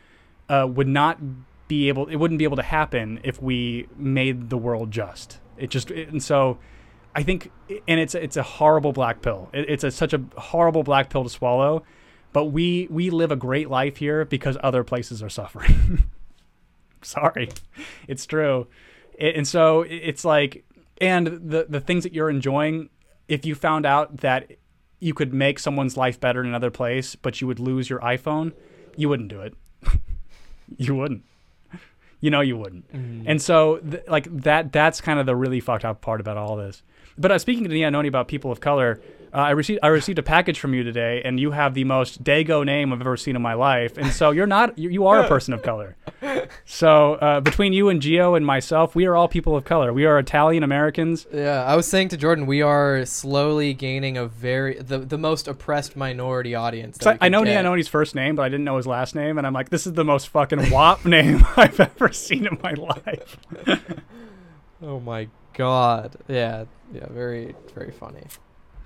uh, 0.48 0.66
would 0.68 0.88
not 0.88 1.20
be 1.68 1.88
able 1.88 2.08
it 2.08 2.16
wouldn't 2.16 2.38
be 2.38 2.44
able 2.44 2.56
to 2.56 2.62
happen 2.62 3.20
if 3.22 3.40
we 3.40 3.88
made 3.96 4.50
the 4.50 4.58
world 4.58 4.90
just. 4.90 5.38
It 5.56 5.70
just 5.70 5.90
it, 5.90 6.08
and 6.08 6.22
so 6.22 6.58
i 7.14 7.22
think 7.22 7.52
and 7.86 8.00
it's 8.00 8.14
it's 8.14 8.36
a 8.36 8.42
horrible 8.42 8.92
black 8.92 9.22
pill. 9.22 9.50
It, 9.52 9.70
it's 9.70 9.84
a, 9.84 9.90
such 9.90 10.12
a 10.12 10.22
horrible 10.36 10.82
black 10.82 11.10
pill 11.10 11.22
to 11.22 11.30
swallow 11.30 11.84
but 12.32 12.46
we 12.46 12.86
we 12.90 13.10
live 13.10 13.30
a 13.30 13.36
great 13.36 13.68
life 13.68 13.96
here 13.96 14.24
because 14.24 14.56
other 14.62 14.84
places 14.84 15.22
are 15.22 15.28
suffering. 15.28 16.04
Sorry. 17.02 17.48
It's 18.08 18.26
true. 18.26 18.68
And 19.18 19.46
so 19.46 19.82
it's 19.88 20.24
like 20.24 20.64
and 21.00 21.26
the 21.26 21.66
the 21.68 21.80
things 21.80 22.04
that 22.04 22.12
you're 22.12 22.30
enjoying 22.30 22.90
if 23.28 23.44
you 23.44 23.54
found 23.54 23.86
out 23.86 24.18
that 24.18 24.52
you 25.00 25.14
could 25.14 25.34
make 25.34 25.58
someone's 25.58 25.96
life 25.96 26.20
better 26.20 26.40
in 26.40 26.46
another 26.46 26.70
place 26.70 27.16
but 27.16 27.40
you 27.40 27.46
would 27.46 27.58
lose 27.58 27.90
your 27.90 27.98
iphone 28.00 28.52
you 28.96 29.08
wouldn't 29.08 29.28
do 29.28 29.40
it. 29.40 29.54
You 30.78 30.94
wouldn't. 30.94 31.24
You 32.20 32.30
know 32.30 32.40
you 32.40 32.56
wouldn't. 32.56 32.86
And 32.92 33.42
so 33.42 33.76
th- 33.78 34.04
like 34.08 34.24
that 34.42 34.72
that's 34.72 35.02
kind 35.02 35.18
of 35.18 35.26
the 35.26 35.36
really 35.36 35.60
fucked 35.60 35.84
up 35.84 36.00
part 36.00 36.18
about 36.18 36.38
all 36.38 36.56
this. 36.56 36.82
But 37.18 37.30
uh, 37.30 37.38
speaking 37.38 37.64
to 37.64 37.68
Nia 37.68 37.90
Noni 37.90 38.08
about 38.08 38.26
people 38.26 38.50
of 38.50 38.60
color 38.60 39.02
uh, 39.34 39.38
I 39.38 39.50
received 39.50 39.80
I 39.82 39.88
received 39.88 40.18
a 40.18 40.22
package 40.22 40.60
from 40.60 40.74
you 40.74 40.82
today, 40.82 41.22
and 41.24 41.40
you 41.40 41.52
have 41.52 41.74
the 41.74 41.84
most 41.84 42.22
Dago 42.22 42.64
name 42.64 42.92
I've 42.92 43.00
ever 43.00 43.16
seen 43.16 43.34
in 43.36 43.42
my 43.42 43.54
life, 43.54 43.96
and 43.96 44.12
so 44.12 44.30
you're 44.30 44.46
not 44.46 44.78
you, 44.78 44.90
you 44.90 45.06
are 45.06 45.20
a 45.20 45.28
person 45.28 45.54
of 45.54 45.62
color. 45.62 45.96
So 46.64 47.14
uh, 47.14 47.40
between 47.40 47.72
you 47.72 47.88
and 47.88 48.00
Geo 48.00 48.34
and 48.34 48.44
myself, 48.44 48.94
we 48.94 49.06
are 49.06 49.16
all 49.16 49.28
people 49.28 49.56
of 49.56 49.64
color. 49.64 49.92
We 49.92 50.04
are 50.06 50.18
Italian 50.18 50.62
Americans. 50.62 51.26
Yeah, 51.32 51.64
I 51.64 51.76
was 51.76 51.86
saying 51.86 52.08
to 52.08 52.16
Jordan, 52.16 52.46
we 52.46 52.62
are 52.62 53.04
slowly 53.04 53.74
gaining 53.74 54.16
a 54.16 54.26
very 54.26 54.78
the, 54.78 54.98
the 54.98 55.18
most 55.18 55.48
oppressed 55.48 55.96
minority 55.96 56.54
audience. 56.54 56.98
that 56.98 57.04
So 57.04 57.18
I 57.20 57.28
know 57.28 57.44
get. 57.44 57.62
Nia 57.62 57.84
first 57.84 58.14
name, 58.14 58.36
but 58.36 58.42
I 58.42 58.48
didn't 58.48 58.64
know 58.64 58.76
his 58.76 58.86
last 58.86 59.14
name, 59.14 59.38
and 59.38 59.46
I'm 59.46 59.52
like, 59.52 59.70
this 59.70 59.86
is 59.86 59.94
the 59.94 60.04
most 60.04 60.28
fucking 60.28 60.70
wop 60.70 61.04
name 61.06 61.44
I've 61.56 61.80
ever 61.80 62.12
seen 62.12 62.46
in 62.46 62.58
my 62.62 62.72
life. 62.72 63.36
Oh 64.82 65.00
my 65.00 65.28
god. 65.54 66.16
Yeah, 66.28 66.64
yeah, 66.92 67.06
very 67.08 67.54
very 67.74 67.90
funny. 67.90 68.24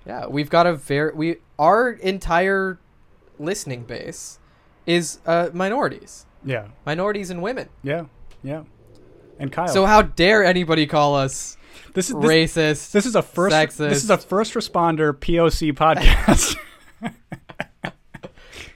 Yeah, 0.07 0.27
we've 0.27 0.51
got 0.51 0.66
a 0.66 0.75
very 0.75 1.12
we 1.14 1.37
our 1.59 1.90
entire 1.90 2.79
listening 3.38 3.83
base 3.85 4.38
is 4.87 5.19
uh 5.27 5.51
minorities. 5.53 6.27
Yeah, 6.45 6.69
Minorities 6.85 7.31
and 7.31 7.42
women. 7.42 7.69
yeah, 7.83 8.05
yeah. 8.45 8.62
And 9.38 9.51
Kyle, 9.51 9.69
So 9.69 9.85
how 9.85 10.03
dare 10.03 10.45
anybody 10.45 10.87
call 10.87 11.16
us 11.16 11.57
this 11.92 12.09
is 12.09 12.14
this, 12.16 12.25
racist? 12.25 12.92
this 12.92 13.05
is 13.05 13.16
a 13.16 13.23
first 13.23 13.55
sexist. 13.55 13.77
this 13.90 14.05
is 14.05 14.11
a 14.11 14.16
first 14.19 14.55
responder 14.55 15.12
POC 15.12 15.73
podcast. 15.73 16.57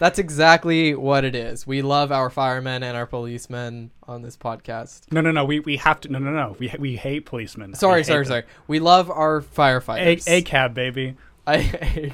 That's 0.01 0.19
exactly 0.19 0.95
what 0.95 1.25
it 1.25 1.35
is. 1.35 1.67
We 1.67 1.83
love 1.83 2.11
our 2.11 2.31
firemen 2.31 2.83
and 2.83 2.97
our 2.97 3.07
policemen 3.07 3.91
on 4.09 4.23
this 4.23 4.35
podcast. 4.37 5.03
no, 5.13 5.21
no, 5.21 5.31
no. 5.31 5.45
We 5.45 5.61
we 5.61 5.77
have 5.77 6.01
to. 6.01 6.09
No, 6.09 6.19
no, 6.19 6.31
no. 6.33 6.57
We 6.59 6.75
we 6.79 6.97
hate 6.97 7.27
policemen. 7.27 7.75
Sorry, 7.75 8.01
We 8.01 8.05
sorry, 8.05 8.25
sorry. 8.27 8.45
We 8.67 8.81
love 8.81 9.11
our 9.11 9.43
firefighters. 9.43 10.25
ACAB 10.27 10.75
baby. 10.75 11.17
I, 11.47 12.13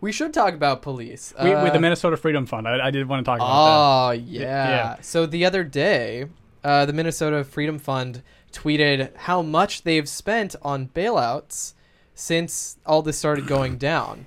we 0.00 0.10
should 0.12 0.32
talk 0.34 0.54
about 0.54 0.80
police. 0.82 1.34
We, 1.42 1.50
with 1.50 1.72
the 1.72 1.78
Uh, 1.78 1.80
Minnesota 1.80 2.16
Freedom 2.16 2.46
Fund. 2.46 2.66
I, 2.66 2.86
I 2.86 2.90
did 2.90 3.08
want 3.08 3.24
to 3.24 3.28
talk 3.30 3.38
about 3.38 4.08
Oh 4.08 4.10
yeah. 4.12 4.40
yeah. 4.68 4.96
So 5.00 5.26
the 5.26 5.44
other 5.44 5.64
day, 5.64 6.26
uh, 6.64 6.84
the 6.86 6.92
Minnesota 6.92 7.44
Freedom 7.44 7.78
Fund 7.78 8.22
tweeted 8.52 9.14
how 9.16 9.42
much 9.42 9.82
they've 9.82 10.08
spent 10.08 10.56
on 10.62 10.88
bailouts 10.88 11.74
since 12.14 12.78
all 12.86 13.02
this 13.02 13.18
started 13.18 13.46
going 13.46 13.76
down. 13.76 14.26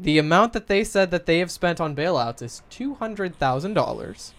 The 0.00 0.18
amount 0.18 0.52
that 0.52 0.68
they 0.68 0.84
said 0.84 1.10
that 1.10 1.26
they 1.26 1.40
have 1.40 1.50
spent 1.50 1.80
on 1.80 1.96
bailouts 1.96 2.40
is 2.42 2.62
two 2.70 2.94
hundred 2.94 3.36
thousand 3.36 3.74
dollars. 3.74 4.32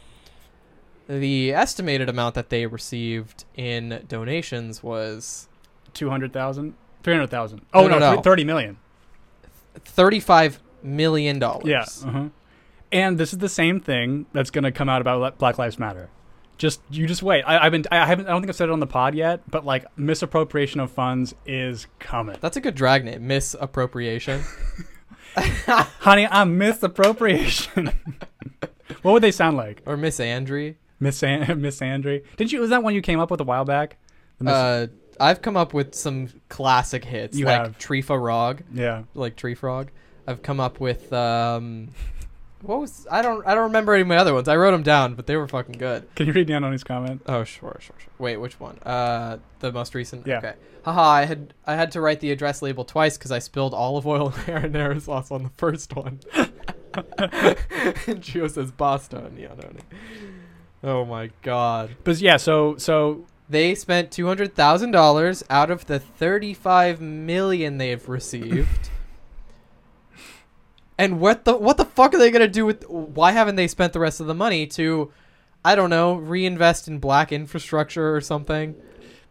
The 1.08 1.52
estimated 1.54 2.08
amount 2.08 2.36
that 2.36 2.50
they 2.50 2.66
received 2.66 3.46
in 3.56 4.06
donations 4.08 4.82
was 4.84 5.48
that. 5.86 5.94
Two 5.96 6.10
hundred 6.10 6.32
thousand. 6.34 6.76
Three 7.04 7.14
hundred 7.14 7.30
thousand. 7.32 7.62
Oh 7.74 7.84
No, 7.88 7.98
no, 7.98 8.00
no, 8.00 8.16
no. 8.16 8.22
thirty 8.22 8.44
million. 8.44 8.78
thirty-five 9.76 10.60
million 10.84 11.40
dollars. 11.40 11.66
Yeah. 11.66 11.86
Uh-huh. 12.08 12.30
And 12.92 13.18
this 13.18 13.34
is 13.34 13.40
the 13.40 13.50
same 13.50 13.80
thing 13.80 14.26
that's 14.34 14.50
going 14.50 14.64
to 14.64 14.72
come 14.72 14.90
out 14.90 15.02
about 15.02 15.38
Black 15.38 15.58
Lives 15.58 15.78
Matter. 15.78 16.10
Just 16.58 16.82
you 16.90 17.08
just 17.08 17.24
wait. 17.24 17.44
I, 17.44 17.66
I've 17.66 17.72
been. 17.72 17.86
I 17.92 18.06
haven't. 18.06 18.28
I 18.28 18.32
don't 18.32 18.42
think 18.42 18.50
I've 18.50 18.56
said 18.56 18.70
it 18.70 18.72
on 18.72 18.80
the 18.80 18.88
pod 18.88 19.16
yet. 19.16 19.42
But 19.50 19.66
like 19.66 19.86
misappropriation 19.98 20.80
of 20.80 20.92
funds 20.92 21.34
is 21.46 21.88
coming. 22.00 22.38
That's 22.42 22.58
a 22.58 22.62
good 22.62 22.76
drag 22.76 23.06
name, 23.06 23.26
misappropriation. 23.28 24.44
Honey, 26.00 26.28
I'm 26.30 26.58
misappropriation. 26.58 27.92
what 29.02 29.12
would 29.14 29.24
they 29.24 29.32
sound 29.32 29.58
like? 29.58 29.82
or 29.86 29.98
Miss 29.98 30.20
Andre. 30.20 30.78
Miss 31.00 31.24
An- 31.24 31.62
Miss 31.62 31.82
Andre. 31.82 32.22
Did 32.38 32.52
you? 32.52 32.60
Was 32.60 32.70
that 32.72 32.84
one 32.84 32.94
you 32.96 33.02
came 33.02 33.20
up 33.20 33.32
with 33.32 33.40
a 33.42 33.46
while 33.46 33.66
back? 33.66 33.98
Miss- 34.40 34.54
Uh, 34.54 34.88
I've 35.20 35.42
come 35.42 35.58
up 35.58 35.74
with 35.74 35.94
some 35.96 36.30
classic 36.48 37.04
hits 37.04 37.38
You 37.38 37.46
like 37.46 37.62
have. 37.62 37.78
Trifa 37.78 38.22
Rog, 38.22 38.62
yeah. 38.74 39.04
like 39.14 39.36
Tree 39.36 39.54
Frog. 39.56 39.90
I've 40.26 40.42
come 40.42 40.60
up 40.62 40.80
with 40.80 41.12
um, 41.12 41.90
what 42.62 42.80
was 42.80 43.08
I 43.10 43.22
don't 43.22 43.46
I 43.48 43.54
don't 43.56 43.64
remember 43.66 43.94
any 43.94 44.02
of 44.02 44.08
my 44.08 44.18
other 44.18 44.34
ones. 44.34 44.48
I 44.48 44.56
wrote 44.56 44.72
them 44.72 44.84
down, 44.84 45.16
but 45.16 45.28
they 45.28 45.36
were 45.38 45.48
fucking 45.48 45.78
good. 45.78 46.08
Can 46.16 46.28
you 46.28 46.34
read 46.34 46.48
down 46.48 46.64
on 46.64 46.72
his 46.72 46.84
comment? 46.84 47.22
Oh 47.26 47.44
sure 47.44 47.78
sure 47.80 47.96
sure. 47.98 48.12
Wait, 48.18 48.38
which 48.38 48.60
one? 48.60 48.78
Uh, 48.80 49.38
the 49.60 49.72
most 49.72 49.96
recent. 49.96 50.28
Yeah. 50.28 50.38
Okay. 50.40 50.54
Haha, 50.84 51.02
I 51.02 51.26
had 51.26 51.54
I 51.66 51.76
had 51.76 51.92
to 51.94 52.02
write 52.02 52.20
the 52.20 52.32
address 52.32 52.62
label 52.62 52.86
twice 52.86 53.18
because 53.18 53.32
I 53.32 53.40
spilled 53.40 53.74
olive 53.74 54.06
oil 54.08 54.28
and 54.48 54.74
marinara 54.74 55.02
sauce 55.02 55.32
on 55.32 55.44
the 55.44 55.52
first 55.58 55.96
one. 55.96 56.20
and 56.36 56.50
Gio 58.22 58.50
says 58.50 58.72
Boston. 58.72 59.38
Yeah, 59.38 59.50
no, 59.50 59.70
no. 59.74 59.80
Oh 60.92 61.06
my 61.06 61.30
god. 61.42 61.96
But 62.04 62.20
yeah. 62.20 62.38
So 62.38 62.76
so 62.78 63.26
They 63.50 63.76
spent 63.76 64.12
two 64.12 64.28
hundred 64.28 64.54
thousand 64.56 64.92
dollars 64.92 65.44
out 65.50 65.70
of 65.72 65.86
the 65.88 66.00
thirty-five 66.00 67.02
million 67.02 67.78
they've 67.78 68.08
received. 68.08 68.89
And 71.00 71.22
what 71.22 71.46
the 71.46 71.56
what 71.56 71.78
the 71.78 71.86
fuck 71.86 72.14
are 72.14 72.18
they 72.18 72.30
gonna 72.30 72.48
do 72.48 72.66
with? 72.66 72.84
Why 72.90 73.32
haven't 73.32 73.56
they 73.56 73.70
spent 73.70 73.94
the 73.94 74.02
rest 74.02 74.20
of 74.20 74.28
the 74.28 74.36
money 74.36 74.68
to, 74.68 75.12
I 75.64 75.74
don't 75.74 75.90
know, 75.90 76.16
reinvest 76.16 76.90
in 76.90 77.00
black 77.00 77.32
infrastructure 77.32 78.14
or 78.14 78.20
something? 78.20 78.76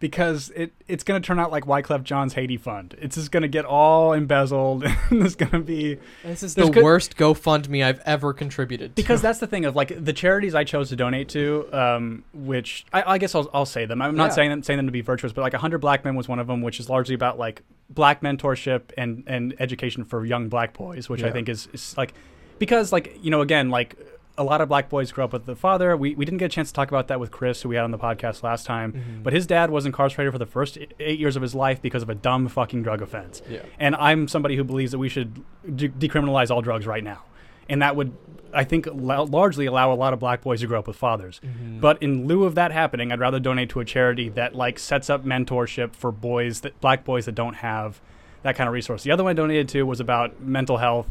Because 0.00 0.50
it 0.50 0.72
it's 0.86 1.02
gonna 1.02 1.20
turn 1.20 1.40
out 1.40 1.50
like 1.50 1.64
Wyclef 1.64 2.04
Jean's 2.04 2.34
Haiti 2.34 2.56
fund. 2.56 2.94
It's 3.00 3.16
just 3.16 3.32
gonna 3.32 3.48
get 3.48 3.64
all 3.64 4.12
embezzled. 4.12 4.84
and 5.10 5.20
There's 5.22 5.34
gonna 5.34 5.58
be 5.62 5.98
This 6.22 6.42
is 6.44 6.54
the 6.54 6.68
worst 6.70 7.16
GoFundMe 7.16 7.84
I've 7.84 8.00
ever 8.06 8.32
contributed 8.32 8.94
to. 8.94 9.02
because 9.02 9.20
that's 9.20 9.40
the 9.40 9.46
thing 9.48 9.64
of 9.64 9.74
like 9.74 10.04
the 10.04 10.12
charities 10.12 10.54
I 10.54 10.62
chose 10.64 10.90
to 10.90 10.96
donate 10.96 11.28
to, 11.30 11.68
um, 11.72 12.22
which 12.32 12.86
I, 12.92 13.14
I 13.14 13.18
guess 13.18 13.34
I'll, 13.34 13.50
I'll 13.52 13.66
say 13.66 13.86
them. 13.86 14.00
I'm 14.00 14.14
not 14.14 14.26
Yeah. 14.30 14.34
saying 14.34 14.50
them 14.50 14.62
saying 14.62 14.76
them 14.76 14.86
to 14.86 14.92
be 14.92 15.00
virtuous, 15.00 15.32
but 15.32 15.42
like 15.42 15.54
hundred 15.54 15.78
black 15.78 16.04
men 16.04 16.14
was 16.14 16.28
one 16.28 16.38
of 16.38 16.46
them, 16.46 16.62
which 16.62 16.78
is 16.78 16.88
largely 16.88 17.16
about 17.16 17.36
like 17.38 17.62
black 17.90 18.20
mentorship 18.22 18.82
and 18.96 19.24
and 19.26 19.54
education 19.58 20.04
for 20.04 20.24
young 20.24 20.48
black 20.48 20.74
boys, 20.74 21.08
which 21.08 21.24
I 21.24 21.30
think 21.32 21.48
is, 21.48 21.68
is 21.72 21.96
like 21.96 22.14
because 22.60 22.92
like 22.92 23.18
you 23.20 23.30
know 23.32 23.40
again 23.40 23.70
like 23.70 23.96
a 24.38 24.44
lot 24.44 24.60
of 24.60 24.68
black 24.68 24.88
boys 24.88 25.12
grow 25.12 25.24
up 25.26 25.32
with 25.34 25.44
the 25.46 25.56
father. 25.56 25.96
We, 25.96 26.14
we 26.14 26.24
didn't 26.24 26.38
get 26.38 26.46
a 26.46 26.48
chance 26.48 26.68
to 26.68 26.74
talk 26.74 26.88
about 26.88 27.08
that 27.08 27.20
with 27.20 27.30
Chris, 27.30 27.60
who 27.62 27.68
we 27.68 27.74
had 27.76 27.84
on 27.84 27.90
the 27.90 27.98
podcast 27.98 28.42
last 28.42 28.64
time. 28.64 28.92
Mhm. 28.92 29.22
But 29.22 29.32
his 29.34 29.46
dad 29.46 29.70
was 29.70 29.84
incarcerated 29.84 30.32
for 30.32 30.38
the 30.38 30.46
first 30.46 30.78
eight 31.00 31.18
years 31.18 31.36
of 31.36 31.42
his 31.42 31.54
life 31.54 31.82
because 31.82 32.02
of 32.02 32.08
a 32.08 32.14
dumb 32.14 32.48
fucking 32.48 32.82
drug 32.82 33.02
offense. 33.02 33.42
Yeah. 33.50 33.60
And 33.78 33.94
I'm 33.96 34.28
somebody 34.28 34.56
who 34.56 34.64
believes 34.64 34.92
that 34.92 34.98
we 34.98 35.08
should 35.08 35.42
de- 35.76 35.88
decriminalize 35.88 36.50
all 36.50 36.62
drugs 36.62 36.86
right 36.86 37.04
now. 37.04 37.24
And 37.68 37.82
that 37.82 37.96
would, 37.96 38.16
I 38.54 38.64
think, 38.64 38.88
la- 38.90 39.22
largely 39.22 39.66
allow 39.66 39.92
a 39.92 39.94
lot 39.96 40.12
of 40.14 40.18
black 40.20 40.40
boys 40.42 40.60
to 40.60 40.66
grow 40.66 40.78
up 40.78 40.86
with 40.86 40.96
fathers. 40.96 41.40
Mhm. 41.44 41.80
But 41.80 42.02
in 42.02 42.26
lieu 42.26 42.44
of 42.44 42.54
that 42.54 42.72
happening, 42.72 43.12
I'd 43.12 43.20
rather 43.20 43.38
donate 43.40 43.68
to 43.70 43.80
a 43.80 43.84
charity 43.84 44.28
that 44.30 44.54
like 44.54 44.78
sets 44.78 45.10
up 45.10 45.24
mentorship 45.24 45.94
for 45.94 46.10
boys 46.12 46.60
that 46.60 46.80
black 46.80 47.04
boys 47.04 47.26
that 47.26 47.34
don't 47.34 47.56
have 47.56 48.00
that 48.44 48.54
kind 48.56 48.68
of 48.68 48.72
resource. 48.72 49.02
The 49.02 49.10
other 49.10 49.24
one 49.24 49.30
I 49.30 49.34
donated 49.34 49.68
to 49.70 49.82
was 49.82 49.98
about 50.00 50.40
mental 50.40 50.76
health 50.76 51.08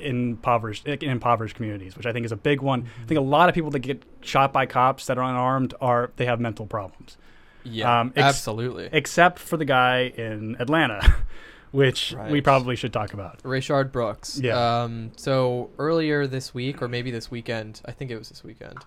impoverished 0.00 0.86
in 0.86 1.10
impoverished 1.10 1.56
communities, 1.56 1.96
which 1.96 2.06
I 2.06 2.12
think 2.12 2.24
is 2.26 2.32
a 2.32 2.36
big 2.36 2.60
one. 2.62 2.86
I 3.02 3.06
think 3.06 3.18
a 3.18 3.22
lot 3.22 3.48
of 3.48 3.54
people 3.54 3.70
that 3.72 3.80
get 3.80 4.02
shot 4.20 4.52
by 4.52 4.66
cops 4.66 5.06
that 5.06 5.18
are 5.18 5.24
unarmed 5.24 5.74
are 5.80 6.10
they 6.16 6.26
have 6.26 6.40
mental 6.40 6.66
problems. 6.66 7.16
Yeah, 7.64 8.00
Um, 8.00 8.12
ex- 8.16 8.24
absolutely. 8.24 8.88
Except 8.92 9.38
for 9.38 9.56
the 9.56 9.64
guy 9.64 10.12
in 10.16 10.56
Atlanta, 10.58 11.16
which 11.70 12.14
we 12.30 12.40
probably 12.40 12.76
should 12.76 12.92
talk 12.92 13.12
about. 13.12 13.42
Rayshard 13.42 13.92
Brooks. 13.92 14.40
Yeah. 14.42 14.82
Um, 14.84 15.10
so 15.16 15.70
earlier 15.78 16.26
this 16.26 16.54
week, 16.54 16.80
or 16.80 16.88
maybe 16.88 17.10
this 17.10 17.30
weekend, 17.30 17.82
I 17.84 17.92
think 17.92 18.10
it 18.10 18.16
was 18.18 18.28
this 18.30 18.42
weekend. 18.42 18.78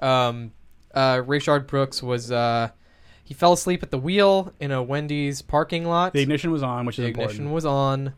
Um, 0.00 0.52
uh, 0.94 1.16
Rayshard 1.18 1.66
Brooks 1.66 2.02
was 2.02 2.30
uh, 2.32 2.70
he 3.24 3.34
fell 3.34 3.52
asleep 3.52 3.82
at 3.82 3.90
the 3.90 3.98
wheel 3.98 4.52
in 4.60 4.70
a 4.70 4.82
Wendy's 4.82 5.42
parking 5.42 5.84
lot. 5.84 6.12
The 6.12 6.20
ignition 6.22 6.50
was 6.50 6.62
on, 6.62 6.86
which 6.86 6.98
is 6.98 7.02
The 7.04 7.08
ignition 7.08 7.46
important. 7.46 7.54
was 7.54 7.66
on, 7.66 8.14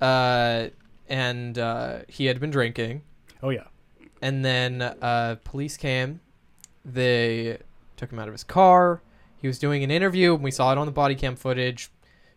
uh, 0.00 0.68
and 1.10 1.58
uh, 1.58 1.98
he 2.08 2.26
had 2.26 2.40
been 2.40 2.50
drinking. 2.50 3.02
oh 3.42 3.50
yeah. 3.50 3.64
And 4.22 4.44
then 4.44 4.80
uh, 4.82 5.36
police 5.44 5.76
came. 5.76 6.20
They 6.84 7.58
took 7.96 8.10
him 8.12 8.18
out 8.18 8.28
of 8.28 8.34
his 8.34 8.44
car. 8.44 9.02
He 9.40 9.46
was 9.48 9.58
doing 9.58 9.82
an 9.82 9.90
interview. 9.90 10.34
and 10.34 10.42
We 10.42 10.50
saw 10.50 10.72
it 10.72 10.78
on 10.78 10.86
the 10.86 10.92
body 10.92 11.14
cam 11.14 11.36
footage. 11.36 11.90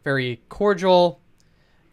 Very 0.04 0.42
cordial, 0.50 1.20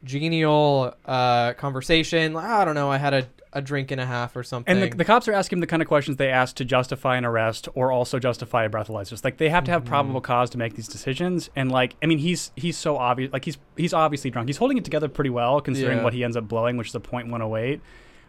genial 0.05 0.95
uh, 1.07 1.53
conversation. 1.55 2.37
I 2.37 2.65
don't 2.65 2.75
know. 2.77 2.91
I 2.91 2.99
had 2.99 3.15
a, 3.15 3.29
a 3.53 3.61
drink 3.61 3.91
and 3.91 4.01
a 4.01 4.07
half 4.07 4.37
or 4.37 4.43
something. 4.45 4.73
And 4.81 4.93
the, 4.93 4.97
the 4.97 5.05
cops 5.05 5.27
are 5.27 5.33
asking 5.33 5.57
him 5.57 5.61
the 5.61 5.67
kind 5.67 5.83
of 5.83 5.89
questions 5.89 6.17
they 6.19 6.29
ask 6.31 6.55
to 6.57 6.65
justify 6.65 7.17
an 7.17 7.25
arrest 7.25 7.69
or 7.75 7.91
also 7.91 8.19
justify 8.21 8.65
a 8.65 8.71
breathalyzer. 8.71 9.13
It's 9.13 9.25
like 9.25 9.39
they 9.39 9.49
have 9.49 9.65
to 9.65 9.71
have 9.73 9.83
Mhm. 9.83 9.89
probable 9.89 10.21
cause 10.21 10.51
to 10.51 10.59
make 10.59 10.75
these 10.75 10.87
decisions. 10.87 11.51
And 11.57 11.73
like, 11.73 11.97
I 12.03 12.07
mean, 12.07 12.19
he's 12.19 12.53
he's 12.55 12.77
so 12.77 12.97
obvious. 12.97 13.33
Like 13.33 13.45
he's 13.45 13.59
he's 13.77 13.93
obviously 13.93 14.31
drunk. 14.31 14.49
He's 14.49 14.59
holding 14.59 14.79
it 14.79 14.85
together 14.85 15.09
pretty 15.09 15.31
well 15.31 15.61
considering 15.61 15.99
Yeah. 15.99 16.05
what 16.05 16.13
he 16.13 16.23
ends 16.23 16.37
up 16.37 16.47
blowing, 16.47 16.77
which 16.77 16.89
is 16.89 16.95
a 16.95 17.01
point 17.01 17.29
one 17.29 17.43
oh 17.43 17.57
eight. 17.57 17.81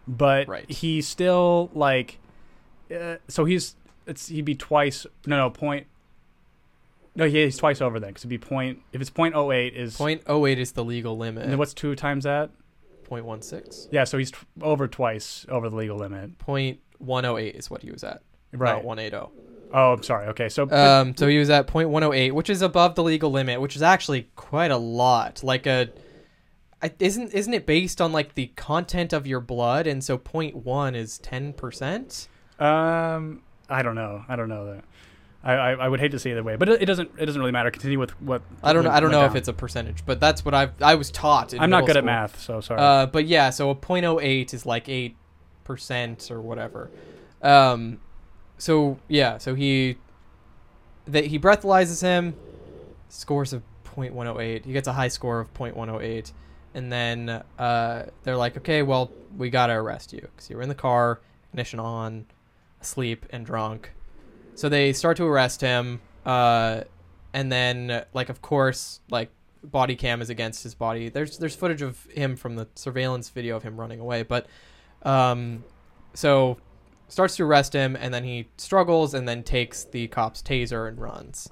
But 0.07 0.47
Right. 0.47 0.69
he's 0.72 1.07
still 1.07 1.69
like, 1.76 2.17
uh, 2.91 3.17
so 3.28 3.45
he's 3.45 3.76
it's 4.07 4.28
he'd 4.30 4.45
be 4.45 4.55
twice. 4.55 5.05
No, 5.28 5.38
no 5.38 5.49
point. 5.51 5.86
No, 7.15 7.26
yeah, 7.26 7.43
he's 7.43 7.57
twice 7.57 7.82
over 7.82 7.99
then 7.99 8.09
because 8.09 8.22
it'd 8.22 8.30
be 8.30 8.38
point. 8.38 8.80
If 8.93 9.01
it's 9.01 9.09
point 9.09 9.36
oh 9.36 9.51
eight 9.51 9.76
is 9.76 9.97
Point 9.97 10.24
oh 10.28 10.45
eight 10.47 10.57
is 10.57 10.72
the 10.72 10.84
legal 10.84 11.17
limit. 11.17 11.45
And 11.45 11.59
what's 11.59 11.74
two 11.74 11.93
times 11.95 12.24
that? 12.24 12.49
Point 13.12 13.26
one 13.26 13.41
six. 13.41 13.89
Yeah, 13.91 14.05
so 14.05 14.18
he's 14.18 14.32
t- 14.32 14.38
over 14.62 14.88
twice 14.88 15.45
over 15.49 15.70
the 15.70 15.76
legal 15.76 15.97
limit. 15.97 16.38
Point 16.38 16.80
one 16.97 17.26
oh 17.26 17.38
eight 17.38 17.55
is 17.55 17.70
what 17.70 17.82
he 17.82 17.91
was 17.91 18.05
at. 18.05 18.22
Right. 18.53 18.76
Not 18.76 18.86
one 18.86 18.99
eight 18.99 19.14
oh. 19.14 19.34
Oh, 19.74 19.91
I'm 19.91 20.01
sorry. 20.01 20.28
Okay, 20.28 20.47
so 20.47 20.72
Um, 20.72 21.18
so 21.18 21.28
he 21.28 21.38
was 21.38 21.49
at 21.49 21.68
point 21.68 21.89
one 21.89 22.03
oh 22.03 22.14
eight, 22.14 22.32
which 22.32 22.49
is 22.49 22.62
above 22.62 22.95
the 22.95 23.03
legal 23.03 23.30
limit, 23.30 23.59
which 23.59 23.76
is 23.76 23.82
actually 23.82 24.30
quite 24.38 24.72
a 24.72 24.78
lot. 24.78 25.43
Like 25.43 25.68
a, 25.68 25.89
I, 26.82 26.93
isn't 26.99 27.34
isn't 27.34 27.53
it 27.53 27.66
based 27.66 27.99
on 27.99 28.14
like 28.14 28.36
the 28.36 28.47
content 28.55 29.12
of 29.12 29.28
your 29.28 29.41
blood, 29.41 29.88
and 29.88 30.01
so 30.01 30.18
point 30.18 30.55
one 30.55 30.95
is 30.95 31.18
ten 31.18 31.51
percent? 31.51 32.30
Um, 32.59 33.41
I 33.70 33.82
don't 33.82 33.95
know. 33.95 34.24
I 34.30 34.38
don't 34.38 34.47
know 34.47 34.74
that. 34.74 34.86
I, 35.43 35.53
I, 35.53 35.71
I 35.71 35.87
would 35.87 35.99
hate 35.99 36.11
to 36.11 36.19
say 36.19 36.31
either 36.31 36.43
way, 36.43 36.55
but 36.55 36.69
it, 36.69 36.83
it 36.83 36.85
doesn't 36.85 37.11
it 37.17 37.25
doesn't 37.25 37.39
really 37.39 37.51
matter. 37.51 37.71
Continue 37.71 37.97
with 37.99 38.11
what 38.21 38.43
I 38.63 38.73
don't 38.73 38.83
know. 38.83 38.91
I 38.91 38.99
don't 38.99 39.11
know 39.11 39.25
if 39.25 39.35
it's 39.35 39.47
a 39.47 39.53
percentage, 39.53 40.05
but 40.05 40.19
that's 40.19 40.45
what 40.45 40.53
I 40.53 40.69
I 40.81 40.95
was 40.95 41.09
taught. 41.09 41.53
In 41.53 41.59
I'm 41.59 41.69
not 41.69 41.85
good 41.85 41.97
at 41.97 42.05
math, 42.05 42.39
so 42.39 42.61
sorry. 42.61 42.79
Uh, 42.79 43.05
but 43.07 43.25
yeah, 43.25 43.49
so 43.49 43.69
a 43.69 43.75
point 43.75 44.05
oh 44.05 44.19
eight 44.19 44.53
is 44.53 44.65
like 44.65 44.87
eight 44.87 45.15
percent 45.63 46.29
or 46.29 46.41
whatever. 46.41 46.91
Um, 47.41 47.99
so 48.57 48.99
yeah, 49.07 49.39
so 49.39 49.55
he 49.55 49.97
that 51.07 51.25
he 51.25 51.39
breathalyzes 51.39 52.01
him, 52.01 52.35
scores 53.09 53.53
a 53.53 53.63
point 53.83 54.13
one 54.13 54.27
oh 54.27 54.39
eight. 54.39 54.65
He 54.65 54.73
gets 54.73 54.87
a 54.87 54.93
high 54.93 55.07
score 55.07 55.39
of 55.39 55.51
point 55.55 55.75
one 55.75 55.89
oh 55.89 55.99
eight, 55.99 56.31
and 56.75 56.91
then 56.91 57.43
uh, 57.57 58.03
they're 58.23 58.37
like, 58.37 58.57
okay, 58.57 58.83
well, 58.83 59.11
we 59.35 59.49
gotta 59.49 59.73
arrest 59.73 60.13
you 60.13 60.21
because 60.21 60.51
you 60.51 60.55
were 60.55 60.61
in 60.61 60.69
the 60.69 60.75
car, 60.75 61.19
ignition 61.51 61.79
on, 61.79 62.25
asleep 62.79 63.25
and 63.31 63.43
drunk. 63.43 63.91
So 64.62 64.70
they 64.70 64.93
start 64.93 65.18
to 65.18 65.26
arrest 65.26 65.59
him, 65.59 66.01
uh, 66.24 66.82
and 67.34 67.51
then 67.51 68.05
like 68.14 68.30
of 68.30 68.43
course 68.43 68.99
like 69.09 69.32
body 69.64 69.95
cam 69.95 70.22
is 70.22 70.30
against 70.30 70.62
his 70.62 70.76
body. 70.76 71.09
There's 71.09 71.39
there's 71.39 71.55
footage 71.55 71.82
of 71.82 72.03
him 72.12 72.36
from 72.36 72.57
the 72.57 72.68
surveillance 72.76 73.30
video 73.30 73.55
of 73.55 73.64
him 73.64 73.80
running 73.80 73.99
away, 73.99 74.22
but 74.22 74.45
um, 75.01 75.64
so 76.14 76.59
starts 77.07 77.38
to 77.38 77.43
arrest 77.43 77.74
him, 77.74 77.95
and 77.95 78.14
then 78.14 78.24
he 78.24 78.49
struggles, 78.57 79.16
and 79.16 79.28
then 79.28 79.41
takes 79.41 79.84
the 79.86 80.07
cop's 80.09 80.43
taser 80.43 80.88
and 80.88 81.01
runs. 81.01 81.49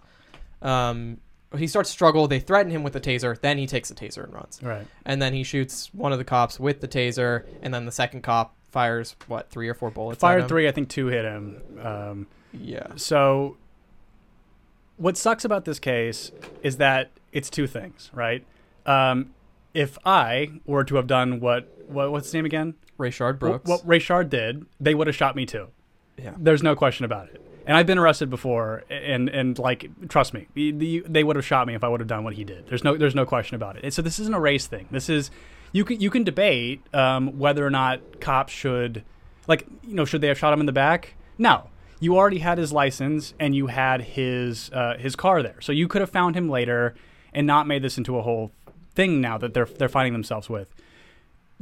Um, 0.62 1.18
he 1.57 1.66
starts 1.66 1.89
to 1.89 1.93
struggle. 1.93 2.28
They 2.28 2.39
threaten 2.39 2.72
him 2.72 2.84
with 2.84 2.93
the 2.93 3.01
taser. 3.01 3.41
Then 3.41 3.57
he 3.57 3.66
takes 3.66 3.89
the 3.89 3.95
taser 3.95 4.24
and 4.24 4.36
runs. 4.36 4.60
right. 4.62 4.86
And 5.03 5.20
then 5.20 5.34
he 5.34 5.41
shoots 5.41 5.91
one 5.95 6.12
of 6.12 6.20
the 6.20 6.26
cops 6.26 6.60
with 6.60 6.80
the 6.80 6.88
taser, 6.88 7.47
and 7.64 7.74
then 7.74 7.86
the 7.86 7.91
second 7.91 8.22
cop 8.22 8.55
fires 8.70 9.16
what 9.26 9.49
three 9.49 9.68
or 9.68 9.74
four 9.74 9.89
bullets. 9.89 10.18
at 10.18 10.22
Fired 10.22 10.47
three. 10.47 10.68
I 10.68 10.72
think 10.72 10.89
two 10.89 11.07
hit 11.07 11.26
him. 11.26 11.64
Um, 11.82 12.28
Yeah. 12.53 12.87
so 12.95 13.57
what 14.97 15.15
sucks 15.17 15.45
about 15.45 15.65
this 15.65 15.79
case 15.79 16.31
is 16.63 16.77
that 16.77 17.11
it's 17.31 17.49
two 17.49 17.67
things, 17.67 18.09
right? 18.13 18.43
Um, 18.85 19.33
if 19.73 19.97
I 20.05 20.51
were 20.65 20.83
to 20.83 20.95
have 20.95 21.07
done 21.07 21.39
what 21.39 21.67
what 21.87 22.11
what's 22.11 22.27
his 22.27 22.33
name 22.33 22.45
again? 22.45 22.73
Rayshard 22.97 23.39
Brooks. 23.39 23.69
What 23.69 23.85
Rayshard 23.87 24.29
did, 24.29 24.65
they 24.79 24.93
would 24.95 25.07
have 25.07 25.15
shot 25.15 25.35
me 25.35 25.45
too. 25.45 25.67
yeah. 26.17 26.33
There's 26.37 26.61
no 26.63 26.75
question 26.75 27.05
about 27.05 27.29
it. 27.29 27.41
And 27.65 27.77
I've 27.77 27.85
been 27.85 27.99
arrested 27.99 28.29
before, 28.31 28.83
and 28.89 29.29
and 29.29 29.57
like 29.59 29.89
trust 30.09 30.33
me, 30.33 30.47
the- 30.55 30.71
the- 30.71 31.03
they 31.07 31.23
would 31.23 31.35
have 31.35 31.45
shot 31.45 31.67
me 31.67 31.75
if 31.75 31.83
I 31.83 31.87
would 31.87 31.99
have 31.99 32.07
done 32.09 32.23
what 32.23 32.33
he 32.33 32.43
did. 32.43 32.67
There's 32.67 32.83
no 32.83 32.97
there's 32.97 33.15
no 33.15 33.25
question 33.25 33.55
about 33.55 33.75
it. 33.77 33.83
And 33.83 33.93
so 33.93 34.01
this 34.01 34.17
isn't 34.19 34.33
a 34.33 34.39
race 34.39 34.65
thing. 34.67 34.87
This 34.91 35.07
is 35.07 35.29
you 35.71 35.85
can 35.85 35.99
you 36.01 36.09
can 36.09 36.23
debate 36.23 36.81
um, 36.95 37.37
whether 37.37 37.65
or 37.65 37.69
not 37.69 38.19
cops 38.19 38.51
should 38.51 39.03
like 39.47 39.65
you 39.83 39.93
know 39.93 40.03
should 40.03 40.21
they 40.21 40.27
have 40.27 40.37
shot 40.37 40.51
him 40.51 40.59
in 40.59 40.65
the 40.65 40.71
back? 40.71 41.13
No, 41.37 41.69
you 41.99 42.15
already 42.17 42.39
had 42.39 42.57
his 42.57 42.71
license 42.71 43.33
and 43.39 43.55
you 43.55 43.67
had 43.67 44.01
his 44.01 44.69
uh, 44.71 44.97
his 44.97 45.15
car 45.15 45.43
there, 45.43 45.59
so 45.61 45.71
you 45.71 45.87
could 45.87 46.01
have 46.01 46.09
found 46.09 46.35
him 46.35 46.49
later 46.49 46.95
and 47.33 47.45
not 47.45 47.67
made 47.67 47.81
this 47.81 47.97
into 47.97 48.17
a 48.17 48.21
whole 48.21 48.51
thing 48.95 49.21
now 49.21 49.37
that 49.37 49.53
they're 49.53 49.65
they're 49.65 49.89
finding 49.89 50.13
themselves 50.13 50.49
with 50.49 50.73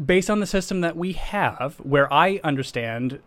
based 0.04 0.30
on 0.30 0.40
the 0.40 0.46
system 0.46 0.82
that 0.82 0.96
we 0.96 1.14
have, 1.14 1.76
where 1.78 2.12
I 2.14 2.40
understand, 2.44 3.20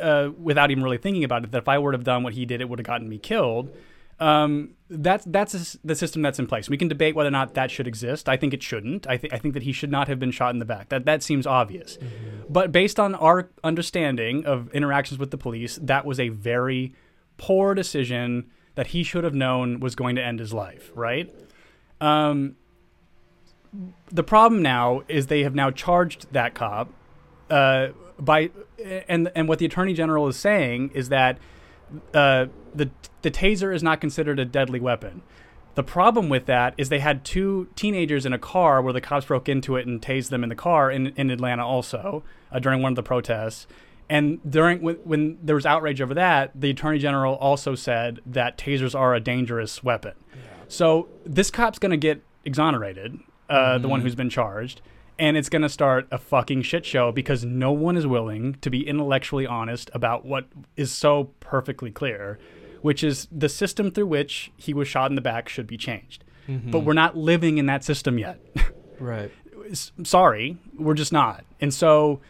uh, 0.00 0.30
without 0.38 0.70
even 0.70 0.82
really 0.82 0.98
thinking 0.98 1.24
about 1.24 1.44
it, 1.44 1.52
that 1.52 1.58
if 1.58 1.68
I 1.68 1.78
would 1.78 1.94
have 1.94 2.04
done 2.04 2.22
what 2.22 2.34
he 2.34 2.44
did, 2.44 2.60
it 2.60 2.68
would 2.68 2.78
have 2.78 2.86
gotten 2.86 3.08
me 3.08 3.18
killed. 3.18 3.74
Um, 4.18 4.70
that's 4.88 5.24
that's 5.26 5.52
the 5.52 5.78
the 5.84 5.94
system 5.94 6.22
that's 6.22 6.38
in 6.38 6.46
place. 6.46 6.70
We 6.70 6.76
can 6.76 6.88
debate 6.88 7.14
whether 7.14 7.28
or 7.28 7.32
not 7.32 7.54
that 7.54 7.70
should 7.70 7.86
exist. 7.86 8.28
I 8.28 8.36
think 8.36 8.54
it 8.54 8.62
shouldn't. 8.62 9.06
I 9.06 9.16
think 9.16 9.32
I 9.32 9.38
think 9.38 9.54
that 9.54 9.64
he 9.64 9.72
should 9.72 9.90
not 9.90 10.08
have 10.08 10.18
been 10.18 10.30
shot 10.30 10.54
in 10.54 10.58
the 10.58 10.64
back. 10.64 10.88
That 10.88 11.04
that 11.04 11.22
seems 11.22 11.46
obvious. 11.46 11.98
But 12.48 12.72
based 12.72 12.98
on 12.98 13.14
our 13.16 13.50
understanding 13.62 14.46
of 14.46 14.72
interactions 14.72 15.18
with 15.18 15.32
the 15.32 15.38
police, 15.38 15.78
that 15.82 16.06
was 16.06 16.18
a 16.18 16.28
very 16.30 16.94
poor 17.36 17.74
decision 17.74 18.50
that 18.74 18.88
he 18.88 19.02
should 19.02 19.24
have 19.24 19.34
known 19.34 19.80
was 19.80 19.94
going 19.94 20.16
to 20.16 20.22
end 20.22 20.38
his 20.38 20.54
life. 20.54 20.90
Right. 20.94 21.34
Um, 22.00 22.56
the 24.10 24.22
problem 24.22 24.62
now 24.62 25.02
is 25.08 25.26
they 25.26 25.42
have 25.42 25.54
now 25.54 25.70
charged 25.70 26.32
that 26.32 26.54
cop 26.54 26.90
uh, 27.50 27.88
by 28.18 28.50
and 29.08 29.30
and 29.34 29.48
what 29.48 29.58
the 29.58 29.66
attorney 29.66 29.92
general 29.94 30.28
is 30.28 30.36
saying 30.36 30.90
is 30.94 31.08
that 31.08 31.38
uh, 32.14 32.46
the 32.74 32.90
the 33.22 33.30
taser 33.30 33.74
is 33.74 33.82
not 33.82 34.00
considered 34.00 34.38
a 34.38 34.44
deadly 34.44 34.80
weapon. 34.80 35.22
The 35.74 35.82
problem 35.82 36.30
with 36.30 36.46
that 36.46 36.72
is 36.78 36.88
they 36.88 37.00
had 37.00 37.22
two 37.24 37.68
teenagers 37.76 38.24
in 38.24 38.32
a 38.32 38.38
car 38.38 38.80
where 38.80 38.94
the 38.94 39.00
cops 39.00 39.26
broke 39.26 39.46
into 39.46 39.76
it 39.76 39.86
and 39.86 40.00
tased 40.00 40.30
them 40.30 40.42
in 40.42 40.48
the 40.48 40.54
car 40.54 40.90
in, 40.90 41.08
in 41.16 41.30
Atlanta 41.30 41.66
also 41.66 42.24
uh, 42.50 42.58
during 42.58 42.80
one 42.80 42.92
of 42.92 42.96
the 42.96 43.02
protests. 43.02 43.66
And 44.08 44.40
during 44.48 44.80
when, 44.80 44.96
when 45.04 45.38
there 45.42 45.54
was 45.54 45.66
outrage 45.66 46.00
over 46.00 46.14
that, 46.14 46.52
the 46.54 46.70
attorney 46.70 46.98
general 46.98 47.34
also 47.34 47.74
said 47.74 48.20
that 48.24 48.56
tasers 48.56 48.98
are 48.98 49.14
a 49.14 49.20
dangerous 49.20 49.84
weapon. 49.84 50.14
So 50.68 51.08
this 51.24 51.50
cop's 51.50 51.78
going 51.78 51.90
to 51.90 51.98
get 51.98 52.22
exonerated, 52.44 53.18
uh, 53.50 53.78
the 53.78 53.88
one 53.88 54.00
who's 54.00 54.14
been 54.14 54.30
charged, 54.30 54.80
and 55.18 55.36
it's 55.36 55.48
going 55.48 55.62
to 55.62 55.68
start 55.68 56.06
a 56.10 56.18
fucking 56.18 56.62
shit 56.62 56.84
show 56.84 57.12
because 57.12 57.44
no 57.44 57.72
one 57.72 57.96
is 57.96 58.06
willing 58.06 58.54
to 58.60 58.70
be 58.70 58.86
intellectually 58.86 59.46
honest 59.46 59.90
about 59.94 60.24
what 60.24 60.46
is 60.76 60.92
so 60.92 61.30
perfectly 61.40 61.90
clear, 61.90 62.38
which 62.82 63.02
is 63.02 63.26
the 63.32 63.48
system 63.48 63.90
through 63.90 64.06
which 64.06 64.52
he 64.56 64.74
was 64.74 64.88
shot 64.88 65.10
in 65.10 65.14
the 65.14 65.20
back 65.22 65.48
should 65.48 65.66
be 65.66 65.76
changed. 65.76 66.22
But 66.70 66.80
we're 66.80 66.92
not 66.92 67.16
living 67.16 67.58
in 67.58 67.66
that 67.66 67.84
system 67.84 68.18
yet. 68.18 68.40
Right. 68.98 69.30
Sorry, 70.04 70.56
we're 70.78 70.94
just 70.94 71.12
not. 71.12 71.44
And 71.60 71.74
so, 71.74 72.20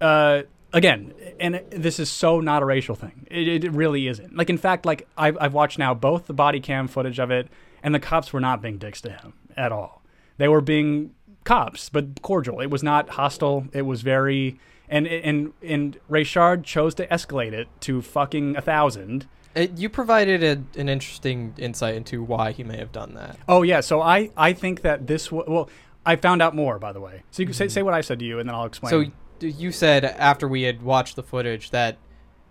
uh, 0.00 0.44
again, 0.72 1.12
and 1.38 1.60
this 1.70 1.98
is 1.98 2.10
so 2.10 2.40
not 2.40 2.62
a 2.62 2.64
racial 2.64 2.94
thing. 2.94 3.26
It, 3.30 3.64
it 3.64 3.72
really 3.72 4.08
isn't. 4.08 4.34
Like, 4.34 4.48
in 4.48 4.56
fact, 4.56 4.86
like 4.86 5.06
I've, 5.18 5.36
I've 5.38 5.52
watched 5.52 5.78
now 5.78 5.92
both 5.92 6.26
the 6.26 6.32
body 6.32 6.60
cam 6.60 6.88
footage 6.88 7.18
of 7.18 7.30
it, 7.30 7.48
and 7.82 7.94
the 7.94 8.00
cops 8.00 8.32
were 8.32 8.40
not 8.40 8.62
being 8.62 8.78
dicks 8.78 9.02
to 9.02 9.10
him 9.10 9.34
at 9.54 9.70
all. 9.70 10.02
They 10.38 10.48
were 10.48 10.62
being 10.62 11.14
cops, 11.44 11.88
but 11.88 12.22
cordial. 12.22 12.60
It 12.60 12.70
was 12.70 12.82
not 12.82 13.10
hostile. 13.10 13.66
It 13.72 13.82
was 13.82 14.02
very. 14.02 14.58
And 14.88 15.06
and 15.06 15.52
and 15.62 15.98
Rayshard 16.10 16.64
chose 16.64 16.94
to 16.96 17.06
escalate 17.06 17.52
it 17.52 17.68
to 17.80 18.02
fucking 18.02 18.56
a 18.56 18.60
thousand. 18.60 19.26
It, 19.54 19.78
you 19.78 19.88
provided 19.88 20.42
a, 20.42 20.78
an 20.78 20.88
interesting 20.88 21.54
insight 21.56 21.94
into 21.94 22.22
why 22.22 22.52
he 22.52 22.64
may 22.64 22.76
have 22.76 22.92
done 22.92 23.14
that. 23.14 23.38
Oh 23.48 23.62
yeah, 23.62 23.80
so 23.80 24.02
I 24.02 24.30
I 24.36 24.52
think 24.52 24.82
that 24.82 25.06
this 25.06 25.28
w- 25.28 25.50
well 25.50 25.70
I 26.04 26.16
found 26.16 26.42
out 26.42 26.54
more 26.54 26.78
by 26.78 26.92
the 26.92 27.00
way. 27.00 27.22
So 27.30 27.42
you 27.42 27.46
can 27.46 27.54
say 27.54 27.66
mm-hmm. 27.66 27.72
say 27.72 27.82
what 27.82 27.94
I 27.94 28.02
said 28.02 28.18
to 28.18 28.24
you, 28.26 28.38
and 28.38 28.48
then 28.48 28.54
I'll 28.54 28.66
explain. 28.66 28.90
So 28.90 29.10
you 29.40 29.72
said 29.72 30.04
after 30.04 30.46
we 30.46 30.62
had 30.62 30.82
watched 30.82 31.16
the 31.16 31.22
footage 31.22 31.70
that 31.70 31.96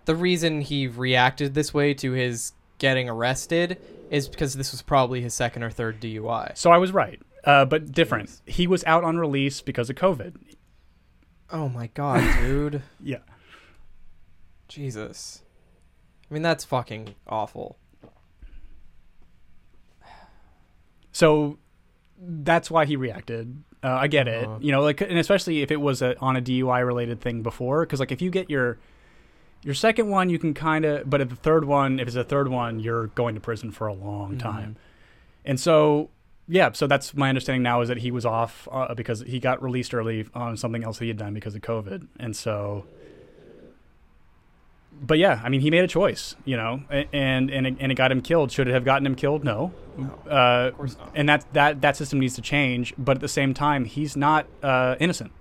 the 0.04 0.16
reason 0.16 0.60
he 0.60 0.86
reacted 0.86 1.54
this 1.54 1.72
way 1.72 1.94
to 1.94 2.12
his 2.12 2.52
getting 2.78 3.08
arrested 3.08 3.78
is 4.10 4.28
because 4.28 4.54
this 4.54 4.72
was 4.72 4.82
probably 4.82 5.20
his 5.20 5.34
second 5.34 5.62
or 5.62 5.70
third 5.70 6.00
DUI. 6.00 6.56
So 6.56 6.70
I 6.70 6.78
was 6.78 6.92
right, 6.92 7.20
uh, 7.44 7.64
but 7.64 7.92
different. 7.92 8.40
He 8.46 8.66
was 8.66 8.82
out 8.84 9.04
on 9.04 9.16
release 9.18 9.60
because 9.60 9.88
of 9.90 9.96
COVID. 9.96 10.34
Oh 11.50 11.68
my 11.68 11.88
god, 11.88 12.22
dude. 12.40 12.82
Yeah. 13.02 13.18
Jesus. 14.68 15.42
I 16.30 16.34
mean, 16.34 16.42
that's 16.42 16.64
fucking 16.64 17.14
awful. 17.28 17.76
So 21.12 21.58
that's 22.18 22.70
why 22.70 22.86
he 22.86 22.96
reacted. 22.96 23.62
Uh, 23.82 23.88
I 23.92 24.06
get 24.08 24.26
it, 24.28 24.44
Uh-huh. 24.46 24.58
you 24.60 24.72
know, 24.72 24.80
like, 24.80 25.00
and 25.00 25.18
especially 25.18 25.62
if 25.62 25.70
it 25.70 25.76
was 25.80 26.00
a, 26.02 26.18
on 26.18 26.36
a 26.36 26.40
DUI 26.42 26.84
related 26.86 27.20
thing 27.20 27.42
before, 27.42 27.84
because 27.84 28.00
like 28.00 28.10
if 28.12 28.22
you 28.22 28.30
get 28.30 28.48
your 28.50 28.78
your 29.62 29.74
second 29.74 30.08
one, 30.10 30.28
you 30.28 30.38
can 30.38 30.52
kind 30.54 30.84
of, 30.84 31.08
but 31.08 31.20
at 31.22 31.30
the 31.30 31.36
third 31.36 31.64
one, 31.64 31.98
if 31.98 32.06
it's 32.06 32.16
a 32.16 32.24
third 32.24 32.48
one, 32.48 32.80
you're 32.80 33.06
going 33.08 33.34
to 33.34 33.40
prison 33.40 33.70
for 33.70 33.86
a 33.86 33.94
long 33.94 34.34
Mhm. 34.34 34.38
time. 34.38 34.76
And 35.44 35.58
so, 35.58 36.10
yeah, 36.48 36.72
so 36.72 36.86
that's 36.86 37.14
my 37.14 37.28
understanding 37.28 37.62
now 37.62 37.80
is 37.80 37.88
that 37.88 37.98
he 37.98 38.10
was 38.10 38.26
off 38.26 38.68
uh, 38.70 38.94
because 38.94 39.20
he 39.20 39.40
got 39.40 39.62
released 39.62 39.94
early 39.94 40.26
on 40.34 40.56
something 40.56 40.84
else 40.84 40.98
that 40.98 41.04
he 41.04 41.08
had 41.08 41.16
done 41.18 41.34
because 41.34 41.54
of 41.54 41.62
COVID, 41.62 42.06
and 42.18 42.36
so. 42.36 42.84
But 45.02 45.18
yeah, 45.18 45.40
I 45.42 45.48
mean, 45.48 45.60
he 45.60 45.70
made 45.70 45.82
a 45.82 45.88
choice, 45.88 46.36
you 46.44 46.56
know, 46.56 46.82
and 46.88 47.50
and 47.50 47.66
it, 47.66 47.76
and 47.80 47.90
it 47.90 47.96
got 47.96 48.12
him 48.12 48.20
killed. 48.22 48.52
Should 48.52 48.68
it 48.68 48.72
have 48.72 48.84
gotten 48.84 49.04
him 49.06 49.16
killed? 49.16 49.42
No. 49.42 49.72
Uh, 50.28 50.68
Of 50.68 50.76
course 50.76 50.96
not. 50.96 51.10
and 51.14 51.28
that 51.28 51.44
that 51.52 51.80
that 51.80 51.96
system 51.96 52.20
needs 52.20 52.34
to 52.36 52.42
change. 52.42 52.94
But 52.96 53.16
at 53.16 53.20
the 53.20 53.28
same 53.28 53.54
time, 53.54 53.86
he's 53.86 54.16
not 54.16 54.46
uh, 54.62 54.94
innocent. 55.00 55.32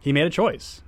He 0.00 0.12
made 0.12 0.26
a 0.26 0.30
choice. 0.30 0.82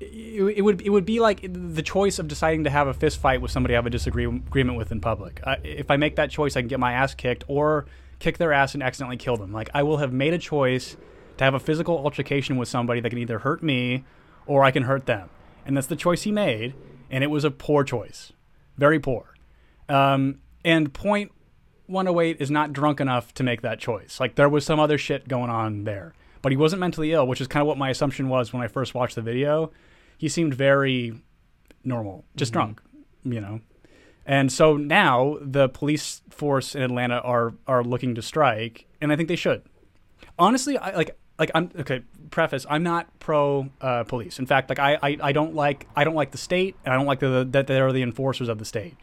It, 0.00 0.58
it 0.58 0.62
would 0.62 0.80
it 0.82 0.90
would 0.90 1.04
be 1.04 1.18
like 1.18 1.40
the 1.42 1.82
choice 1.82 2.18
of 2.20 2.28
deciding 2.28 2.64
to 2.64 2.70
have 2.70 2.86
a 2.86 2.94
fist 2.94 3.18
fight 3.20 3.40
with 3.40 3.50
somebody 3.50 3.74
I 3.74 3.78
have 3.78 3.86
a 3.86 3.90
disagreement 3.90 4.76
with 4.76 4.92
in 4.92 5.00
public. 5.00 5.40
I, 5.44 5.56
if 5.64 5.90
I 5.90 5.96
make 5.96 6.14
that 6.16 6.30
choice, 6.30 6.56
I 6.56 6.60
can 6.60 6.68
get 6.68 6.78
my 6.80 6.92
ass 6.92 7.14
kicked 7.14 7.44
or 7.48 7.86
kick 8.22 8.38
their 8.38 8.52
ass 8.52 8.74
and 8.74 8.82
accidentally 8.82 9.16
kill 9.16 9.36
them. 9.36 9.52
Like 9.52 9.68
I 9.74 9.82
will 9.82 9.98
have 9.98 10.12
made 10.12 10.32
a 10.32 10.38
choice 10.38 10.96
to 11.36 11.44
have 11.44 11.54
a 11.54 11.60
physical 11.60 11.98
altercation 11.98 12.56
with 12.56 12.68
somebody 12.68 13.00
that 13.00 13.10
can 13.10 13.18
either 13.18 13.40
hurt 13.40 13.62
me 13.62 14.04
or 14.46 14.64
I 14.64 14.70
can 14.70 14.84
hurt 14.84 15.06
them, 15.06 15.28
and 15.66 15.76
that's 15.76 15.86
the 15.86 15.96
choice 15.96 16.22
he 16.22 16.32
made, 16.32 16.74
and 17.10 17.22
it 17.22 17.28
was 17.28 17.44
a 17.44 17.50
poor 17.50 17.84
choice, 17.84 18.32
very 18.76 18.98
poor. 18.98 19.34
Um, 19.88 20.40
and 20.64 20.92
point 20.92 21.32
108 21.86 22.40
is 22.40 22.50
not 22.50 22.72
drunk 22.72 23.00
enough 23.00 23.34
to 23.34 23.42
make 23.42 23.62
that 23.62 23.78
choice. 23.78 24.18
Like 24.20 24.36
there 24.36 24.48
was 24.48 24.64
some 24.64 24.80
other 24.80 24.98
shit 24.98 25.28
going 25.28 25.50
on 25.50 25.84
there. 25.84 26.14
But 26.42 26.50
he 26.50 26.56
wasn't 26.56 26.80
mentally 26.80 27.12
ill, 27.12 27.26
which 27.26 27.40
is 27.40 27.46
kind 27.46 27.62
of 27.62 27.68
what 27.68 27.78
my 27.78 27.90
assumption 27.90 28.28
was 28.28 28.52
when 28.52 28.62
I 28.62 28.66
first 28.66 28.94
watched 28.94 29.14
the 29.14 29.22
video. 29.22 29.70
He 30.18 30.28
seemed 30.28 30.54
very 30.54 31.20
normal, 31.84 32.24
just 32.34 32.52
drunk, 32.52 32.82
you 33.22 33.40
know. 33.40 33.60
And 34.26 34.52
so 34.52 34.76
now 34.76 35.38
the 35.40 35.68
police 35.68 36.22
force 36.30 36.74
in 36.74 36.82
Atlanta 36.82 37.18
are 37.20 37.54
are 37.66 37.82
looking 37.82 38.14
to 38.14 38.22
strike, 38.22 38.86
and 39.00 39.12
I 39.12 39.16
think 39.16 39.28
they 39.28 39.36
should. 39.36 39.62
Honestly, 40.38 40.78
I 40.78 40.94
like 40.96 41.16
like 41.38 41.50
I'm 41.54 41.70
okay. 41.80 42.02
Preface: 42.30 42.64
I'm 42.70 42.82
not 42.82 43.18
pro 43.18 43.68
uh, 43.80 44.04
police. 44.04 44.38
In 44.38 44.46
fact, 44.46 44.68
like 44.68 44.78
I, 44.78 44.98
I 45.02 45.18
I 45.20 45.32
don't 45.32 45.54
like 45.54 45.86
I 45.96 46.04
don't 46.04 46.14
like 46.14 46.30
the 46.30 46.38
state, 46.38 46.76
and 46.84 46.94
I 46.94 46.96
don't 46.96 47.06
like 47.06 47.20
the 47.20 47.46
that 47.50 47.66
they're 47.66 47.92
the 47.92 48.02
enforcers 48.02 48.48
of 48.48 48.58
the 48.58 48.64
state. 48.64 48.96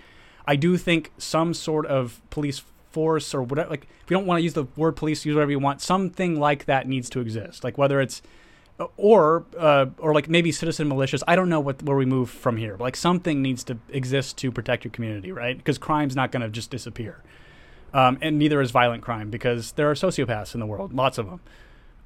I 0.47 0.55
do 0.55 0.77
think 0.77 1.11
some 1.17 1.53
sort 1.53 1.85
of 1.85 2.21
police 2.29 2.63
force 2.91 3.33
or 3.35 3.43
whatever, 3.43 3.69
like 3.69 3.83
if 3.83 4.09
you 4.09 4.17
don't 4.17 4.25
want 4.25 4.39
to 4.39 4.43
use 4.43 4.53
the 4.53 4.63
word 4.75 4.95
police, 4.95 5.25
use 5.25 5.35
whatever 5.35 5.51
you 5.51 5.59
want. 5.59 5.81
Something 5.81 6.39
like 6.39 6.65
that 6.65 6.87
needs 6.87 7.09
to 7.11 7.19
exist. 7.19 7.63
Like 7.63 7.77
whether 7.77 8.01
it's 8.01 8.21
or 8.97 9.45
uh, 9.57 9.87
or 9.97 10.13
like 10.13 10.29
maybe 10.29 10.51
citizen 10.51 10.89
militias. 10.89 11.21
I 11.27 11.35
don't 11.35 11.49
know 11.49 11.59
what 11.59 11.83
where 11.83 11.97
we 11.97 12.05
move 12.05 12.29
from 12.29 12.57
here. 12.57 12.77
Like 12.79 12.95
something 12.95 13.41
needs 13.41 13.63
to 13.65 13.77
exist 13.89 14.37
to 14.39 14.51
protect 14.51 14.83
your 14.83 14.91
community, 14.91 15.31
right? 15.31 15.57
Because 15.57 15.77
crime's 15.77 16.15
not 16.15 16.31
going 16.31 16.41
to 16.41 16.49
just 16.49 16.71
disappear, 16.71 17.23
um, 17.93 18.17
and 18.21 18.39
neither 18.39 18.61
is 18.61 18.71
violent 18.71 19.03
crime 19.03 19.29
because 19.29 19.73
there 19.73 19.89
are 19.89 19.95
sociopaths 19.95 20.53
in 20.53 20.59
the 20.59 20.65
world, 20.65 20.93
lots 20.93 21.17
of 21.17 21.27
them. 21.29 21.41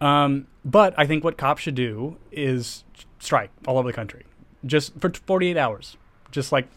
Um, 0.02 0.48
but 0.66 0.94
I 0.98 1.06
think 1.06 1.24
what 1.24 1.38
cops 1.38 1.62
should 1.62 1.76
do 1.76 2.18
is 2.32 2.84
strike 3.20 3.52
all 3.68 3.78
over 3.78 3.88
the 3.88 3.94
country, 3.94 4.26
just 4.66 5.00
for 5.00 5.10
48 5.10 5.56
hours, 5.56 5.96
just 6.32 6.52
like 6.52 6.68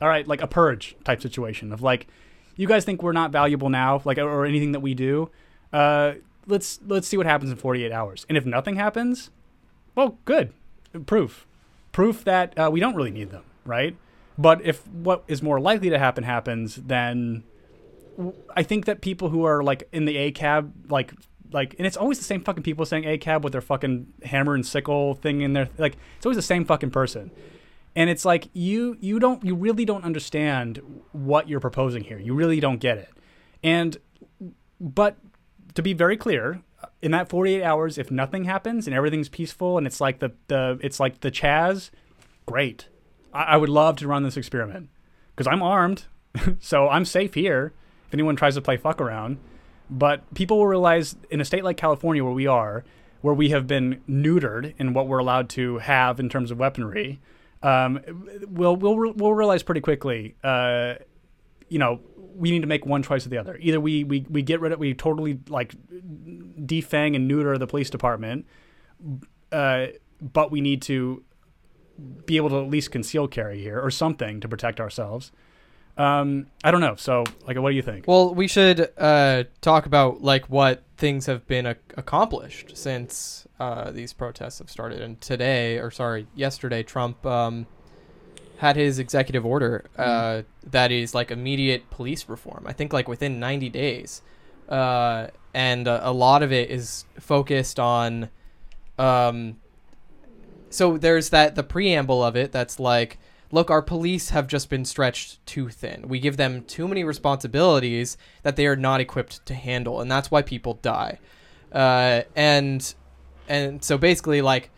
all 0.00 0.08
right, 0.08 0.26
like 0.26 0.42
a 0.42 0.46
purge 0.46 0.96
type 1.04 1.20
situation 1.22 1.72
of 1.72 1.82
like, 1.82 2.06
you 2.56 2.66
guys 2.66 2.84
think 2.84 3.02
we're 3.02 3.12
not 3.12 3.32
valuable 3.32 3.68
now, 3.68 4.02
like 4.04 4.18
or 4.18 4.44
anything 4.44 4.72
that 4.72 4.80
we 4.80 4.94
do. 4.94 5.30
Uh, 5.72 6.14
let's 6.46 6.80
let's 6.86 7.08
see 7.08 7.16
what 7.16 7.26
happens 7.26 7.50
in 7.50 7.56
48 7.56 7.92
hours. 7.92 8.26
And 8.28 8.36
if 8.36 8.46
nothing 8.46 8.76
happens, 8.76 9.30
well, 9.94 10.18
good, 10.24 10.52
proof, 11.06 11.46
proof 11.92 12.24
that 12.24 12.58
uh, 12.58 12.70
we 12.72 12.80
don't 12.80 12.94
really 12.94 13.10
need 13.10 13.30
them, 13.30 13.44
right? 13.64 13.96
But 14.38 14.64
if 14.64 14.86
what 14.88 15.24
is 15.28 15.42
more 15.42 15.60
likely 15.60 15.90
to 15.90 15.98
happen 15.98 16.24
happens, 16.24 16.76
then 16.76 17.44
I 18.54 18.62
think 18.62 18.84
that 18.84 19.00
people 19.00 19.30
who 19.30 19.44
are 19.44 19.62
like 19.62 19.88
in 19.92 20.04
the 20.04 20.16
ACAB, 20.16 20.90
like 20.90 21.12
like, 21.52 21.76
and 21.78 21.86
it's 21.86 21.96
always 21.96 22.18
the 22.18 22.24
same 22.24 22.42
fucking 22.42 22.64
people 22.64 22.84
saying 22.84 23.04
ACAB 23.04 23.42
with 23.42 23.52
their 23.52 23.60
fucking 23.60 24.12
hammer 24.24 24.54
and 24.54 24.66
sickle 24.66 25.14
thing 25.14 25.42
in 25.42 25.52
there. 25.52 25.68
Like 25.78 25.96
it's 26.16 26.26
always 26.26 26.36
the 26.36 26.42
same 26.42 26.64
fucking 26.64 26.90
person 26.90 27.30
and 27.96 28.10
it's 28.10 28.24
like 28.24 28.48
you 28.52 28.96
you 29.00 29.18
don't 29.18 29.42
you 29.44 29.56
really 29.56 29.84
don't 29.84 30.04
understand 30.04 30.80
what 31.12 31.48
you're 31.48 31.58
proposing 31.58 32.04
here 32.04 32.18
you 32.18 32.34
really 32.34 32.60
don't 32.60 32.78
get 32.78 32.98
it 32.98 33.10
and 33.64 33.96
but 34.78 35.16
to 35.76 35.82
be 35.82 35.92
very 35.92 36.16
clear 36.16 36.62
in 37.00 37.12
that 37.12 37.28
48 37.28 37.62
hours 37.62 37.98
if 37.98 38.10
nothing 38.10 38.44
happens 38.44 38.86
and 38.86 38.94
everything's 38.94 39.28
peaceful 39.28 39.78
and 39.78 39.86
it's 39.86 40.00
like 40.00 40.18
the, 40.18 40.32
the 40.48 40.78
it's 40.82 40.98
like 40.98 41.20
the 41.20 41.30
CHAZ 41.30 41.90
great 42.44 42.88
i, 43.32 43.42
I 43.42 43.56
would 43.56 43.68
love 43.68 43.96
to 43.96 44.08
run 44.08 44.22
this 44.22 44.36
experiment 44.36 44.88
because 45.34 45.46
i'm 45.46 45.62
armed 45.62 46.04
so 46.60 46.88
i'm 46.88 47.04
safe 47.04 47.34
here 47.34 47.72
if 48.06 48.14
anyone 48.14 48.36
tries 48.36 48.54
to 48.54 48.60
play 48.60 48.76
fuck 48.76 49.00
around 49.00 49.38
but 49.88 50.22
people 50.34 50.58
will 50.58 50.66
realize 50.66 51.16
in 51.30 51.40
a 51.40 51.44
state 51.44 51.64
like 51.64 51.76
california 51.76 52.24
where 52.24 52.32
we 52.32 52.46
are 52.46 52.84
where 53.22 53.34
we 53.34 53.50
have 53.50 53.66
been 53.66 54.00
neutered 54.08 54.74
in 54.78 54.92
what 54.92 55.08
we're 55.08 55.18
allowed 55.18 55.48
to 55.48 55.78
have 55.78 56.20
in 56.20 56.28
terms 56.28 56.50
of 56.50 56.58
weaponry 56.58 57.20
um, 57.62 58.00
we'll 58.48 58.76
we'll 58.76 59.12
we'll 59.12 59.34
realize 59.34 59.62
pretty 59.62 59.80
quickly. 59.80 60.36
Uh, 60.44 60.94
you 61.68 61.78
know, 61.78 62.00
we 62.36 62.50
need 62.50 62.60
to 62.60 62.66
make 62.66 62.86
one 62.86 63.02
choice 63.02 63.26
or 63.26 63.28
the 63.28 63.38
other. 63.38 63.56
Either 63.60 63.80
we 63.80 64.04
we, 64.04 64.26
we 64.28 64.42
get 64.42 64.60
rid 64.60 64.72
of 64.72 64.78
we 64.78 64.94
totally 64.94 65.38
like 65.48 65.74
defang 65.90 67.16
and 67.16 67.26
neuter 67.26 67.58
the 67.58 67.66
police 67.66 67.90
department, 67.90 68.46
uh, 69.52 69.86
but 70.20 70.50
we 70.50 70.60
need 70.60 70.82
to 70.82 71.24
be 72.26 72.36
able 72.36 72.50
to 72.50 72.60
at 72.60 72.68
least 72.68 72.90
conceal 72.90 73.26
carry 73.26 73.60
here 73.60 73.80
or 73.80 73.90
something 73.90 74.40
to 74.40 74.48
protect 74.48 74.80
ourselves. 74.80 75.32
Um, 75.96 76.48
I 76.62 76.70
don't 76.70 76.82
know. 76.82 76.94
So, 76.96 77.24
like, 77.46 77.56
what 77.58 77.70
do 77.70 77.76
you 77.76 77.82
think? 77.82 78.06
Well, 78.06 78.34
we 78.34 78.48
should 78.48 78.90
uh, 78.98 79.44
talk 79.62 79.86
about 79.86 80.22
like 80.22 80.44
what 80.50 80.82
things 80.98 81.26
have 81.26 81.46
been 81.46 81.66
ac- 81.66 81.78
accomplished 81.96 82.76
since 82.76 83.46
uh, 83.58 83.90
these 83.92 84.12
protests 84.12 84.58
have 84.58 84.70
started. 84.70 85.00
And 85.00 85.18
today, 85.20 85.78
or 85.78 85.90
sorry, 85.90 86.26
yesterday, 86.34 86.82
Trump 86.82 87.24
um, 87.24 87.66
had 88.58 88.76
his 88.76 88.98
executive 88.98 89.44
order 89.44 89.84
uh, 89.96 90.42
that 90.64 90.90
is 90.90 91.14
like 91.14 91.30
immediate 91.30 91.88
police 91.90 92.28
reform. 92.28 92.64
I 92.66 92.72
think 92.72 92.92
like 92.92 93.08
within 93.08 93.38
90 93.38 93.68
days, 93.70 94.22
uh, 94.68 95.28
and 95.54 95.86
uh, 95.86 96.00
a 96.02 96.12
lot 96.12 96.42
of 96.42 96.52
it 96.52 96.70
is 96.70 97.04
focused 97.18 97.78
on. 97.78 98.30
Um, 98.98 99.58
so 100.70 100.98
there's 100.98 101.30
that 101.30 101.54
the 101.54 101.62
preamble 101.62 102.24
of 102.24 102.36
it 102.36 102.50
that's 102.50 102.80
like 102.80 103.18
look, 103.52 103.70
our 103.70 103.82
police 103.82 104.30
have 104.30 104.46
just 104.46 104.68
been 104.68 104.84
stretched 104.84 105.44
too 105.46 105.68
thin. 105.68 106.08
We 106.08 106.18
give 106.18 106.36
them 106.36 106.64
too 106.64 106.88
many 106.88 107.04
responsibilities 107.04 108.16
that 108.42 108.56
they 108.56 108.66
are 108.66 108.76
not 108.76 109.00
equipped 109.00 109.44
to 109.46 109.54
handle, 109.54 110.00
and 110.00 110.10
that's 110.10 110.30
why 110.30 110.42
people 110.42 110.74
die. 110.82 111.18
Uh, 111.72 112.22
and 112.34 112.94
and 113.48 113.84
so 113.84 113.98
basically, 113.98 114.42
like, 114.42 114.70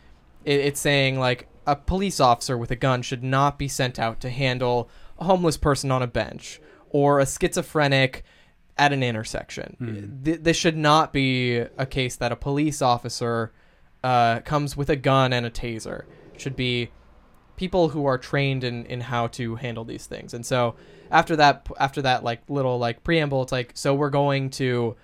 it, 0.44 0.60
it's 0.60 0.80
saying 0.80 1.18
like 1.18 1.48
a 1.68 1.76
police 1.76 2.18
officer 2.18 2.56
with 2.56 2.70
a 2.70 2.76
gun 2.76 3.02
should 3.02 3.22
not 3.22 3.58
be 3.58 3.68
sent 3.68 3.98
out 3.98 4.20
to 4.20 4.30
handle 4.30 4.88
a 5.18 5.24
homeless 5.24 5.58
person 5.58 5.90
on 5.90 6.02
a 6.02 6.06
bench 6.06 6.60
or 6.88 7.20
a 7.20 7.26
schizophrenic 7.26 8.24
at 8.78 8.90
an 8.90 9.02
intersection. 9.02 9.76
Th- 10.24 10.40
this 10.40 10.56
should 10.56 10.78
not 10.78 11.12
be 11.12 11.58
a 11.58 11.84
case 11.84 12.16
that 12.16 12.32
a 12.32 12.36
police 12.36 12.80
officer 12.80 13.52
uh, 14.02 14.40
comes 14.40 14.78
with 14.78 14.88
a 14.88 14.96
gun 14.96 15.34
and 15.34 15.44
a 15.44 15.50
taser. 15.50 16.04
It 16.32 16.40
should 16.40 16.56
be 16.56 16.90
people 17.56 17.90
who 17.90 18.06
are 18.06 18.16
trained 18.16 18.64
in, 18.64 18.86
in 18.86 19.02
how 19.02 19.26
to 19.26 19.56
handle 19.56 19.84
these 19.84 20.06
things. 20.06 20.32
And 20.32 20.46
so 20.46 20.74
after 21.10 21.36
that 21.36 21.66
after 21.78 22.00
that 22.02 22.24
like 22.24 22.40
little 22.48 22.78
like 22.78 23.04
preamble, 23.04 23.42
it's 23.42 23.52
like 23.52 23.72
so 23.74 23.94
we're 23.94 24.08
going 24.10 24.48
to 24.50 24.96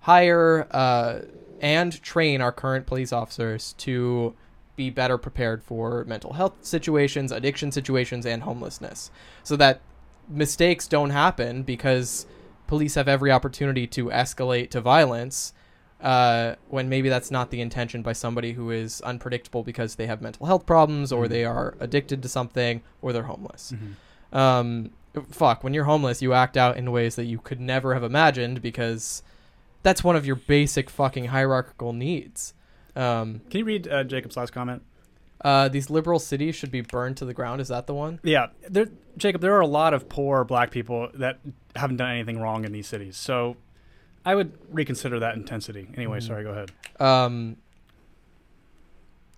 hire 0.00 0.68
uh, 0.70 1.20
and 1.60 2.00
train 2.00 2.40
our 2.40 2.52
current 2.52 2.86
police 2.86 3.12
officers 3.12 3.72
to 3.78 4.36
be 4.76 4.90
better 4.90 5.18
prepared 5.18 5.62
for 5.62 6.04
mental 6.04 6.32
health 6.34 6.54
situations, 6.62 7.30
addiction 7.32 7.70
situations, 7.72 8.24
and 8.26 8.42
homelessness, 8.42 9.10
so 9.42 9.56
that 9.56 9.80
mistakes 10.28 10.86
don't 10.86 11.10
happen 11.10 11.62
because 11.62 12.26
police 12.66 12.94
have 12.94 13.08
every 13.08 13.30
opportunity 13.30 13.86
to 13.86 14.06
escalate 14.06 14.70
to 14.70 14.80
violence 14.80 15.52
uh, 16.00 16.54
when 16.68 16.88
maybe 16.88 17.08
that's 17.08 17.30
not 17.30 17.50
the 17.50 17.60
intention 17.60 18.02
by 18.02 18.12
somebody 18.12 18.52
who 18.52 18.70
is 18.70 19.00
unpredictable 19.02 19.62
because 19.62 19.94
they 19.96 20.06
have 20.06 20.20
mental 20.22 20.46
health 20.46 20.64
problems 20.66 21.12
or 21.12 21.26
Mhm. 21.26 21.28
they 21.28 21.44
are 21.44 21.74
addicted 21.78 22.22
to 22.22 22.28
something 22.28 22.82
or 23.02 23.12
they're 23.12 23.22
homeless. 23.24 23.72
Mhm. 24.32 24.36
Um, 24.36 24.90
fuck, 25.30 25.62
when 25.62 25.74
you're 25.74 25.84
homeless, 25.84 26.20
you 26.22 26.32
act 26.32 26.56
out 26.56 26.76
in 26.76 26.90
ways 26.90 27.14
that 27.16 27.26
you 27.26 27.38
could 27.38 27.60
never 27.60 27.94
have 27.94 28.02
imagined 28.02 28.62
because 28.62 29.22
that's 29.84 30.02
one 30.02 30.16
of 30.16 30.24
your 30.26 30.36
basic 30.36 30.88
fucking 30.90 31.26
hierarchical 31.26 31.92
needs. 31.92 32.54
Um, 32.94 33.40
Can 33.50 33.58
you 33.60 33.64
read 33.64 33.88
uh, 33.88 34.04
Jacob's 34.04 34.36
last 34.36 34.52
comment? 34.52 34.82
uh, 35.44 35.68
these 35.68 35.90
liberal 35.90 36.18
cities 36.20 36.54
should 36.54 36.70
be 36.70 36.82
burned 36.82 37.16
to 37.16 37.24
the 37.24 37.34
ground. 37.34 37.60
Is 37.60 37.68
that 37.68 37.86
the 37.88 37.94
one? 37.94 38.20
Yeah, 38.22 38.48
there, 38.68 38.86
Jacob. 39.16 39.40
There 39.40 39.54
are 39.54 39.60
a 39.60 39.66
lot 39.66 39.92
of 39.94 40.08
poor 40.08 40.44
black 40.44 40.70
people 40.70 41.08
that 41.14 41.38
haven't 41.74 41.96
done 41.96 42.10
anything 42.10 42.38
wrong 42.40 42.64
in 42.64 42.70
these 42.72 42.86
cities. 42.86 43.16
So, 43.16 43.56
I 44.24 44.34
would 44.36 44.52
reconsider 44.70 45.18
that 45.18 45.34
intensity. 45.34 45.88
Anyway, 45.96 46.20
Mhm. 46.20 46.26
sorry. 46.28 46.44
Go 46.44 46.50
ahead. 46.50 46.70
Um, 47.00 47.56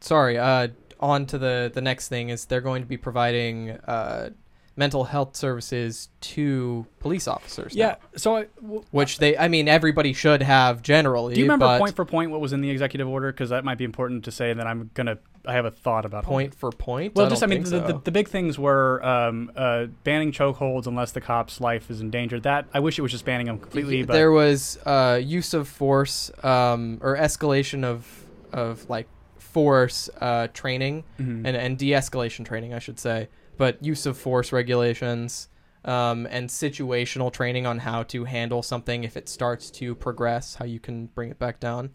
sorry. 0.00 0.36
Uh, 0.38 0.68
on 1.00 1.26
to 1.26 1.38
the 1.38 1.70
the 1.74 1.80
next 1.80 2.08
thing 2.08 2.28
is 2.28 2.44
they're 2.46 2.60
going 2.60 2.82
to 2.82 2.88
be 2.88 2.96
providing 2.96 3.70
uh, 3.70 4.30
mental 4.76 5.04
health 5.04 5.36
services 5.36 6.08
to 6.20 6.84
police 6.98 7.28
officers. 7.28 7.76
now, 7.76 7.80
Yeah. 7.84 7.94
So, 8.16 8.36
I, 8.36 8.46
w- 8.60 8.82
which 8.90 9.18
they, 9.18 9.36
I 9.38 9.46
mean, 9.46 9.68
everybody 9.68 10.12
should 10.12 10.42
have 10.42 10.82
generally. 10.82 11.34
do 11.34 11.40
you 11.40 11.46
remember 11.46 11.78
point 11.78 11.94
for 11.94 12.04
point 12.04 12.30
what 12.32 12.40
was 12.40 12.52
in 12.52 12.60
the 12.60 12.70
executive 12.70 13.06
order? 13.08 13.30
Because 13.32 13.50
that 13.50 13.64
might 13.64 13.78
be 13.78 13.84
important 13.84 14.24
to 14.24 14.32
say. 14.32 14.50
And 14.50 14.58
then 14.58 14.66
I'm 14.66 14.90
gonna. 14.94 15.18
I 15.46 15.52
have 15.52 15.66
a 15.66 15.70
thought 15.70 16.06
about 16.06 16.24
point 16.24 16.54
for 16.54 16.70
point? 16.72 17.14
Well, 17.14 17.26
I 17.26 17.28
just 17.28 17.42
I 17.42 17.46
mean, 17.46 17.62
the, 17.64 17.68
so. 17.68 17.80
the, 17.80 17.98
the 18.00 18.10
big 18.10 18.28
things 18.28 18.58
were 18.58 19.04
um, 19.04 19.52
uh, 19.54 19.86
banning 20.02 20.32
chokeholds 20.32 20.86
unless 20.86 21.12
the 21.12 21.20
cop's 21.20 21.60
life 21.60 21.90
is 21.90 22.00
endangered. 22.00 22.42
That 22.44 22.66
I 22.72 22.80
wish 22.80 22.98
it 22.98 23.02
was 23.02 23.12
just 23.12 23.24
banning 23.26 23.46
them 23.46 23.58
completely. 23.58 24.02
But 24.04 24.14
there 24.14 24.32
was 24.32 24.78
uh, 24.86 25.20
use 25.22 25.52
of 25.54 25.68
force 25.68 26.30
um, 26.42 26.98
or 27.02 27.16
escalation 27.16 27.84
of 27.84 28.06
of 28.52 28.88
like 28.88 29.06
force 29.38 30.10
uh, 30.20 30.48
training 30.52 31.04
Mhm. 31.20 31.42
and, 31.46 31.56
and 31.56 31.78
de-escalation 31.78 32.44
training, 32.44 32.74
I 32.74 32.80
should 32.80 32.98
say, 32.98 33.28
but 33.56 33.82
use 33.84 34.06
of 34.06 34.16
force 34.16 34.52
regulations 34.52 35.48
um, 35.84 36.26
and 36.30 36.48
situational 36.48 37.32
training 37.32 37.66
on 37.66 37.78
how 37.78 38.02
to 38.04 38.24
handle 38.24 38.62
something 38.62 39.04
if 39.04 39.16
it 39.16 39.28
starts 39.28 39.70
to 39.70 39.94
progress, 39.94 40.54
how 40.54 40.64
you 40.64 40.80
can 40.80 41.06
bring 41.06 41.30
it 41.30 41.38
back 41.38 41.60
down. 41.60 41.90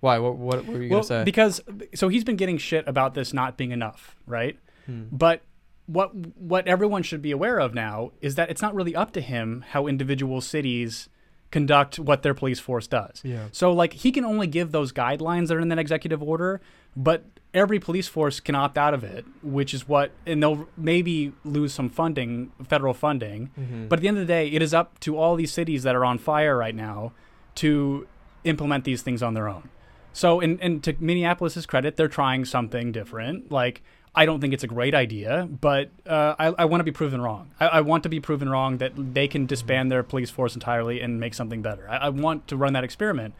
Why? 0.00 0.18
What, 0.18 0.36
what 0.36 0.66
were 0.66 0.82
you 0.82 0.90
well, 0.90 1.00
gonna 1.00 1.04
say? 1.04 1.24
because 1.24 1.60
so 1.94 2.08
he's 2.08 2.24
been 2.24 2.36
getting 2.36 2.58
shit 2.58 2.88
about 2.88 3.14
this 3.14 3.32
not 3.32 3.56
being 3.56 3.70
enough, 3.70 4.16
right? 4.26 4.58
Hmm. 4.86 5.04
But 5.12 5.42
what 5.86 6.14
what 6.14 6.66
everyone 6.66 7.02
should 7.02 7.20
be 7.20 7.32
aware 7.32 7.58
of 7.58 7.74
now 7.74 8.12
is 8.20 8.36
that 8.36 8.48
it's 8.48 8.62
not 8.62 8.74
really 8.74 8.94
up 8.94 9.12
to 9.12 9.20
him 9.20 9.64
how 9.70 9.86
individual 9.86 10.40
cities 10.40 11.08
conduct 11.50 11.98
what 11.98 12.22
their 12.22 12.34
police 12.34 12.60
force 12.60 12.86
does. 12.86 13.20
Yeah. 13.24 13.46
So 13.52 13.72
like 13.72 13.92
he 13.92 14.12
can 14.12 14.24
only 14.24 14.46
give 14.46 14.72
those 14.72 14.92
guidelines 14.92 15.48
that 15.48 15.56
are 15.56 15.60
in 15.60 15.68
that 15.68 15.78
executive 15.78 16.22
order, 16.22 16.60
but 16.96 17.24
every 17.52 17.80
police 17.80 18.06
force 18.06 18.38
can 18.38 18.54
opt 18.54 18.78
out 18.78 18.94
of 18.94 19.02
it, 19.02 19.24
which 19.42 19.74
is 19.74 19.88
what 19.88 20.12
and 20.26 20.42
they'll 20.42 20.68
maybe 20.76 21.32
lose 21.44 21.72
some 21.74 21.88
funding, 21.88 22.52
federal 22.64 22.94
funding. 22.94 23.50
Mhm. 23.58 23.88
But 23.88 23.98
at 23.98 24.02
the 24.02 24.08
end 24.08 24.18
of 24.18 24.26
the 24.26 24.32
day, 24.32 24.48
it 24.48 24.62
is 24.62 24.72
up 24.72 25.00
to 25.00 25.16
all 25.16 25.34
these 25.34 25.52
cities 25.52 25.82
that 25.82 25.96
are 25.96 26.04
on 26.04 26.18
fire 26.18 26.56
right 26.56 26.74
now 26.74 27.12
to 27.56 28.06
implement 28.44 28.84
these 28.84 29.02
things 29.02 29.22
on 29.22 29.34
their 29.34 29.48
own. 29.48 29.68
So, 30.12 30.40
and, 30.40 30.60
and 30.60 30.82
to 30.84 30.94
Minneapolis's 30.98 31.66
credit, 31.66 31.96
they're 31.96 32.08
trying 32.08 32.44
something 32.44 32.90
different. 32.90 33.52
Like, 33.52 33.82
I 34.14 34.26
don't 34.26 34.40
think 34.40 34.52
it's 34.52 34.64
a 34.64 34.68
great 34.68 34.94
idea, 34.94 35.48
but 35.48 35.90
uh, 36.06 36.34
I, 36.38 36.46
I 36.46 36.64
want 36.64 36.80
to 36.80 36.84
be 36.84 36.90
proven 36.90 37.20
wrong. 37.20 37.52
I, 37.60 37.66
I 37.66 37.80
want 37.82 38.02
to 38.02 38.08
be 38.08 38.18
proven 38.20 38.48
wrong 38.48 38.78
that 38.78 38.92
they 38.96 39.28
can 39.28 39.46
disband 39.46 39.90
their 39.92 40.02
police 40.02 40.30
force 40.30 40.54
entirely 40.54 41.00
and 41.00 41.20
make 41.20 41.32
something 41.34 41.62
better. 41.62 41.88
I, 41.88 41.96
I 41.96 42.08
want 42.08 42.48
to 42.48 42.56
run 42.56 42.72
that 42.72 42.82
experiment. 42.82 43.34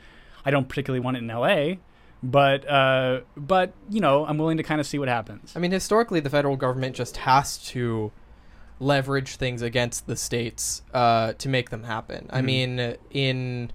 I 0.44 0.50
don't 0.52 0.68
particularly 0.68 1.00
want 1.00 1.16
it 1.16 1.20
in 1.24 1.26
LA, 1.28 1.74
but 2.22 2.68
uh, 2.70 3.20
but 3.36 3.72
you 3.90 4.00
know, 4.00 4.24
I'm 4.26 4.38
willing 4.38 4.58
to 4.58 4.62
kind 4.62 4.80
of 4.80 4.86
see 4.86 4.98
what 4.98 5.08
happens. 5.08 5.52
I 5.56 5.58
mean, 5.58 5.72
historically, 5.72 6.20
the 6.20 6.30
federal 6.30 6.56
government 6.56 6.94
just 6.94 7.16
has 7.18 7.58
to 7.68 8.12
leverage 8.78 9.36
things 9.36 9.60
against 9.62 10.06
the 10.06 10.16
states 10.16 10.82
uh, 10.94 11.32
to 11.34 11.48
make 11.48 11.70
them 11.70 11.82
happen. 11.82 12.28
I 12.30 12.40
Mhm. 12.40 12.44
mean, 12.44 12.96
in 13.10 13.72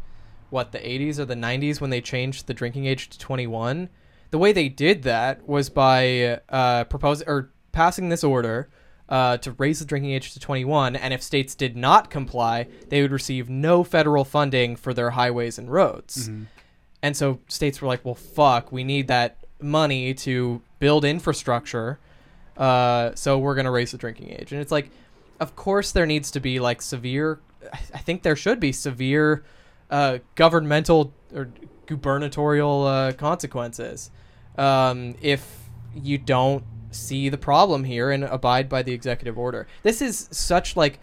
what 0.50 0.72
the 0.72 0.80
80s 0.80 1.20
or 1.20 1.26
the 1.26 1.36
90s 1.36 1.80
when 1.82 1.90
they 1.90 2.02
changed 2.02 2.48
the 2.48 2.54
drinking 2.54 2.86
age 2.86 3.10
to 3.10 3.20
21, 3.20 3.90
the 4.32 4.38
way 4.38 4.52
they 4.52 4.70
did 4.70 5.04
that 5.04 5.48
was 5.48 5.70
by 5.70 6.40
uh, 6.50 6.84
proposing 6.86 7.28
or 7.28 7.52
passing 7.72 8.10
this 8.10 8.24
order. 8.24 8.70
Uh, 9.08 9.38
to 9.38 9.52
raise 9.52 9.78
the 9.78 9.86
drinking 9.86 10.10
age 10.10 10.34
to 10.34 10.40
21, 10.40 10.96
and 10.96 11.14
if 11.14 11.22
states 11.22 11.54
did 11.54 11.78
not 11.78 12.10
comply, 12.10 12.66
they 12.90 13.04
would 13.04 13.12
receive 13.12 13.48
no 13.48 13.84
federal 13.84 14.26
funding 14.26 14.76
for 14.76 14.96
their 14.96 15.12
highways 15.12 15.60
and 15.60 15.72
roads. 15.72 16.28
Mhm. 16.28 16.48
And 17.04 17.16
so 17.16 17.38
states 17.48 17.84
were 17.84 17.88
like, 17.88 18.04
well, 18.04 18.16
fuck, 18.16 18.72
we 18.72 18.84
need 18.84 19.08
that 19.10 19.38
money 19.62 20.16
to 20.16 20.60
build 20.80 21.06
infrastructure. 21.06 22.00
Uh, 22.58 23.12
so 23.14 23.38
we're 23.38 23.54
going 23.54 23.66
to 23.66 23.72
raise 23.72 23.92
the 23.92 24.00
drinking 24.00 24.32
age. 24.32 24.52
And 24.52 24.60
it's 24.60 24.72
like, 24.72 24.90
of 25.40 25.56
course, 25.56 25.92
there 25.92 26.08
needs 26.08 26.32
to 26.32 26.40
be 26.40 26.60
like 26.60 26.82
severe, 26.82 27.40
I 27.94 28.00
think 28.00 28.24
there 28.24 28.36
should 28.36 28.60
be 28.60 28.72
severe 28.72 29.44
uh, 29.92 30.18
governmental 30.34 31.14
or 31.32 31.50
gubernatorial 31.88 32.86
uh, 32.86 33.12
consequences 33.14 34.12
um, 34.58 35.16
if 35.22 35.70
you 35.94 36.18
don't 36.18 36.64
see 36.92 37.30
the 37.30 37.38
problem 37.38 37.84
here 37.84 38.12
and 38.12 38.24
abide 38.24 38.70
by 38.70 38.82
the 38.82 38.94
executive 38.94 39.38
order. 39.38 39.68
This 39.84 40.02
is 40.02 40.28
such 40.32 40.76
like, 40.76 41.00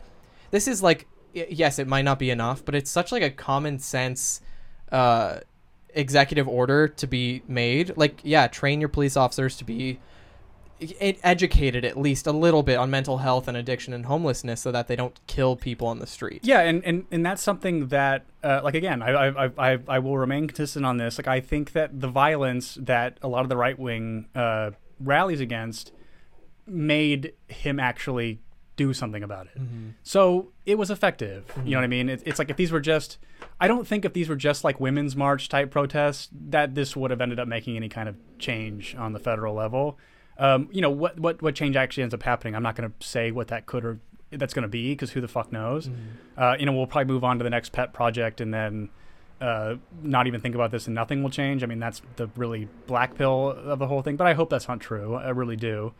this 0.51 0.66
is 0.66 0.83
like, 0.83 1.07
yes, 1.33 1.78
it 1.78 1.87
might 1.87 2.03
not 2.03 2.18
be 2.18 2.30
enough, 2.30 2.64
but 2.64 2.74
it's 2.74 2.91
such 2.91 3.12
like 3.12 3.22
a 3.22 3.30
common 3.30 3.78
sense 3.78 4.41
uh, 4.91 5.41
executive 5.95 6.49
order 6.49 6.89
to 6.89 7.07
be 7.07 7.43
made. 7.47 7.97
Like, 7.97 8.20
yeah, 8.22 8.47
train 8.47 8.80
your 8.80 8.89
police 8.89 9.16
officers 9.16 9.57
to 9.59 9.64
be 9.64 10.01
educated 11.22 11.85
at 11.85 11.99
least 11.99 12.26
a 12.26 12.33
little 12.33 12.62
bit 12.62 12.76
on 12.76 12.91
mental 12.91 13.18
health 13.18 13.49
and 13.49 13.57
addiction 13.57 13.93
and 13.93 14.07
homelessness 14.07 14.61
so 14.61 14.72
that 14.72 14.89
they 14.89 14.97
don't 14.97 15.20
kill 15.26 15.57
people 15.57 15.87
on 15.87 15.99
the 15.99 16.07
street. 16.07 16.41
Yeah, 16.45 16.61
and, 16.61 16.85
and, 16.85 17.07
and 17.11 17.24
that's 17.24 17.43
something 17.43 17.89
that, 17.89 18.26
uh, 18.43 18.61
like 18.62 18.74
again, 18.74 19.03
I, 19.03 19.11
I, 19.11 19.51
I, 19.59 19.78
I 19.89 19.99
will 19.99 20.18
remain 20.18 20.47
consistent 20.47 20.85
on 20.85 20.97
this. 20.97 21.18
Like 21.18 21.28
I 21.28 21.41
think 21.41 21.72
that 21.72 22.01
the 22.01 22.09
violence 22.09 22.76
that 22.80 23.18
a 23.22 23.28
lot 23.28 23.43
of 23.43 23.49
the 23.49 23.57
right 23.57 23.78
wing 23.78 24.28
uh, 24.35 24.72
rallies 25.01 25.41
against 25.41 25.93
made 26.66 27.35
him 27.49 27.80
actually 27.80 28.41
do 28.74 28.95
something 28.95 29.22
about 29.22 29.47
it. 29.47 29.61
So 30.03 30.53
it 30.64 30.78
was 30.78 30.91
effective. 30.91 31.53
You 31.62 31.72
know 31.72 31.78
what 31.78 31.85
I 31.85 31.89
mean? 31.89 32.09
It, 32.09 32.22
it's 32.24 32.39
like 32.39 32.49
if 32.49 32.57
these 32.57 32.72
were 32.72 32.80
just, 32.80 33.18
I 33.61 33.68
don't 33.68 33.87
think 33.87 34.07
if 34.07 34.14
these 34.14 34.30
were 34.30 34.37
just 34.37 34.64
like 34.64 34.80
women's 34.80 35.14
march 35.14 35.51
type 35.51 35.70
protests, 35.70 36.30
that 36.49 36.74
this 36.74 36.97
would 36.97 37.11
have 37.11 37.20
ended 37.20 37.39
up 37.39 37.47
making 37.47 37.76
any 37.76 37.91
kind 37.91 38.09
of 38.09 38.16
change 38.39 38.95
on 38.97 39.12
the 39.12 39.18
federal 39.18 39.55
level. 39.55 39.99
Um, 40.39 40.68
you 40.72 40.80
know 40.80 40.91
what 40.91 41.18
what 41.18 41.43
what 41.43 41.55
change 41.55 41.76
actually 41.76 42.03
ends 42.03 42.14
up 42.14 42.22
happening? 42.22 42.55
I'm 42.55 42.62
not 42.62 42.74
going 42.76 42.91
to 42.91 43.07
say 43.07 43.30
what 43.30 43.49
that 43.49 43.66
could 43.66 43.85
or 43.85 44.01
that's 44.30 44.55
going 44.55 44.62
to 44.62 44.68
be 44.68 44.93
because 44.93 45.11
who 45.11 45.20
the 45.20 45.28
fuck 45.28 45.53
knows? 45.53 45.91
Uh, 46.37 46.57
you 46.59 46.66
know, 46.66 46.72
we'll 46.72 46.87
probably 46.87 47.12
move 47.12 47.24
on 47.24 47.39
to 47.39 47.45
the 47.45 47.51
next 47.51 47.72
pet 47.72 47.93
project 47.93 48.41
and 48.41 48.53
then 48.53 48.89
uh, 49.41 49.74
not 50.03 50.26
even 50.26 50.41
think 50.41 50.55
about 50.55 50.70
this 50.70 50.87
and 50.87 50.95
nothing 50.95 51.22
will 51.22 51.30
change. 51.30 51.62
I 51.62 51.66
mean, 51.66 51.80
that's 51.80 52.01
the 52.16 52.28
really 52.37 52.68
black 52.87 53.14
pill 53.14 53.51
of 53.51 53.78
the 53.78 53.87
whole 53.87 54.03
thing. 54.03 54.16
But 54.16 54.26
I 54.26 54.33
hope 54.35 54.51
that's 54.51 54.68
not 54.68 54.80
true. 54.80 55.14
I 55.14 55.30
really 55.30 55.57
do. 55.57 55.93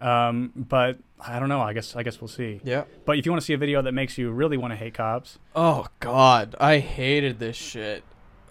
Um, 0.00 0.52
but 0.54 0.98
I 1.20 1.38
don't 1.38 1.48
know. 1.48 1.60
I 1.60 1.72
guess 1.72 1.96
I 1.96 2.02
guess 2.02 2.20
we'll 2.20 2.28
see. 2.28 2.60
Yeah. 2.64 2.84
But 3.04 3.18
if 3.18 3.26
you 3.26 3.32
want 3.32 3.42
to 3.42 3.46
see 3.46 3.52
a 3.54 3.58
video 3.58 3.82
that 3.82 3.92
makes 3.92 4.18
you 4.18 4.30
really 4.30 4.56
want 4.56 4.72
to 4.72 4.76
hate 4.76 4.94
cops, 4.94 5.38
Oh 5.54 5.86
God, 6.00 6.54
I 6.58 6.78
hated 6.78 7.38
this 7.38 7.56
shit. 7.56 8.02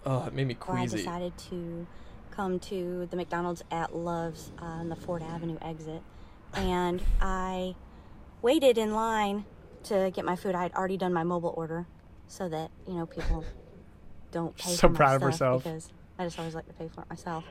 Oh, 0.06 0.24
it 0.26 0.34
made 0.34 0.46
me 0.46 0.56
So 0.64 0.72
I 0.72 0.86
decided 0.86 1.38
to 1.50 1.86
come 2.34 2.58
to 2.60 3.06
the 3.10 3.16
McDonald's 3.16 3.62
at 3.70 3.94
Love's 3.94 4.50
uh, 4.60 4.64
on 4.64 4.88
the 4.88 4.96
Ford 4.96 5.22
Avenue 5.22 5.58
exit, 5.62 6.02
and 6.54 7.02
I 7.20 7.74
waited 8.42 8.78
in 8.78 8.94
line 8.94 9.44
to 9.84 10.10
get 10.14 10.24
my 10.24 10.36
food. 10.36 10.54
I 10.54 10.62
had 10.62 10.72
already 10.74 10.96
done 10.96 11.12
my 11.12 11.24
mobile 11.24 11.54
order, 11.56 11.86
so 12.26 12.48
that 12.48 12.70
you 12.86 12.94
know 12.94 13.06
people 13.06 13.44
don't 14.32 14.56
pay. 14.56 14.70
So 14.70 14.88
for 14.88 14.88
my 14.90 14.96
proud 14.96 15.16
of 15.16 15.22
herself. 15.22 15.64
because 15.64 15.92
I 16.18 16.24
just 16.24 16.38
always 16.38 16.54
like 16.54 16.66
to 16.66 16.74
pay 16.74 16.88
for 16.88 17.02
it 17.02 17.10
myself. 17.10 17.44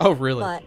Oh 0.00 0.12
really? 0.12 0.40
But 0.40 0.62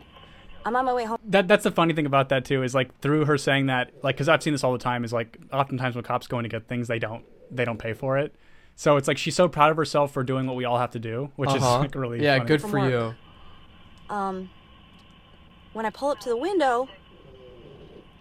I'm 0.65 0.75
on 0.75 0.85
my 0.85 0.93
way 0.93 1.05
home. 1.05 1.17
that 1.25 1.47
that's 1.47 1.63
the 1.63 1.71
funny 1.71 1.93
thing 1.93 2.05
about 2.05 2.29
that 2.29 2.45
too 2.45 2.63
is 2.63 2.75
like 2.75 2.99
through 2.99 3.25
her 3.25 3.37
saying 3.37 3.67
that 3.67 3.91
like 4.03 4.15
because 4.15 4.29
I've 4.29 4.43
seen 4.43 4.53
this 4.53 4.63
all 4.63 4.73
the 4.73 4.77
time 4.79 5.03
is 5.03 5.11
like 5.13 5.37
oftentimes 5.51 5.95
when 5.95 6.03
cops 6.03 6.27
go 6.27 6.37
in 6.39 6.43
to 6.43 6.49
get 6.49 6.67
things 6.67 6.87
they 6.87 6.99
don't 6.99 7.23
they 7.49 7.65
don't 7.65 7.77
pay 7.79 7.93
for 7.93 8.17
it. 8.17 8.35
So 8.75 8.97
it's 8.97 9.07
like 9.07 9.17
she's 9.17 9.35
so 9.35 9.47
proud 9.47 9.69
of 9.71 9.77
herself 9.77 10.11
for 10.11 10.23
doing 10.23 10.47
what 10.47 10.55
we 10.55 10.65
all 10.65 10.77
have 10.77 10.91
to 10.91 10.99
do, 10.99 11.31
which 11.35 11.49
is 11.49 11.55
Uh-huh. 11.61 11.79
like 11.79 11.93
really 11.95 12.23
yeah, 12.23 12.37
funny. 12.37 12.47
good 12.47 12.61
From 12.61 12.71
for 12.71 12.89
you. 12.89 13.15
Um, 14.11 14.49
when 15.71 15.85
I 15.85 15.89
pull 15.89 16.09
up 16.09 16.19
to 16.19 16.29
the 16.29 16.37
window, 16.37 16.89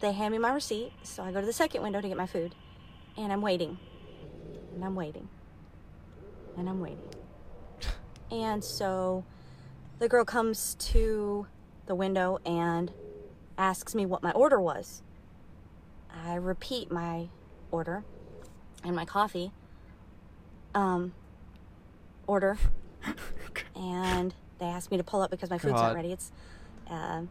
they 0.01 0.13
hand 0.13 0.33
me 0.33 0.39
my 0.39 0.53
receipt. 0.53 0.93
So 1.03 1.25
I 1.25 1.33
go 1.33 1.41
to 1.41 1.47
the 1.47 1.53
second 1.53 1.83
window 1.83 2.01
to 2.01 2.09
get 2.09 2.17
my 2.17 2.27
food, 2.27 2.55
and 3.19 3.33
I'm 3.33 3.43
waiting, 3.43 3.77
and 4.73 4.85
I'm 4.85 4.95
waiting, 4.95 5.29
and 6.57 6.69
I'm 6.69 6.81
waiting. 6.81 7.11
And 8.31 8.63
so 8.63 9.25
the 9.99 10.09
girl 10.09 10.25
comes 10.25 10.77
to 10.77 11.49
the 11.87 11.97
window 11.97 12.39
and 12.47 12.93
asks 13.59 13.93
me 13.93 14.07
what 14.07 14.23
my 14.23 14.31
order 14.31 14.61
was. 14.61 15.03
I 16.25 16.37
repeat 16.37 16.93
my 16.93 17.29
order 17.73 18.05
and 18.85 18.95
my 18.95 19.05
coffee 19.05 19.51
um, 20.73 21.15
order. 22.29 22.57
and 23.75 24.35
they 24.61 24.67
asked 24.67 24.91
me 24.91 24.97
to 24.99 25.05
pull 25.05 25.23
up 25.23 25.31
because 25.31 25.51
my 25.51 25.59
food's 25.59 25.75
God. 25.75 25.89
not 25.89 25.95
ready. 25.97 26.13
It's 26.13 26.31
uh, 26.89 27.23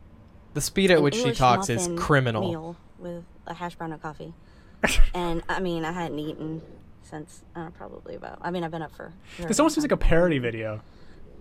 The 0.54 0.62
speed 0.62 0.92
at 0.92 0.98
an 0.98 1.04
which 1.04 1.16
she 1.16 1.32
talks 1.32 1.70
is 1.70 1.90
criminal. 1.96 2.42
Meal 2.50 2.78
with 2.98 3.24
a 3.48 3.54
hash 3.54 3.76
brown 3.76 3.94
and 3.94 4.02
coffee. 4.02 4.34
and 5.14 5.44
I 5.48 5.60
mean, 5.60 5.86
I 5.86 5.92
hadn't 5.92 6.20
eaten 6.20 6.62
since 7.02 7.44
uh, 7.56 7.70
probably 7.70 8.16
about. 8.16 8.40
I 8.42 8.52
mean, 8.52 8.64
I've 8.64 8.72
been 8.72 8.82
up 8.82 8.92
for. 8.96 9.14
This 9.38 9.60
almost 9.60 9.76
seems 9.76 9.84
like 9.84 9.92
a 9.92 9.98
parody 9.98 10.40
video. 10.40 10.82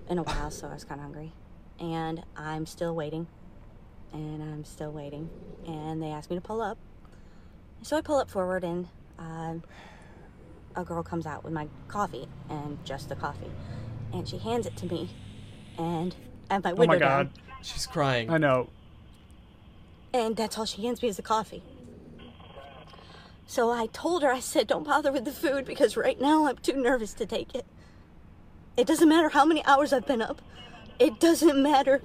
in 0.08 0.18
a 0.18 0.22
while, 0.22 0.50
so 0.50 0.68
I 0.68 0.74
was 0.74 0.84
kind 0.84 1.00
of 1.00 1.04
hungry. 1.04 1.32
And 1.80 2.22
I'm 2.36 2.66
still 2.66 2.94
waiting. 2.94 3.26
And 4.12 4.42
I'm 4.42 4.64
still 4.64 4.90
waiting. 4.92 5.28
And 5.66 6.02
they 6.02 6.08
asked 6.08 6.30
me 6.30 6.36
to 6.36 6.42
pull 6.42 6.62
up. 6.62 6.78
So 7.82 7.96
I 7.96 8.00
pull 8.00 8.16
up 8.16 8.30
forward, 8.30 8.64
and 8.64 8.88
um 9.18 9.62
a 10.76 10.84
girl 10.84 11.02
comes 11.02 11.26
out 11.26 11.42
with 11.42 11.52
my 11.52 11.66
coffee 11.88 12.28
and 12.48 12.78
just 12.84 13.08
the 13.08 13.16
coffee. 13.16 13.50
And 14.12 14.28
she 14.28 14.38
hands 14.38 14.66
it 14.66 14.76
to 14.76 14.86
me. 14.86 15.10
And 15.78 16.14
I 16.50 16.54
have 16.54 16.66
oh 16.66 16.74
my 16.74 16.84
Oh 16.84 16.86
my 16.86 16.98
god. 16.98 17.32
down. 17.34 17.44
She's 17.62 17.86
crying. 17.86 18.30
I 18.30 18.38
know. 18.38 18.68
And 20.12 20.36
that's 20.36 20.58
all 20.58 20.64
she 20.64 20.82
hands 20.82 21.02
me 21.02 21.08
is 21.08 21.16
the 21.16 21.22
coffee. 21.22 21.62
So 23.46 23.70
I 23.70 23.86
told 23.86 24.22
her, 24.22 24.30
I 24.32 24.40
said, 24.40 24.66
don't 24.66 24.84
bother 24.84 25.10
with 25.10 25.24
the 25.24 25.32
food 25.32 25.64
because 25.64 25.96
right 25.96 26.20
now 26.20 26.46
I'm 26.46 26.56
too 26.58 26.74
nervous 26.74 27.14
to 27.14 27.26
take 27.26 27.54
it. 27.54 27.64
It 28.76 28.86
doesn't 28.86 29.08
matter 29.08 29.30
how 29.30 29.44
many 29.44 29.64
hours 29.64 29.92
I've 29.92 30.06
been 30.06 30.22
up. 30.22 30.42
It 30.98 31.18
doesn't 31.18 31.62
matter 31.62 32.02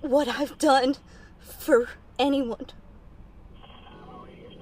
what 0.00 0.28
I've 0.28 0.58
done 0.58 0.96
for 1.40 1.88
anyone. 2.18 2.66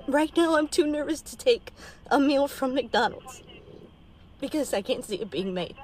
Right 0.06 0.36
now 0.36 0.56
I'm 0.56 0.68
too 0.68 0.86
nervous 0.86 1.20
to 1.22 1.36
take 1.36 1.72
a 2.10 2.18
meal 2.20 2.48
from 2.48 2.74
McDonald's 2.74 3.42
because 4.40 4.74
I 4.74 4.82
can't 4.82 5.04
see 5.04 5.16
it 5.16 5.30
being 5.30 5.54
made. 5.54 5.76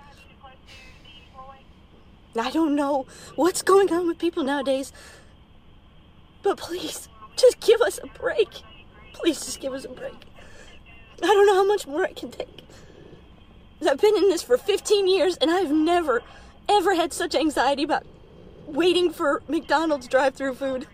I 2.41 2.51
don't 2.51 2.75
know 2.75 3.07
what's 3.35 3.63
going 3.63 3.93
on 3.93 4.07
with 4.07 4.19
people 4.19 4.45
nowadays. 4.45 4.93
But 6.43 6.59
please, 6.59 7.09
just 7.37 7.61
give 7.61 7.81
us 7.81 7.99
a 8.03 8.07
break. 8.19 8.49
Please 9.13 9.41
just 9.41 9.61
give 9.61 9.73
us 9.73 9.85
a 9.85 9.89
break. 9.89 10.15
I 11.23 11.27
don't 11.27 11.47
know 11.47 11.55
how 11.55 11.67
much 11.67 11.87
more 11.87 12.05
I 12.05 12.13
can 12.13 12.31
take. 12.31 12.63
I've 13.87 14.01
been 14.01 14.17
in 14.17 14.29
this 14.29 14.43
for 14.43 14.57
15 14.57 15.07
years 15.07 15.37
and 15.37 15.51
I've 15.51 15.71
never, 15.71 16.23
ever 16.69 16.95
had 16.95 17.13
such 17.13 17.35
anxiety 17.35 17.83
about 17.83 18.05
waiting 18.67 19.11
for 19.13 19.43
McDonald's 19.49 20.07
drive 20.07 20.35
through 20.35 20.55
food. 20.55 20.87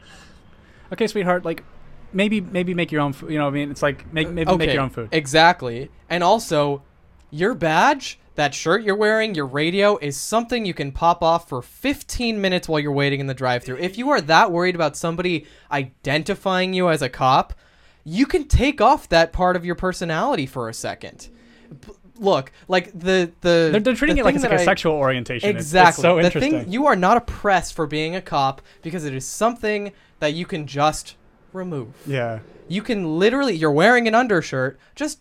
Okay, 0.92 1.06
sweetheart. 1.06 1.44
Like, 1.44 1.64
maybe 2.12 2.40
maybe 2.40 2.74
make 2.74 2.92
your 2.92 3.00
own. 3.00 3.12
food. 3.12 3.30
You 3.30 3.38
know, 3.38 3.44
what 3.44 3.50
I 3.50 3.54
mean, 3.54 3.70
it's 3.70 3.82
like 3.82 4.12
make 4.12 4.28
maybe 4.28 4.56
make 4.56 4.72
your 4.72 4.82
own 4.82 4.90
food. 4.90 5.08
Exactly. 5.12 5.90
And 6.08 6.22
also, 6.22 6.82
your 7.30 7.54
badge, 7.54 8.18
that 8.34 8.54
shirt 8.54 8.82
you're 8.82 8.96
wearing, 8.96 9.34
your 9.34 9.46
radio 9.46 9.98
is 9.98 10.16
something 10.16 10.64
you 10.64 10.74
can 10.74 10.90
pop 10.92 11.22
off 11.22 11.48
for 11.48 11.60
15 11.62 12.40
minutes 12.40 12.68
while 12.68 12.80
you're 12.80 12.92
waiting 12.92 13.20
in 13.20 13.26
the 13.26 13.34
drive-through. 13.34 13.76
If 13.78 13.98
you 13.98 14.08
are 14.10 14.20
that 14.22 14.50
worried 14.50 14.74
about 14.74 14.96
somebody 14.96 15.46
identifying 15.70 16.72
you 16.74 16.88
as 16.88 17.02
a 17.02 17.08
cop, 17.08 17.52
you 18.04 18.26
can 18.26 18.44
take 18.48 18.80
off 18.80 19.08
that 19.10 19.32
part 19.32 19.54
of 19.56 19.64
your 19.64 19.74
personality 19.74 20.46
for 20.46 20.68
a 20.68 20.74
second. 20.74 21.28
Look, 22.18 22.52
like 22.68 22.92
the 22.92 23.32
the 23.40 23.68
They're, 23.72 23.80
they're 23.80 23.94
treating 23.94 24.16
the 24.16 24.22
it 24.22 24.24
like 24.24 24.34
it's 24.34 24.44
like 24.44 24.50
that 24.52 24.58
a 24.60 24.62
I- 24.62 24.64
sexual 24.64 24.94
orientation. 24.94 25.48
It's- 25.48 25.62
Exactly. 25.64 25.90
It's, 25.90 26.02
so 26.02 26.16
the 26.16 26.24
interesting. 26.24 26.52
thing 26.62 26.72
you 26.72 26.86
are 26.86 26.96
not 26.96 27.16
oppressed 27.16 27.74
for 27.74 27.86
being 27.86 28.14
a 28.14 28.20
cop 28.22 28.60
because 28.82 29.04
it 29.04 29.14
is 29.14 29.26
something 29.26 29.92
that 30.20 30.34
you 30.34 30.46
can 30.46 30.66
just 30.66 31.16
remove. 31.52 31.88
yeah. 32.06 32.40
You 32.68 32.80
can 32.82 33.18
literally 33.18 33.54
you're 33.54 33.72
wearing 33.72 34.06
an 34.08 34.14
undershirt, 34.14 34.78
just 34.94 35.18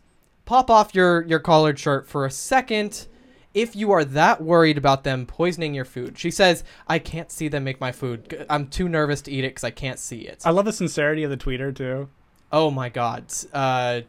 pop 0.52 0.70
off 0.70 0.94
your 0.94 1.22
your 1.28 1.40
collared 1.40 1.80
shirt 1.80 2.06
for 2.06 2.26
a 2.26 2.30
second 2.30 3.08
if 3.54 3.74
you 3.74 3.90
are 3.90 4.04
that 4.04 4.42
worried 4.42 4.78
about 4.78 5.06
them 5.06 5.26
poisoning 5.26 5.74
your 5.74 5.86
food. 5.86 6.18
She 6.18 6.30
says, 6.30 6.66
"I 6.90 7.00
can't 7.00 7.32
see 7.32 7.48
them 7.48 7.64
make 7.64 7.80
my 7.80 7.94
food. 7.94 8.46
I'm 8.50 8.68
too 8.68 8.90
nervous 8.90 9.22
to 9.22 9.32
eat 9.32 9.46
it 9.46 9.56
cuz 9.56 9.64
I 9.64 9.72
can't 9.72 9.98
see 9.98 10.24
it." 10.24 10.42
I 10.44 10.50
love 10.50 10.66
the 10.66 10.74
sincerity 10.74 11.24
of 11.24 11.30
the 11.30 11.38
tweeter 11.38 11.74
too. 11.74 12.10
Oh 12.52 12.70
my 12.70 12.90
god. 12.90 13.32
Uh 13.54 14.02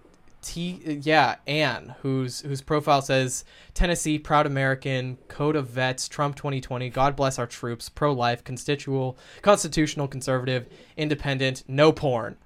T 0.43 0.81
yeah, 0.85 1.37
Anne, 1.47 1.95
whose 2.03 2.41
whose 2.41 2.61
profile 2.61 3.03
says 3.03 3.45
Tennessee, 3.73 4.19
proud 4.19 4.45
American, 4.45 5.19
code 5.29 5.55
of 5.55 5.69
vets, 5.69 6.09
Trump 6.09 6.35
2020, 6.35 6.91
God 6.91 7.15
bless 7.15 7.39
our 7.39 7.47
troops, 7.47 7.89
pro 7.89 8.13
life, 8.13 8.43
constitutional, 8.43 9.17
constitutional 9.43 10.09
conservative, 10.09 10.67
independent, 10.97 11.63
no 11.69 11.93
porn. 11.93 12.37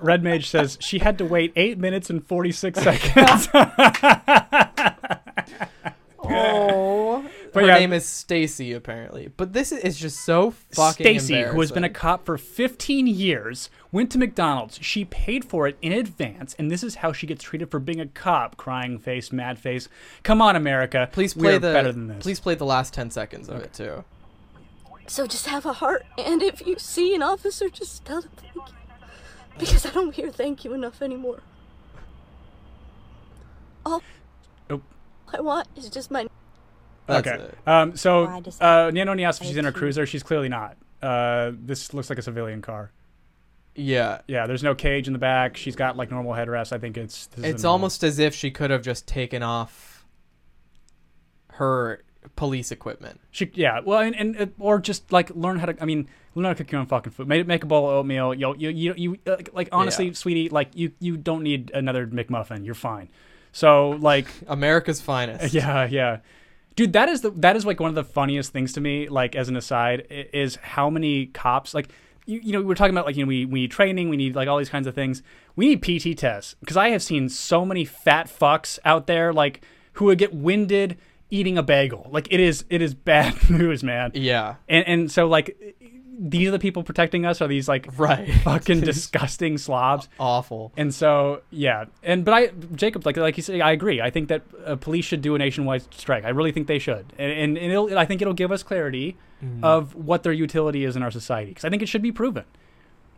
Red 0.00 0.22
Mage 0.22 0.48
says 0.48 0.76
she 0.80 0.98
had 0.98 1.18
to 1.18 1.24
wait 1.24 1.52
eight 1.56 1.78
minutes 1.78 2.10
and 2.10 2.24
forty 2.26 2.52
six 2.52 2.80
seconds. 2.80 3.48
Oh. 6.26 7.28
But 7.52 7.62
Her 7.62 7.68
yeah. 7.68 7.78
name 7.78 7.92
is 7.92 8.04
Stacy 8.06 8.72
apparently. 8.72 9.30
But 9.36 9.52
this 9.52 9.70
is 9.70 9.96
just 9.98 10.24
so 10.24 10.50
fucking 10.50 11.20
Stacy, 11.20 11.42
who 11.42 11.60
has 11.60 11.70
been 11.70 11.84
a 11.84 11.88
cop 11.90 12.24
for 12.26 12.36
15 12.36 13.06
years, 13.06 13.70
went 13.92 14.10
to 14.12 14.18
McDonald's. 14.18 14.78
She 14.82 15.04
paid 15.04 15.44
for 15.44 15.68
it 15.68 15.76
in 15.80 15.92
advance, 15.92 16.56
and 16.58 16.70
this 16.70 16.82
is 16.82 16.96
how 16.96 17.12
she 17.12 17.26
gets 17.26 17.44
treated 17.44 17.70
for 17.70 17.78
being 17.78 18.00
a 18.00 18.06
cop. 18.06 18.56
Crying 18.56 18.98
face, 18.98 19.30
mad 19.30 19.58
face. 19.58 19.88
Come 20.24 20.42
on, 20.42 20.56
America. 20.56 21.08
Please 21.12 21.36
We 21.36 21.42
play 21.42 21.54
are 21.56 21.58
the 21.60 21.72
better 21.72 21.92
than 21.92 22.08
this. 22.08 22.22
Please 22.22 22.40
play 22.40 22.54
the 22.56 22.64
last 22.66 22.92
10 22.94 23.10
seconds 23.10 23.48
of 23.48 23.60
it 23.60 23.72
too. 23.72 24.02
So 25.06 25.26
just 25.26 25.46
have 25.46 25.66
a 25.66 25.74
heart, 25.74 26.04
and 26.18 26.42
if 26.42 26.66
you 26.66 26.76
see 26.78 27.14
an 27.14 27.22
officer, 27.22 27.68
just 27.68 28.04
tell 28.04 28.22
them 28.22 28.30
thank 28.36 28.54
you. 28.56 28.62
Because 29.58 29.86
I 29.86 29.90
don't 29.90 30.14
hear 30.14 30.30
thank 30.30 30.64
you 30.64 30.72
enough 30.74 31.00
anymore. 31.02 31.40
All 33.86 34.02
Oh. 34.70 34.80
I 35.32 35.40
want 35.40 35.68
is 35.76 35.88
just 35.90 36.10
my 36.10 36.26
That's 37.06 37.26
okay. 37.26 37.42
it. 37.42 37.58
Um, 37.66 37.96
so, 37.96 38.26
Why 38.26 38.40
does- 38.40 38.60
uh, 38.60 38.90
Nanoni 38.90 39.26
asked 39.26 39.40
if 39.42 39.48
she's 39.48 39.56
in 39.56 39.64
her 39.64 39.72
cruiser. 39.72 40.06
She's 40.06 40.22
clearly 40.22 40.48
not. 40.48 40.76
Uh, 41.02 41.52
this 41.54 41.92
looks 41.92 42.08
like 42.08 42.18
a 42.18 42.22
civilian 42.22 42.62
car. 42.62 42.90
Yeah. 43.74 44.20
Yeah, 44.26 44.46
there's 44.46 44.62
no 44.62 44.74
cage 44.74 45.06
in 45.06 45.12
the 45.12 45.18
back. 45.18 45.56
She's 45.56 45.76
got 45.76 45.96
like 45.96 46.10
normal 46.10 46.32
headrest. 46.32 46.72
I 46.72 46.78
think 46.78 46.96
it's. 46.96 47.26
This 47.26 47.44
It's 47.44 47.62
a 47.62 47.66
normal- 47.66 47.72
almost 47.72 48.04
as 48.04 48.18
if 48.18 48.34
she 48.34 48.50
could 48.50 48.70
have 48.70 48.82
just 48.82 49.06
taken 49.06 49.42
off 49.42 50.04
her 51.54 52.02
police 52.36 52.70
equipment. 52.72 53.20
She, 53.30 53.50
yeah, 53.54 53.80
well, 53.84 54.00
and, 54.00 54.14
and 54.16 54.40
uh, 54.40 54.46
or 54.58 54.78
just 54.80 55.12
like 55.12 55.30
learn 55.30 55.58
how 55.58 55.66
to. 55.66 55.82
I 55.82 55.84
mean, 55.84 56.08
learn 56.34 56.44
how 56.46 56.52
to 56.52 56.56
cook 56.56 56.72
your 56.72 56.80
own 56.80 56.86
fucking 56.86 57.12
food. 57.12 57.28
Make, 57.28 57.46
make 57.46 57.62
a 57.62 57.66
bowl 57.66 57.88
of 57.88 57.94
oatmeal. 57.96 58.34
You'll, 58.34 58.56
you, 58.56 58.70
you, 58.70 58.94
you, 58.96 59.18
uh, 59.26 59.36
like 59.52 59.68
honestly, 59.72 60.06
Yeah. 60.06 60.12
sweetie, 60.14 60.48
like 60.48 60.70
you, 60.74 60.92
you 60.98 61.16
don't 61.16 61.42
need 61.42 61.70
another 61.74 62.06
McMuffin. 62.06 62.64
You're 62.64 62.74
fine. 62.74 63.08
So 63.52 63.90
like, 63.90 64.26
America's 64.48 65.00
finest. 65.00 65.54
yeah, 65.54 65.86
yeah, 65.86 66.18
dude, 66.76 66.92
that 66.94 67.08
is 67.08 67.20
the 67.20 67.30
that 67.30 67.56
is 67.56 67.64
like 67.64 67.78
one 67.80 67.88
of 67.88 67.94
the 67.94 68.04
funniest 68.04 68.52
things 68.52 68.72
to 68.74 68.80
me. 68.80 69.08
Like 69.08 69.36
as 69.36 69.48
an 69.48 69.56
aside, 69.56 70.06
is 70.10 70.56
how 70.56 70.90
many 70.90 71.26
cops 71.26 71.74
like. 71.74 71.88
You, 72.26 72.40
you 72.42 72.52
know, 72.52 72.60
we 72.60 72.64
we're 72.64 72.74
talking 72.74 72.94
about 72.94 73.04
like 73.04 73.16
you 73.16 73.22
know 73.24 73.28
we, 73.28 73.44
we 73.44 73.60
need 73.60 73.70
training, 73.70 74.08
we 74.08 74.16
need 74.16 74.34
like 74.34 74.48
all 74.48 74.56
these 74.56 74.70
kinds 74.70 74.86
of 74.86 74.94
things. 74.94 75.22
We 75.56 75.68
need 75.68 75.82
PT 75.82 76.18
tests 76.18 76.56
because 76.60 76.74
I 76.78 76.88
have 76.88 77.02
seen 77.02 77.28
so 77.28 77.66
many 77.66 77.84
fat 77.84 78.28
fucks 78.28 78.78
out 78.82 79.06
there 79.06 79.30
like 79.30 79.62
who 79.92 80.06
would 80.06 80.16
get 80.16 80.32
winded 80.34 80.96
eating 81.30 81.58
a 81.58 81.62
bagel. 81.62 82.08
Like 82.10 82.28
it 82.30 82.40
is 82.40 82.64
it 82.70 82.82
is 82.82 82.94
bad 82.94 83.34
news, 83.50 83.82
man. 83.82 84.12
Yeah. 84.14 84.56
And 84.68 84.86
and 84.86 85.12
so 85.12 85.26
like 85.26 85.56
these 86.16 86.46
are 86.46 86.52
the 86.52 86.60
people 86.60 86.84
protecting 86.84 87.26
us 87.26 87.42
are 87.42 87.48
these 87.48 87.66
like 87.66 87.88
Right. 87.98 88.32
fucking 88.44 88.80
disgusting 88.92 89.58
slobs. 89.58 90.08
Awful. 90.20 90.72
And 90.76 90.94
so 90.94 91.42
yeah, 91.50 91.86
and 92.04 92.24
but 92.24 92.34
I 92.34 92.46
Jacob 92.76 93.04
like 93.04 93.16
like 93.16 93.36
you 93.36 93.42
say 93.42 93.60
I 93.60 93.72
agree. 93.72 94.00
I 94.00 94.10
think 94.10 94.28
that 94.28 94.42
uh, 94.64 94.76
police 94.76 95.04
should 95.04 95.22
do 95.22 95.34
a 95.34 95.38
nationwide 95.38 95.92
strike. 95.92 96.24
I 96.24 96.28
really 96.28 96.52
think 96.52 96.68
they 96.68 96.78
should, 96.78 97.12
and 97.18 97.32
and, 97.32 97.58
and 97.58 97.72
it'll, 97.72 97.98
I 97.98 98.04
think 98.04 98.22
it'll 98.22 98.32
give 98.34 98.52
us 98.52 98.62
clarity 98.62 99.16
of 99.62 99.94
what 99.94 100.22
their 100.22 100.32
utility 100.32 100.84
is 100.84 100.96
in 100.96 101.02
our 101.02 101.10
society 101.10 101.50
because 101.50 101.66
I 101.66 101.68
think 101.68 101.82
it 101.82 101.86
should 101.88 102.00
be 102.00 102.10
proven, 102.12 102.44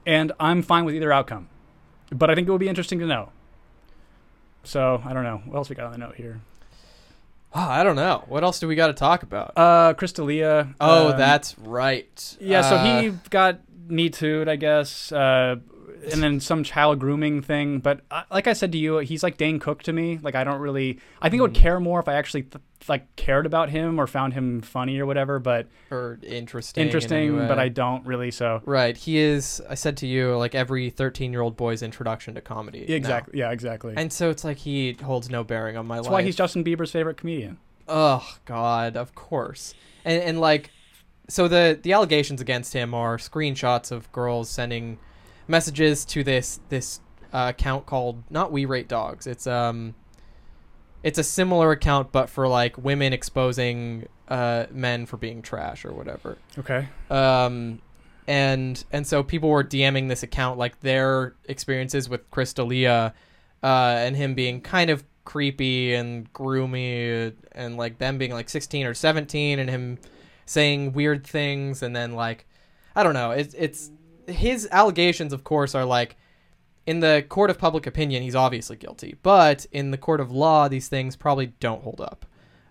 and 0.07 0.33
I'm 0.41 0.61
fine 0.63 0.85
with 0.85 0.95
either 0.97 1.13
outcome, 1.13 1.49
but 2.11 2.31
I 2.31 2.35
think 2.35 2.49
it 2.49 2.51
will 2.51 2.59
be 2.59 2.69
interesting 2.69 2.99
to 2.99 3.07
know. 3.07 3.31
So 4.65 5.03
I 5.05 5.13
don't 5.13 5.23
know 5.23 5.43
what 5.45 5.57
else 5.59 5.69
we 5.69 5.77
got 5.77 5.87
on 5.87 5.93
the 5.93 5.99
note 5.99 6.17
here. 6.17 6.41
Oh, 7.59 7.69
I 7.71 7.83
don't 7.85 7.97
know. 7.97 8.23
What 8.29 8.45
else 8.45 8.61
do 8.61 8.69
we 8.69 8.75
got 8.75 8.89
to 8.89 8.93
talk 8.93 9.23
about? 9.23 9.53
Uh, 9.57 9.95
Chris 9.95 10.13
D'Elia. 10.13 10.75
oh, 10.79 11.13
um, 11.13 11.17
that's 11.19 11.59
right. 11.59 12.37
Yeah, 12.39 12.61
so 12.61 12.77
Uh, 12.77 13.01
he 13.01 13.13
got 13.31 13.61
Me 13.89 14.11
Too'd, 14.11 14.47
I 14.47 14.57
guess, 14.57 15.11
uh, 15.11 15.57
and 16.13 16.23
then 16.23 16.41
some 16.41 16.63
child 16.65 16.99
grooming 16.99 17.43
thing. 17.43 17.79
But 17.81 18.01
uh, 18.11 18.23
like 18.31 18.47
I 18.47 18.53
said 18.53 18.73
to 18.73 18.79
you, 18.79 18.99
he's 18.99 19.23
like 19.23 19.37
Dane 19.37 19.59
Cook 19.59 19.83
to 19.85 19.93
me. 19.93 20.19
Like 20.23 20.35
I 20.35 20.45
don't 20.45 20.61
really. 20.61 20.99
I 21.21 21.29
think 21.29 21.41
I 21.41 21.43
would 21.43 21.53
Mm-hmm. 21.55 21.63
care 21.63 21.81
more 21.81 22.01
if 22.01 22.09
I 22.09 22.15
actually 22.15 22.43
th- 22.43 22.63
like 22.89 23.15
cared 23.17 23.47
about 23.47 23.71
him 23.71 23.99
or 23.99 24.07
found 24.07 24.35
him 24.35 24.61
funny 24.61 24.99
or 24.99 25.07
whatever. 25.07 25.39
But 25.39 25.67
or 25.91 26.19
interesting. 26.23 26.83
in 26.83 26.89
interesting, 26.89 27.37
but. 27.49 27.59
I 27.59 27.69
don't 27.69 28.07
really. 28.07 28.31
So 28.31 28.63
Right. 28.65 28.97
He 28.97 29.19
is. 29.19 29.63
I 29.69 29.75
said 29.75 29.97
to 29.99 30.07
you, 30.07 30.37
like 30.37 30.55
every 30.55 30.91
thirteen-year-old 30.91 31.57
boy's 31.57 31.83
introduction 31.83 32.35
to 32.35 32.41
comedy. 32.41 32.85
now. 32.89 32.95
exactly, 32.95 33.39
yeah, 33.39 33.51
exactly. 33.51 33.95
And 33.97 34.13
so 34.13 34.31
it's 34.31 34.45
like 34.45 34.59
he 34.59 34.93
holds 35.03 35.31
no 35.31 35.43
bearing 35.45 35.77
on 35.77 35.87
my 35.87 35.97
That's 35.97 36.07
life. 36.07 36.11
That's 36.13 36.13
why 36.13 36.23
he's 36.23 36.37
Justin 36.37 36.65
Bieber's 36.65 36.91
favorite 36.93 37.17
comedian. 37.17 37.59
Oh 37.89 38.27
God, 38.45 38.97
of 38.97 39.15
course. 39.15 39.75
And 40.05 40.23
and 40.23 40.41
like, 40.41 40.71
so 41.29 41.49
the 41.49 41.79
the 41.81 41.93
allegations 41.93 42.41
against 42.41 42.73
him 42.73 42.95
are 42.95 43.17
screenshots 43.17 43.91
of 43.91 44.11
girls 44.13 44.49
sending 44.51 44.99
messages 45.49 46.05
to 46.07 46.25
this 46.25 46.61
this 46.69 47.01
uh, 47.33 47.53
account 47.57 47.87
called 47.87 48.23
not 48.31 48.53
We 48.53 48.65
Rate 48.65 48.89
Dogs. 48.89 49.27
It's 49.27 49.47
um, 49.47 49.95
it's 51.03 51.19
a 51.19 51.25
similar 51.25 51.71
account, 51.73 52.13
but 52.13 52.29
for 52.29 52.49
like 52.49 52.77
women 52.79 53.13
exposing 53.13 54.09
uh, 54.29 54.67
men 54.71 55.07
for 55.07 55.17
being 55.17 55.43
trash 55.43 55.85
or 55.85 55.93
whatever. 55.93 56.39
Okay. 56.59 56.89
Um, 57.11 57.81
and 58.27 58.83
and 58.91 59.07
so 59.07 59.23
people 59.23 59.49
were 59.49 59.63
DMing 59.65 60.09
this 60.09 60.23
account 60.23 60.59
like 60.59 60.81
their 60.81 61.35
experiences 61.45 62.09
with 62.09 62.29
Chris 62.31 62.53
D'Elia, 62.53 63.15
uh, 63.63 63.67
and 63.99 64.17
him 64.17 64.35
being 64.35 64.61
kind 64.61 64.91
of 64.91 65.05
creepy 65.25 65.95
and 65.95 66.33
groomy, 66.33 67.35
and 67.53 67.77
like 67.77 67.99
them 67.99 68.19
being 68.19 68.33
like 68.33 68.49
16 68.49 68.87
or 68.87 68.95
17, 68.95 69.59
and 69.59 69.71
him 69.71 69.99
saying 70.45 70.93
weird 70.93 71.27
things, 71.27 71.83
and 71.83 71.95
then 71.95 72.13
like 72.13 72.47
I 72.97 73.03
don't 73.03 73.15
know, 73.15 73.31
it's 73.31 73.55
it's 73.55 73.91
his 74.27 74.69
allegations, 74.73 75.33
of 75.33 75.45
course, 75.45 75.75
are 75.75 75.85
like 75.85 76.17
in 76.87 77.01
the 77.01 77.25
court 77.29 77.51
of 77.51 77.59
public 77.59 77.87
opinion, 77.87 78.23
he's 78.23 78.35
obviously 78.37 78.77
guilty, 78.77 79.17
but 79.23 79.67
in 79.73 79.91
the 79.91 79.99
court 79.99 80.21
of 80.21 80.31
law, 80.31 80.69
these 80.69 80.89
things 80.89 81.17
probably 81.17 81.47
don't 81.61 81.83
hold 81.83 82.01
up. 82.01 82.25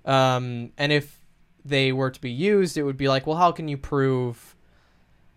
Um, 0.05 0.71
and 0.77 0.91
if 0.91 1.19
they 1.65 1.91
were 1.91 2.11
to 2.11 2.21
be 2.21 2.31
used, 2.31 2.77
it 2.77 2.83
would 2.83 2.97
be 2.97 3.07
like, 3.09 3.25
well, 3.27 3.37
how 3.37 3.51
can 3.51 3.67
you 3.67 3.75
prove 3.77 4.55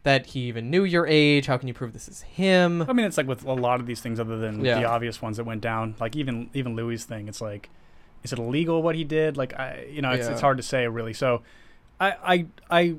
that 0.05 0.27
he 0.27 0.41
even 0.43 0.71
knew 0.71 0.85
your 0.85 1.07
age? 1.07 1.47
How 1.47 1.57
can 1.57 1.67
you 1.69 1.75
prove 1.75 1.93
this 1.93 2.09
is 2.09 2.23
him? 2.23 2.83
I 2.83 2.93
mean, 2.93 3.07
it's 3.07 3.17
like 3.17 3.27
with 3.27 3.45
a 3.45 3.53
lot 3.53 3.81
of 3.81 3.87
these 3.87 4.01
things, 4.01 4.21
other 4.21 4.39
than 4.39 4.65
Yeah. 4.65 4.79
the 4.79 4.85
obvious 4.85 5.21
ones 5.21 5.39
that 5.39 5.45
went 5.45 5.61
down. 5.61 5.97
Like 5.99 6.15
even 6.15 6.51
even 6.55 6.77
Louis' 6.77 7.03
thing, 7.05 7.27
it's 7.29 7.41
like, 7.41 7.69
is 8.23 8.33
it 8.33 8.39
illegal 8.39 8.83
what 8.83 8.95
he 8.95 9.05
did? 9.05 9.37
Like 9.37 9.59
I, 9.59 9.87
you 9.91 10.03
know, 10.03 10.11
it's, 10.13 10.27
Yeah. 10.27 10.33
it's 10.33 10.41
hard 10.41 10.57
to 10.59 10.63
say 10.63 10.87
really. 10.87 11.15
So, 11.15 11.43
I 11.99 12.13
I 12.23 12.47
I, 12.71 12.95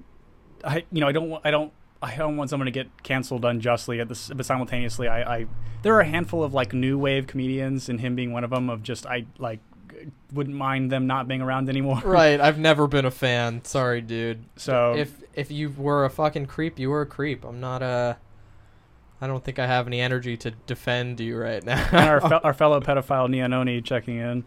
I 0.64 0.84
you 0.92 1.00
know, 1.00 1.08
I 1.08 1.12
don't 1.14 1.42
I 1.46 1.52
don't. 1.52 1.72
I 2.02 2.16
don't 2.16 2.38
want 2.38 2.50
someone 2.50 2.66
to 2.66 2.72
get 2.72 3.04
canceled 3.04 3.44
unjustly 3.44 4.00
at 4.00 4.08
this, 4.08 4.30
but 4.30 4.46
simultaneously, 4.46 5.08
I, 5.08 5.40
I 5.40 5.46
there 5.82 5.94
are 5.96 6.02
a 6.02 6.08
handful 6.08 6.44
of 6.44 6.54
like 6.54 6.74
new 6.74 6.98
wave 6.98 7.28
comedians, 7.28 7.90
and 7.90 8.00
him 8.00 8.16
being 8.16 8.32
one 8.32 8.44
of 8.44 8.50
them. 8.52 8.70
Of 8.70 8.84
just 8.84 9.06
I 9.06 9.26
like 9.38 9.60
wouldn't 10.32 10.56
mind 10.56 10.92
them 10.92 11.08
not 11.08 11.28
being 11.28 11.42
around 11.42 11.68
anymore. 11.70 12.02
right, 12.06 12.40
I've 12.40 12.58
never 12.58 12.88
been 12.88 13.06
a 13.06 13.12
fan. 13.12 13.64
Sorry, 13.66 14.02
dude. 14.02 14.46
So 14.56 14.96
If 14.96 15.22
if 15.34 15.52
you 15.52 15.70
were 15.72 16.06
a 16.06 16.10
fucking 16.10 16.46
creep, 16.46 16.80
you 16.80 16.90
were 16.90 17.02
a 17.02 17.06
creep. 17.06 17.44
I'm 17.44 17.60
not 17.60 17.82
a. 17.82 18.18
I 19.22 19.28
don't 19.28 19.44
think 19.44 19.60
I 19.60 19.68
have 19.68 19.86
any 19.86 20.00
energy 20.00 20.38
to 20.38 20.52
defend 20.52 21.20
you 21.20 21.38
right 21.38 21.62
now. 21.66 21.86
our, 21.92 22.22
fe- 22.22 22.40
our 22.42 22.54
fellow 22.54 22.80
pedophile 22.80 23.28
Neononi 23.28 23.84
checking 23.84 24.16
in. 24.18 24.46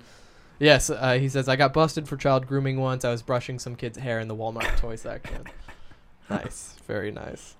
Yes, 0.58 0.88
uh, 0.88 1.18
he 1.18 1.28
says 1.28 1.46
I 1.48 1.56
got 1.56 1.74
busted 1.74 2.08
for 2.08 2.16
child 2.16 2.46
grooming 2.46 2.80
once. 2.80 3.04
I 3.04 3.10
was 3.10 3.20
brushing 3.20 3.58
some 3.58 3.76
kid's 3.76 3.98
hair 3.98 4.18
in 4.20 4.28
the 4.28 4.34
Walmart 4.36 4.76
toy 4.78 4.96
section. 4.96 5.44
Nice, 6.30 6.76
very 6.86 7.10
nice. 7.10 7.56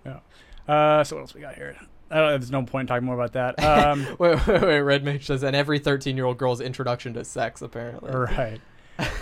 Uh, 0.69 1.03
so 1.05 1.17
what 1.17 1.23
else 1.23 1.35
we 1.35 1.41
got 1.41 1.55
here? 1.55 1.77
Don't, 1.79 1.89
there's 2.11 2.51
no 2.51 2.63
point 2.63 2.83
in 2.83 2.87
talking 2.89 3.07
more 3.07 3.15
about 3.21 3.33
that. 3.33 3.63
Um, 3.65 4.07
Wait, 4.19 4.47
wait, 4.47 4.63
wait. 4.63 4.81
Red 4.81 5.03
Mage 5.05 5.27
says, 5.27 5.43
and 5.43 5.57
every 5.57 5.79
13 5.79 6.17
year 6.17 6.27
old 6.27 6.39
girl's 6.39 6.61
introduction 6.61 7.15
to 7.15 7.25
sex, 7.25 7.63
apparently. 7.63 8.11
right. 8.13 8.61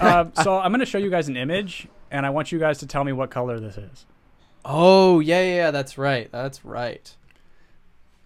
Um, 0.01 0.33
so 0.43 0.59
I'm 0.59 0.73
going 0.73 0.81
to 0.81 0.87
show 0.87 0.99
you 0.99 1.09
guys 1.09 1.29
an 1.29 1.37
image, 1.37 1.87
and 2.11 2.27
I 2.27 2.31
want 2.31 2.53
you 2.53 2.59
guys 2.59 2.79
to 2.79 2.87
tell 2.87 3.05
me 3.05 3.13
what 3.13 3.31
color 3.31 3.59
this 3.61 3.79
is. 3.79 4.05
Oh, 4.65 5.21
yeah, 5.21 5.41
yeah, 5.41 5.55
yeah, 5.55 5.71
that's 5.71 5.97
right. 5.97 6.31
That's 6.33 6.65
right. 6.65 7.17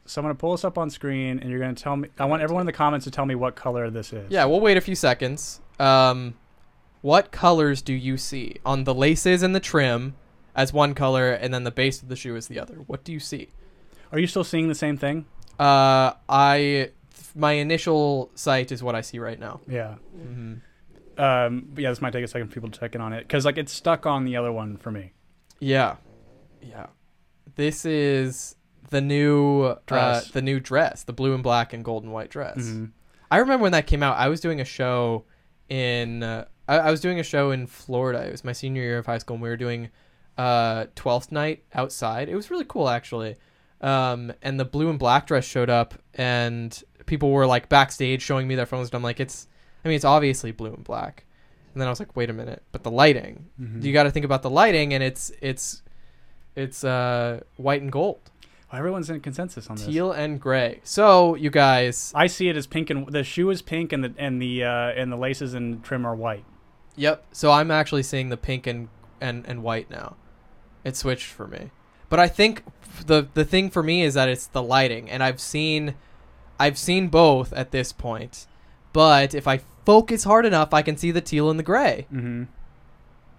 So 0.07 0.21
I'm 0.21 0.25
going 0.25 0.35
to 0.35 0.41
pull 0.41 0.53
this 0.53 0.65
up 0.65 0.79
on 0.79 0.91
screen, 0.91 1.39
and 1.39 1.51
you're 1.51 1.61
going 1.61 1.75
to 1.75 1.81
tell 1.81 1.97
me. 1.97 2.09
I 2.19 2.25
want 2.25 2.43
everyone 2.43 2.62
in 2.62 2.67
the 2.67 2.73
comments 2.73 3.05
to 3.05 3.11
tell 3.11 3.27
me 3.27 3.35
what 3.37 3.55
color 3.55 3.89
this 3.91 4.12
is. 4.12 4.29
Yeah, 4.31 4.47
we'll 4.47 4.61
wait 4.61 4.77
a 4.77 4.81
few 4.81 4.95
seconds. 4.97 5.61
Um, 5.79 6.35
what 7.03 7.31
colors 7.31 7.83
do 7.83 7.93
you 7.93 8.17
see 8.17 8.57
on 8.65 8.85
the 8.85 8.95
laces 8.95 9.43
and 9.43 9.55
the 9.55 9.61
trim 9.61 10.17
as 10.55 10.73
one 10.73 10.95
color, 10.95 11.33
and 11.33 11.53
then 11.53 11.65
the 11.65 11.71
base 11.71 12.03
of 12.03 12.09
the 12.09 12.17
shoe 12.17 12.37
is 12.37 12.47
the 12.49 12.59
other? 12.61 12.75
What 12.87 13.05
do 13.05 13.13
you 13.13 13.21
see? 13.21 13.49
Are 14.13 14.19
you 14.19 14.27
still 14.27 14.45
seeing 14.45 14.69
the 14.69 14.75
same 14.75 14.97
thing? 14.97 15.27
Uh, 15.59 16.13
I 16.29 16.91
my 17.37 17.53
initial 17.53 18.31
sight 18.35 18.71
is 18.73 18.83
what 18.83 18.95
I 18.95 19.01
see 19.01 19.19
right 19.19 19.39
now. 19.39 19.61
Yeah. 19.69 19.95
hmm 20.17 20.55
Um, 21.19 21.69
yeah, 21.77 21.91
this 21.91 22.01
might 22.01 22.13
take 22.13 22.25
a 22.25 22.29
second 22.29 22.49
for 22.49 22.55
people 22.55 22.71
to 22.71 22.79
check 22.79 22.95
in 22.95 23.01
on 23.01 23.13
it 23.13 23.21
because 23.27 23.45
like 23.45 23.59
it's 23.59 23.73
stuck 23.73 24.07
on 24.07 24.25
the 24.25 24.37
other 24.37 24.53
one 24.53 24.77
for 24.77 24.91
me. 24.91 25.13
Yeah, 25.61 25.97
yeah. 26.63 26.87
This 27.57 27.85
is 27.85 28.57
the 28.91 29.01
new 29.01 29.75
Dress. 29.87 30.29
Uh, 30.29 30.31
the 30.33 30.43
new 30.43 30.61
dress, 30.61 31.03
the 31.05 31.13
blue 31.13 31.35
and 31.35 31.43
black 31.43 31.73
and 31.73 31.85
gold 31.85 32.03
and 32.05 32.13
white 32.13 32.31
dress. 32.31 32.59
Mhm. 32.59 32.91
I 33.31 33.39
remember 33.39 33.63
when 33.63 33.73
that 33.73 33.87
came 33.87 34.03
out. 34.03 34.17
I 34.17 34.29
was 34.29 34.41
doing 34.41 34.61
a 34.61 34.65
show 34.65 35.25
in 35.69 36.23
uh, 36.23 36.45
I, 36.69 36.79
I 36.79 36.91
was 36.91 37.01
doing 37.01 37.19
a 37.19 37.23
show 37.25 37.51
in 37.51 37.67
Florida. 37.67 38.25
It 38.27 38.31
was 38.33 38.45
my 38.45 38.53
senior 38.53 38.83
year 38.83 38.99
of 38.99 39.07
high 39.07 39.19
school, 39.19 39.35
and 39.35 39.43
we 39.43 39.49
were 39.49 39.57
doing 39.57 39.89
uh, 40.39 40.87
Twelfth 40.95 41.30
Night 41.32 41.64
outside. 41.74 42.28
It 42.28 42.35
was 42.37 42.51
really 42.51 42.64
cool, 42.66 42.89
actually. 42.89 43.37
Um, 43.80 44.32
and 44.43 44.59
the 44.59 44.64
blue 44.64 44.89
and 44.91 44.99
black 44.99 45.26
dress 45.26 45.45
showed 45.45 45.70
up, 45.70 45.95
and 46.14 46.82
people 47.07 47.30
were 47.30 47.47
like 47.47 47.68
backstage 47.68 48.22
showing 48.22 48.49
me 48.49 48.55
their 48.55 48.66
phones. 48.66 48.89
And 48.89 48.95
I'm 48.95 49.03
like, 49.03 49.20
it's, 49.20 49.47
I 49.85 49.89
mean, 49.89 49.97
it's 49.97 50.05
obviously 50.05 50.53
blue 50.53 50.72
and 50.72 50.82
black. 50.85 51.24
And 51.74 51.80
then 51.80 51.89
I 51.89 51.91
was 51.91 51.99
like, 51.99 52.14
wait 52.16 52.30
a 52.30 52.32
minute, 52.32 52.62
but 52.72 52.82
the 52.85 52.91
lighting. 52.91 53.47
Mhm. 53.61 53.82
You 53.82 53.93
got 53.93 54.05
to 54.05 54.11
think 54.11 54.24
about 54.24 54.43
the 54.43 54.51
lighting, 54.51 54.95
and 54.95 55.03
it's 55.03 55.32
it's 55.43 55.82
it's 56.57 56.85
uh, 56.85 57.41
white 57.57 57.82
and 57.82 57.91
gold, 57.91 58.30
Oh, 58.72 58.76
everyone's 58.78 59.11
in 59.11 59.20
consensus 59.20 59.68
on 59.68 59.76
this. 59.76 59.87
teal 59.87 60.12
and 60.12 60.41
gray. 60.41 60.80
So 60.85 61.35
you 61.35 61.51
guys, 61.51 62.12
I 62.14 62.26
see 62.28 62.49
it 62.49 62.57
as 62.57 62.66
pink 62.66 62.91
and 62.91 63.07
the 63.09 63.22
shoe 63.24 63.51
is 63.51 63.61
pink 63.61 63.93
and 63.93 64.03
the 64.05 64.14
and 64.18 64.41
the 64.41 64.64
uh, 64.64 64.68
and 64.97 65.12
the 65.12 65.16
laces 65.16 65.53
and 65.55 65.82
trim 65.85 66.07
are 66.07 66.14
white. 66.14 66.45
Yep. 66.97 67.24
So 67.32 67.51
I'm 67.51 67.70
actually 67.72 68.05
seeing 68.05 68.28
the 68.28 68.37
pink 68.37 68.66
and, 68.68 68.89
and, 69.20 69.45
and 69.49 69.62
white 69.64 69.91
now. 69.91 70.14
It 70.85 70.97
switched 70.97 71.26
for 71.26 71.47
me. 71.49 71.70
But 72.09 72.20
I 72.20 72.28
think 72.28 72.62
the 73.07 73.26
the 73.35 73.45
thing 73.45 73.70
for 73.70 73.82
me 73.82 74.03
is 74.03 74.14
that 74.14 74.28
it's 74.28 74.47
the 74.47 74.62
lighting 74.62 75.11
and 75.11 75.22
I've 75.22 75.41
seen 75.41 75.95
I've 76.61 76.78
seen 76.78 77.09
both 77.09 77.53
at 77.53 77.72
this 77.72 77.93
point. 77.93 78.47
But 78.93 79.35
if 79.35 79.49
I 79.49 79.61
focus 79.85 80.24
hard 80.24 80.47
enough, 80.47 80.72
I 80.72 80.82
can 80.82 80.97
see 80.97 81.11
the 81.11 81.20
teal 81.20 81.51
and 81.51 81.59
the 81.59 81.64
gray. 81.64 82.07
Mm-hmm. 82.12 82.45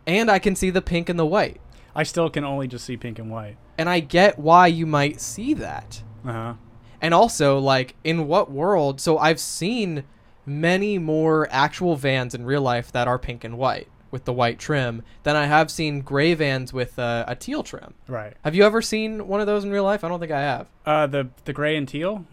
And 0.07 0.29
I 0.29 0.39
can 0.39 0.55
see 0.55 0.69
the 0.69 0.81
pink 0.81 1.07
and 1.07 1.17
the 1.17 1.25
white. 1.25 1.61
I 1.95 2.03
still 2.03 2.29
can 2.29 2.43
only 2.43 2.67
just 2.67 2.85
see 2.85 2.97
pink 2.97 3.17
and 3.19 3.31
white. 3.31 3.57
And 3.77 3.89
I 3.89 4.01
get 4.01 4.37
why 4.37 4.67
you 4.67 4.85
might 4.85 5.21
see 5.21 5.53
that. 5.53 6.03
Uh 6.25 6.31
huh. 6.33 6.53
And 7.01 7.13
also, 7.13 7.59
like, 7.59 7.95
in 8.03 8.27
what 8.27 8.51
world? 8.51 8.99
So 8.99 9.17
I've 9.17 9.39
seen 9.39 10.03
many 10.45 10.97
more 10.97 11.47
actual 11.51 11.95
vans 11.95 12.35
in 12.35 12.45
real 12.45 12.61
life 12.61 12.91
that 12.91 13.07
are 13.07 13.19
pink 13.19 13.43
and 13.43 13.57
white 13.57 13.87
with 14.16 14.24
the 14.24 14.32
white 14.32 14.57
trim 14.57 15.03
than 15.24 15.36
I 15.36 15.45
have 15.45 15.70
seen 15.70 15.99
gray 15.99 16.34
vans 16.36 16.72
with 16.72 16.97
uh, 16.97 17.26
a 17.28 17.36
teal 17.36 17.63
trim. 17.63 17.93
Right. 18.07 18.34
Have 18.45 18.55
you 18.55 18.63
ever 18.63 18.82
seen 18.82 19.28
one 19.28 19.41
of 19.41 19.45
those 19.45 19.66
in 19.66 19.72
real 19.72 19.84
life? 19.84 20.05
I 20.05 20.07
don't 20.07 20.22
think 20.22 20.32
I 20.32 20.39
have. 20.41 20.68
Uh, 20.86 21.05
the 21.05 21.28
the 21.43 21.51
gray 21.51 21.76
and 21.76 21.86
teal. 21.86 22.26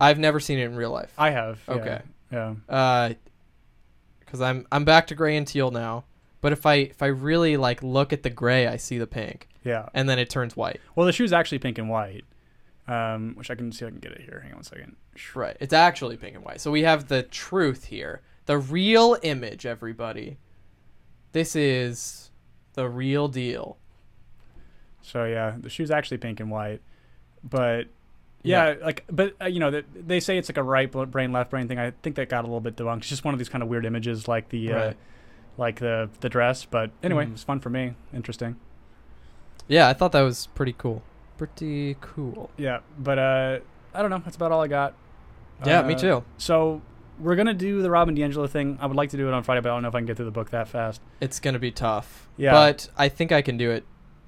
I've 0.00 0.20
never 0.20 0.38
seen 0.38 0.60
it 0.60 0.64
in 0.66 0.76
real 0.76 0.92
life. 0.92 1.12
I 1.18 1.30
have. 1.30 1.58
yeah, 1.66 1.74
Okay. 1.74 2.02
Yeah. 2.30 2.54
Uh, 2.68 3.14
because 4.20 4.40
I'm 4.40 4.64
I'm 4.70 4.84
back 4.84 5.08
to 5.08 5.16
gray 5.16 5.36
and 5.36 5.44
teal 5.46 5.72
now. 5.72 6.04
But 6.40 6.52
if 6.52 6.66
I 6.66 6.74
if 6.74 7.02
I 7.02 7.06
really 7.06 7.56
like 7.56 7.82
look 7.82 8.12
at 8.12 8.22
the 8.22 8.30
gray, 8.30 8.68
I 8.68 8.76
see 8.76 8.96
the 8.98 9.06
pink, 9.08 9.48
Yeah. 9.64 9.88
and 9.92 10.08
then 10.08 10.20
it 10.20 10.30
turns 10.30 10.56
white. 10.56 10.80
Well, 10.94 11.04
the 11.06 11.12
shoe's 11.12 11.32
actually 11.32 11.58
pink 11.58 11.78
and 11.78 11.88
white, 11.88 12.24
um, 12.86 13.32
which 13.34 13.50
I 13.50 13.56
can 13.56 13.72
see 13.72 13.84
if 13.84 13.88
I 13.88 13.90
can 13.90 13.98
get 14.00 14.12
it 14.12 14.20
here. 14.20 14.38
Hang 14.42 14.52
on 14.52 14.58
one 14.58 14.64
second. 14.64 14.94
Right. 15.34 15.56
It's 15.58 15.72
actually 15.72 16.16
pink 16.16 16.36
and 16.36 16.44
white. 16.44 16.60
So 16.60 16.70
we 16.70 16.82
have 16.84 17.08
the 17.08 17.24
truth 17.24 17.86
here. 17.86 18.20
The 18.46 18.58
real 18.58 19.16
image, 19.22 19.64
everybody. 19.66 20.36
This 21.34 21.56
is 21.56 22.30
the 22.74 22.88
real 22.88 23.26
deal. 23.26 23.76
So 25.02 25.24
yeah, 25.24 25.56
the 25.58 25.68
shoe's 25.68 25.90
actually 25.90 26.18
pink 26.18 26.38
and 26.38 26.48
white, 26.48 26.80
but 27.42 27.88
yeah, 28.42 28.74
like 28.80 29.04
but 29.10 29.34
uh, 29.42 29.46
you 29.46 29.58
know 29.58 29.70
that 29.72 29.84
they 30.08 30.20
say 30.20 30.38
it's 30.38 30.48
like 30.48 30.56
a 30.58 30.62
right 30.62 30.88
brain 30.90 31.32
left 31.32 31.50
brain 31.50 31.66
thing. 31.66 31.78
I 31.78 31.90
think 32.02 32.14
that 32.16 32.28
got 32.28 32.44
a 32.44 32.46
little 32.46 32.60
bit 32.60 32.76
debunked. 32.76 32.98
It's 32.98 33.08
just 33.08 33.24
one 33.24 33.34
of 33.34 33.38
these 33.38 33.48
kind 33.48 33.62
of 33.62 33.68
weird 33.68 33.84
images, 33.84 34.28
like 34.28 34.48
the 34.50 34.72
uh, 34.72 34.92
like 35.58 35.80
the 35.80 36.08
the 36.20 36.28
dress. 36.28 36.64
But 36.64 36.92
anyway, 37.02 37.24
Mhm. 37.24 37.28
it 37.30 37.32
was 37.32 37.42
fun 37.44 37.58
for 37.60 37.68
me. 37.68 37.94
Interesting. 38.14 38.56
Yeah, 39.66 39.88
I 39.88 39.92
thought 39.92 40.12
that 40.12 40.22
was 40.22 40.46
pretty 40.54 40.74
cool. 40.78 41.02
Pretty 41.36 41.96
cool. 42.00 42.50
Yeah, 42.56 42.78
but 42.98 43.18
uh, 43.18 43.58
I 43.92 44.02
don't 44.02 44.10
know. 44.10 44.22
That's 44.24 44.36
about 44.36 44.52
all 44.52 44.62
I 44.62 44.68
got. 44.68 44.94
Yeah, 45.66 45.80
Uh, 45.80 45.86
me 45.88 45.96
too. 45.96 46.22
So 46.38 46.80
we're 47.18 47.36
gonna 47.36 47.54
do 47.54 47.82
the 47.82 47.90
Robin 47.90 48.16
DiAngelo 48.16 48.48
thing. 48.48 48.78
I 48.80 48.86
would 48.86 48.96
like 48.96 49.10
to 49.10 49.16
do 49.16 49.28
it 49.28 49.34
on 49.34 49.42
Friday, 49.42 49.60
but 49.60 49.70
I 49.70 49.74
don't 49.74 49.82
know 49.82 49.88
if 49.88 49.94
I 49.94 49.98
can 49.98 50.06
get 50.06 50.16
through 50.16 50.26
the 50.26 50.30
book 50.32 50.50
that 50.50 50.68
fast. 50.68 51.00
It's 51.20 51.40
gonna 51.40 51.58
be 51.58 51.70
tough. 51.70 52.28
Yeah. 52.36 52.52
But 52.52 52.88
I 52.96 53.08
think 53.08 53.32
I 53.32 53.42
can 53.42 53.56
do 53.56 53.70
it 53.70 53.84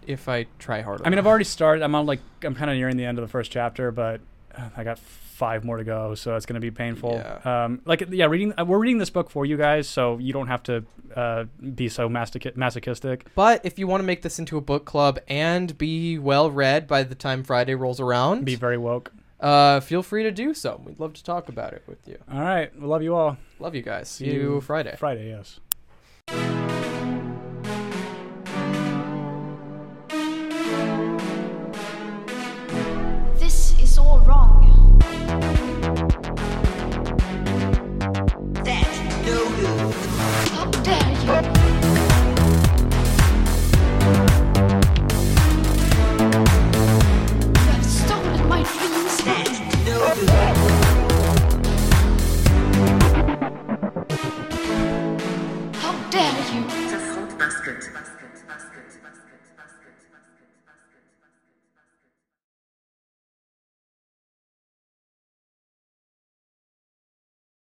if 0.07 0.29
I 0.29 0.47
try 0.59 0.83
harder. 0.83 1.05
I 1.07 1.11
mean, 1.11 1.19
I've 1.19 1.27
already 1.27 1.45
started. 1.45 1.83
I'm 1.83 1.95
on 1.95 2.07
like 2.07 2.21
I'm 2.43 2.55
kind 2.55 2.71
of 2.71 2.77
nearing 2.77 2.97
the 2.97 3.05
end 3.05 3.19
of 3.19 3.23
the 3.23 3.29
first 3.29 3.51
chapter, 3.51 3.91
but 3.91 4.21
uh, 4.57 4.71
I 4.77 4.85
got 4.85 4.99
five 4.99 5.65
more 5.65 5.77
to 5.77 5.85
go, 5.85 6.15
so 6.15 6.35
it's 6.35 6.47
going 6.47 6.55
to 6.55 6.61
be 6.61 6.71
painful. 6.71 7.13
Yeah. 7.13 7.65
Um, 7.65 7.83
like 7.85 8.05
yeah, 8.11 8.27
reading. 8.27 8.55
Uh, 8.59 8.65
we're 8.65 8.79
reading 8.79 8.99
this 8.99 9.11
book 9.11 9.31
for 9.31 9.45
you 9.45 9.57
guys, 9.57 9.87
so 9.89 10.19
you 10.19 10.33
don't 10.33 10.47
have 10.47 10.63
to 10.65 10.85
uh, 11.15 11.45
be 11.75 11.89
so 11.89 12.09
masochi- 12.09 12.57
masochistic. 12.57 13.27
But 13.35 13.61
if 13.65 13.79
you 13.79 13.87
want 13.87 14.01
to 14.01 14.07
make 14.07 14.23
this 14.23 14.39
into 14.39 14.57
a 14.57 14.61
book 14.61 14.85
club 14.87 15.19
and 15.29 15.77
be 15.77 16.19
well 16.19 16.51
read 16.51 16.87
by 16.87 17.03
the 17.03 17.15
time 17.15 17.43
Friday 17.43 17.75
rolls 17.75 18.01
around, 18.01 18.45
Be 18.45 18.55
very 18.55 18.79
woke. 18.79 19.13
Uh, 19.41 19.81
feel 19.81 20.03
free 20.03 20.23
to 20.23 20.31
do 20.31 20.55
so. 20.55 20.81
We'd 20.85 21.01
love 21.01 21.13
to 21.15 21.25
talk 21.25 21.49
about 21.49 21.73
it 21.73 21.83
with 21.87 22.07
you. 22.09 22.19
All 22.33 22.41
right, 22.41 22.75
we 22.79 22.87
love 22.87 23.03
you 23.03 23.15
all. 23.15 23.37
Love 23.59 23.75
you 23.75 23.83
guys. 23.83 24.09
See 24.09 24.25
See 24.27 24.33
you 24.33 24.55
you 24.55 24.61
Friday. 24.61 24.97
Friday, 24.99 25.29
yes. 25.29 25.61